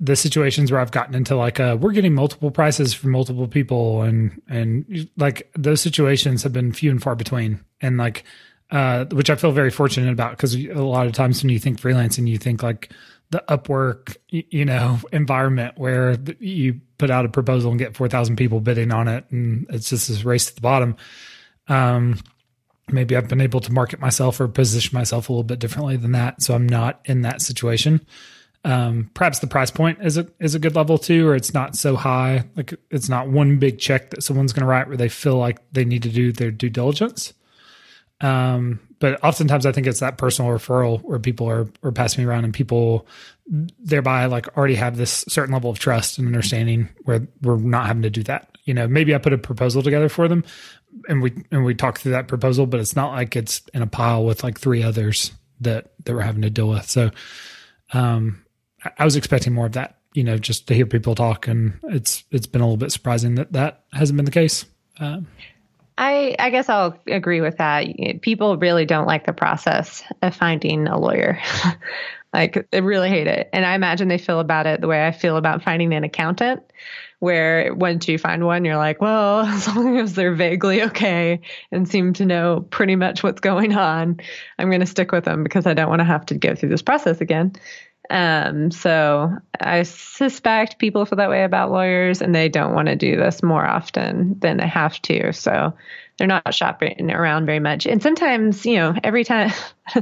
the 0.00 0.16
situations 0.16 0.72
where 0.72 0.80
I've 0.80 0.90
gotten 0.90 1.14
into 1.14 1.36
like 1.36 1.60
uh, 1.60 1.76
we're 1.78 1.92
getting 1.92 2.14
multiple 2.14 2.50
prices 2.50 2.94
from 2.94 3.10
multiple 3.10 3.46
people, 3.46 4.02
and 4.02 4.40
and 4.48 5.08
like 5.18 5.50
those 5.56 5.82
situations 5.82 6.42
have 6.42 6.52
been 6.52 6.72
few 6.72 6.90
and 6.90 7.02
far 7.02 7.16
between, 7.16 7.60
and 7.82 7.98
like 7.98 8.24
uh, 8.70 9.04
which 9.06 9.30
I 9.30 9.36
feel 9.36 9.52
very 9.52 9.70
fortunate 9.70 10.10
about 10.10 10.32
because 10.32 10.54
a 10.54 10.72
lot 10.74 11.06
of 11.06 11.12
times 11.12 11.42
when 11.42 11.50
you 11.50 11.58
think 11.58 11.80
freelancing, 11.80 12.26
you 12.26 12.38
think 12.38 12.62
like 12.62 12.90
the 13.34 13.42
Upwork, 13.48 14.16
you 14.28 14.64
know, 14.64 15.00
environment 15.12 15.74
where 15.76 16.16
you 16.38 16.80
put 16.98 17.10
out 17.10 17.24
a 17.24 17.28
proposal 17.28 17.72
and 17.72 17.80
get 17.80 17.96
4,000 17.96 18.36
people 18.36 18.60
bidding 18.60 18.92
on 18.92 19.08
it. 19.08 19.24
And 19.30 19.66
it's 19.70 19.90
just 19.90 20.06
this 20.06 20.24
race 20.24 20.46
to 20.46 20.54
the 20.54 20.60
bottom. 20.60 20.94
Um, 21.66 22.20
maybe 22.88 23.16
I've 23.16 23.26
been 23.26 23.40
able 23.40 23.58
to 23.58 23.72
market 23.72 23.98
myself 23.98 24.40
or 24.40 24.46
position 24.46 24.96
myself 24.96 25.28
a 25.28 25.32
little 25.32 25.42
bit 25.42 25.58
differently 25.58 25.96
than 25.96 26.12
that. 26.12 26.42
So 26.42 26.54
I'm 26.54 26.68
not 26.68 27.00
in 27.06 27.22
that 27.22 27.42
situation. 27.42 28.06
Um, 28.64 29.10
perhaps 29.14 29.40
the 29.40 29.48
price 29.48 29.72
point 29.72 29.98
is 30.00 30.16
a, 30.16 30.28
is 30.38 30.54
a 30.54 30.60
good 30.60 30.76
level 30.76 30.96
too, 30.96 31.26
or 31.26 31.34
it's 31.34 31.52
not 31.52 31.74
so 31.74 31.96
high. 31.96 32.44
Like 32.54 32.72
it's 32.92 33.08
not 33.08 33.28
one 33.28 33.58
big 33.58 33.80
check 33.80 34.10
that 34.10 34.22
someone's 34.22 34.52
going 34.52 34.62
to 34.62 34.68
write 34.68 34.86
where 34.86 34.96
they 34.96 35.08
feel 35.08 35.38
like 35.38 35.58
they 35.72 35.84
need 35.84 36.04
to 36.04 36.08
do 36.08 36.30
their 36.30 36.52
due 36.52 36.70
diligence. 36.70 37.34
Um, 38.20 38.78
but 39.04 39.22
oftentimes 39.22 39.66
I 39.66 39.72
think 39.72 39.86
it's 39.86 40.00
that 40.00 40.16
personal 40.16 40.50
referral 40.50 41.02
where 41.02 41.18
people 41.18 41.46
are, 41.46 41.68
are 41.82 41.92
passing 41.92 42.24
me 42.24 42.30
around 42.30 42.44
and 42.44 42.54
people 42.54 43.06
thereby 43.78 44.24
like 44.24 44.56
already 44.56 44.76
have 44.76 44.96
this 44.96 45.26
certain 45.28 45.52
level 45.52 45.68
of 45.68 45.78
trust 45.78 46.16
and 46.16 46.26
understanding 46.26 46.88
where 47.02 47.28
we're 47.42 47.58
not 47.58 47.86
having 47.86 48.00
to 48.00 48.08
do 48.08 48.22
that. 48.22 48.56
You 48.64 48.72
know, 48.72 48.88
maybe 48.88 49.14
I 49.14 49.18
put 49.18 49.34
a 49.34 49.36
proposal 49.36 49.82
together 49.82 50.08
for 50.08 50.26
them 50.26 50.42
and 51.06 51.20
we, 51.20 51.34
and 51.50 51.66
we 51.66 51.74
talk 51.74 51.98
through 51.98 52.12
that 52.12 52.28
proposal, 52.28 52.64
but 52.64 52.80
it's 52.80 52.96
not 52.96 53.12
like 53.12 53.36
it's 53.36 53.60
in 53.74 53.82
a 53.82 53.86
pile 53.86 54.24
with 54.24 54.42
like 54.42 54.58
three 54.58 54.82
others 54.82 55.32
that, 55.60 55.92
that 56.06 56.14
we're 56.14 56.22
having 56.22 56.40
to 56.40 56.48
deal 56.48 56.70
with. 56.70 56.88
So, 56.88 57.10
um, 57.92 58.42
I 58.98 59.04
was 59.04 59.16
expecting 59.16 59.52
more 59.52 59.66
of 59.66 59.72
that, 59.72 59.98
you 60.14 60.24
know, 60.24 60.38
just 60.38 60.66
to 60.68 60.74
hear 60.74 60.86
people 60.86 61.14
talk 61.14 61.46
and 61.46 61.78
it's, 61.90 62.24
it's 62.30 62.46
been 62.46 62.62
a 62.62 62.64
little 62.64 62.78
bit 62.78 62.90
surprising 62.90 63.34
that 63.34 63.52
that 63.52 63.84
hasn't 63.92 64.16
been 64.16 64.24
the 64.24 64.30
case. 64.30 64.64
Um, 64.98 65.26
I 65.96 66.34
I 66.38 66.50
guess 66.50 66.68
I'll 66.68 66.98
agree 67.06 67.40
with 67.40 67.58
that. 67.58 67.86
People 68.22 68.56
really 68.56 68.84
don't 68.84 69.06
like 69.06 69.26
the 69.26 69.32
process 69.32 70.02
of 70.22 70.34
finding 70.34 70.86
a 70.86 70.98
lawyer. 70.98 71.40
like 72.32 72.68
they 72.70 72.80
really 72.80 73.08
hate 73.08 73.28
it. 73.28 73.48
And 73.52 73.64
I 73.64 73.74
imagine 73.74 74.08
they 74.08 74.18
feel 74.18 74.40
about 74.40 74.66
it 74.66 74.80
the 74.80 74.88
way 74.88 75.06
I 75.06 75.12
feel 75.12 75.36
about 75.36 75.62
finding 75.62 75.94
an 75.94 76.02
accountant 76.02 76.62
where 77.20 77.72
once 77.74 78.06
you 78.08 78.18
find 78.18 78.44
one 78.44 78.64
you're 78.64 78.76
like, 78.76 79.00
well, 79.00 79.40
as 79.46 79.68
long 79.68 79.98
as 79.98 80.14
they're 80.14 80.34
vaguely 80.34 80.82
okay 80.82 81.40
and 81.70 81.88
seem 81.88 82.12
to 82.14 82.26
know 82.26 82.66
pretty 82.70 82.96
much 82.96 83.22
what's 83.22 83.40
going 83.40 83.74
on, 83.76 84.18
I'm 84.58 84.68
going 84.68 84.80
to 84.80 84.86
stick 84.86 85.12
with 85.12 85.24
them 85.24 85.44
because 85.44 85.64
I 85.64 85.74
don't 85.74 85.88
want 85.88 86.00
to 86.00 86.04
have 86.04 86.26
to 86.26 86.34
go 86.34 86.54
through 86.54 86.70
this 86.70 86.82
process 86.82 87.20
again. 87.20 87.52
Um, 88.10 88.70
so 88.70 89.36
I 89.58 89.82
suspect 89.84 90.78
people 90.78 91.06
feel 91.06 91.16
that 91.16 91.30
way 91.30 91.44
about 91.44 91.70
lawyers 91.70 92.20
and 92.20 92.34
they 92.34 92.48
don't 92.48 92.74
want 92.74 92.88
to 92.88 92.96
do 92.96 93.16
this 93.16 93.42
more 93.42 93.64
often 93.64 94.38
than 94.38 94.58
they 94.58 94.66
have 94.66 95.00
to. 95.02 95.32
So 95.32 95.74
they're 96.18 96.26
not 96.28 96.54
shopping 96.54 97.10
around 97.10 97.46
very 97.46 97.60
much. 97.60 97.86
And 97.86 98.02
sometimes, 98.02 98.64
you 98.66 98.76
know, 98.76 98.94
every 99.02 99.24
time, 99.24 99.52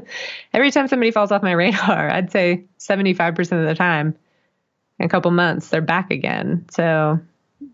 every 0.53 0.70
time 0.70 0.88
somebody 0.88 1.11
falls 1.11 1.32
off 1.32 1.42
my 1.42 1.53
radar, 1.53 2.11
I'd 2.11 2.32
say 2.32 2.64
75% 2.78 3.38
of 3.38 3.68
the 3.68 3.74
time 3.74 4.16
in 4.98 5.07
a 5.07 5.09
couple 5.09 5.30
months, 5.30 5.68
they're 5.68 5.80
back 5.80 6.11
again. 6.11 6.66
So 6.70 7.20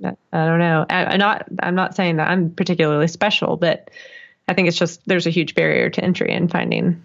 I 0.05 0.15
don't 0.33 0.59
know. 0.59 0.87
I, 0.89 1.15
am 1.15 1.19
not, 1.19 1.47
I'm 1.61 1.75
not 1.75 1.97
saying 1.97 2.17
that 2.17 2.29
I'm 2.29 2.51
particularly 2.51 3.09
special, 3.09 3.57
but 3.57 3.91
I 4.47 4.55
think 4.55 4.69
it's 4.69 4.79
just, 4.79 5.01
there's 5.07 5.27
a 5.27 5.31
huge 5.31 5.55
barrier 5.55 5.91
to 5.91 6.05
entry 6.05 6.33
in 6.33 6.49
finding 6.49 7.03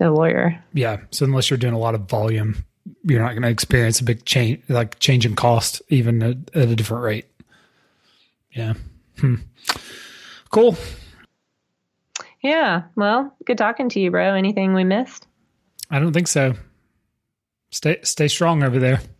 a 0.00 0.10
lawyer. 0.10 0.62
Yeah. 0.72 0.98
So 1.10 1.24
unless 1.24 1.50
you're 1.50 1.58
doing 1.58 1.74
a 1.74 1.78
lot 1.78 1.94
of 1.94 2.02
volume, 2.02 2.64
you're 3.04 3.22
not 3.22 3.30
going 3.30 3.42
to 3.42 3.48
experience 3.48 4.00
a 4.00 4.04
big 4.04 4.24
change, 4.24 4.62
like 4.68 4.98
change 4.98 5.26
in 5.26 5.36
cost, 5.36 5.82
even 5.88 6.22
at, 6.22 6.36
at 6.54 6.68
a 6.68 6.76
different 6.76 7.04
rate. 7.04 7.26
Yeah. 8.52 8.74
Hmm. 9.18 9.36
Cool. 10.50 10.76
Yeah. 12.42 12.82
Well, 12.94 13.34
good 13.44 13.58
talking 13.58 13.88
to 13.90 14.00
you, 14.00 14.10
bro. 14.10 14.34
Anything 14.34 14.74
we 14.74 14.84
missed? 14.84 15.26
I 15.90 15.98
don't 15.98 16.12
think 16.12 16.28
so. 16.28 16.54
Stay 17.70 17.98
stay 18.02 18.28
strong 18.28 18.62
over 18.62 18.78
there. 18.78 19.00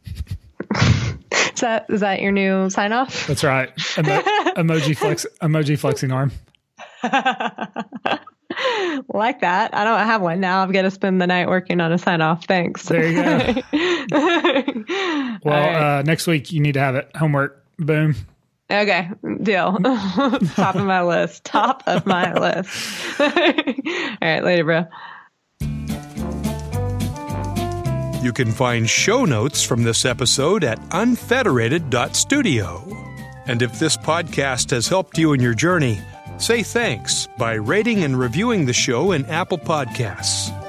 is 0.74 1.60
that 1.60 1.86
is 1.88 2.00
that 2.00 2.20
your 2.20 2.32
new 2.32 2.70
sign 2.70 2.92
off? 2.92 3.26
That's 3.26 3.44
right. 3.44 3.70
Emo- 3.98 4.22
emoji 4.56 4.96
flex 4.96 5.26
emoji 5.42 5.78
flexing 5.78 6.12
arm. 6.12 6.32
like 9.08 9.40
that. 9.40 9.74
I 9.74 9.82
don't 9.84 9.98
have 9.98 10.22
one 10.22 10.40
now. 10.40 10.62
I've 10.62 10.72
got 10.72 10.82
to 10.82 10.90
spend 10.90 11.20
the 11.20 11.26
night 11.26 11.48
working 11.48 11.80
on 11.80 11.92
a 11.92 11.98
sign 11.98 12.20
off. 12.20 12.46
Thanks. 12.46 12.88
There 12.88 13.06
you 13.06 13.14
go. 13.14 13.62
well, 15.44 15.44
right. 15.44 15.98
uh, 15.98 16.02
next 16.02 16.26
week 16.26 16.52
you 16.52 16.60
need 16.60 16.74
to 16.74 16.80
have 16.80 16.94
it. 16.94 17.10
Homework. 17.16 17.64
Boom. 17.78 18.14
Okay, 18.70 19.10
deal. 19.42 19.78
Top 20.54 20.74
of 20.74 20.86
my 20.86 21.02
list. 21.02 21.44
Top 21.44 21.82
of 21.86 22.06
my 22.06 22.32
list. 22.32 23.20
All 23.20 23.28
right, 24.22 24.42
later, 24.42 24.64
bro. 24.64 24.86
You 28.22 28.32
can 28.32 28.52
find 28.52 28.88
show 28.88 29.26
notes 29.26 29.62
from 29.62 29.82
this 29.82 30.06
episode 30.06 30.64
at 30.64 30.78
unfederated.studio. 30.92 32.82
And 33.46 33.60
if 33.60 33.78
this 33.78 33.98
podcast 33.98 34.70
has 34.70 34.88
helped 34.88 35.18
you 35.18 35.34
in 35.34 35.40
your 35.40 35.52
journey, 35.52 36.00
Say 36.38 36.62
thanks 36.62 37.28
by 37.38 37.54
rating 37.54 38.02
and 38.04 38.18
reviewing 38.18 38.66
the 38.66 38.72
show 38.72 39.12
in 39.12 39.24
Apple 39.26 39.58
Podcasts. 39.58 40.63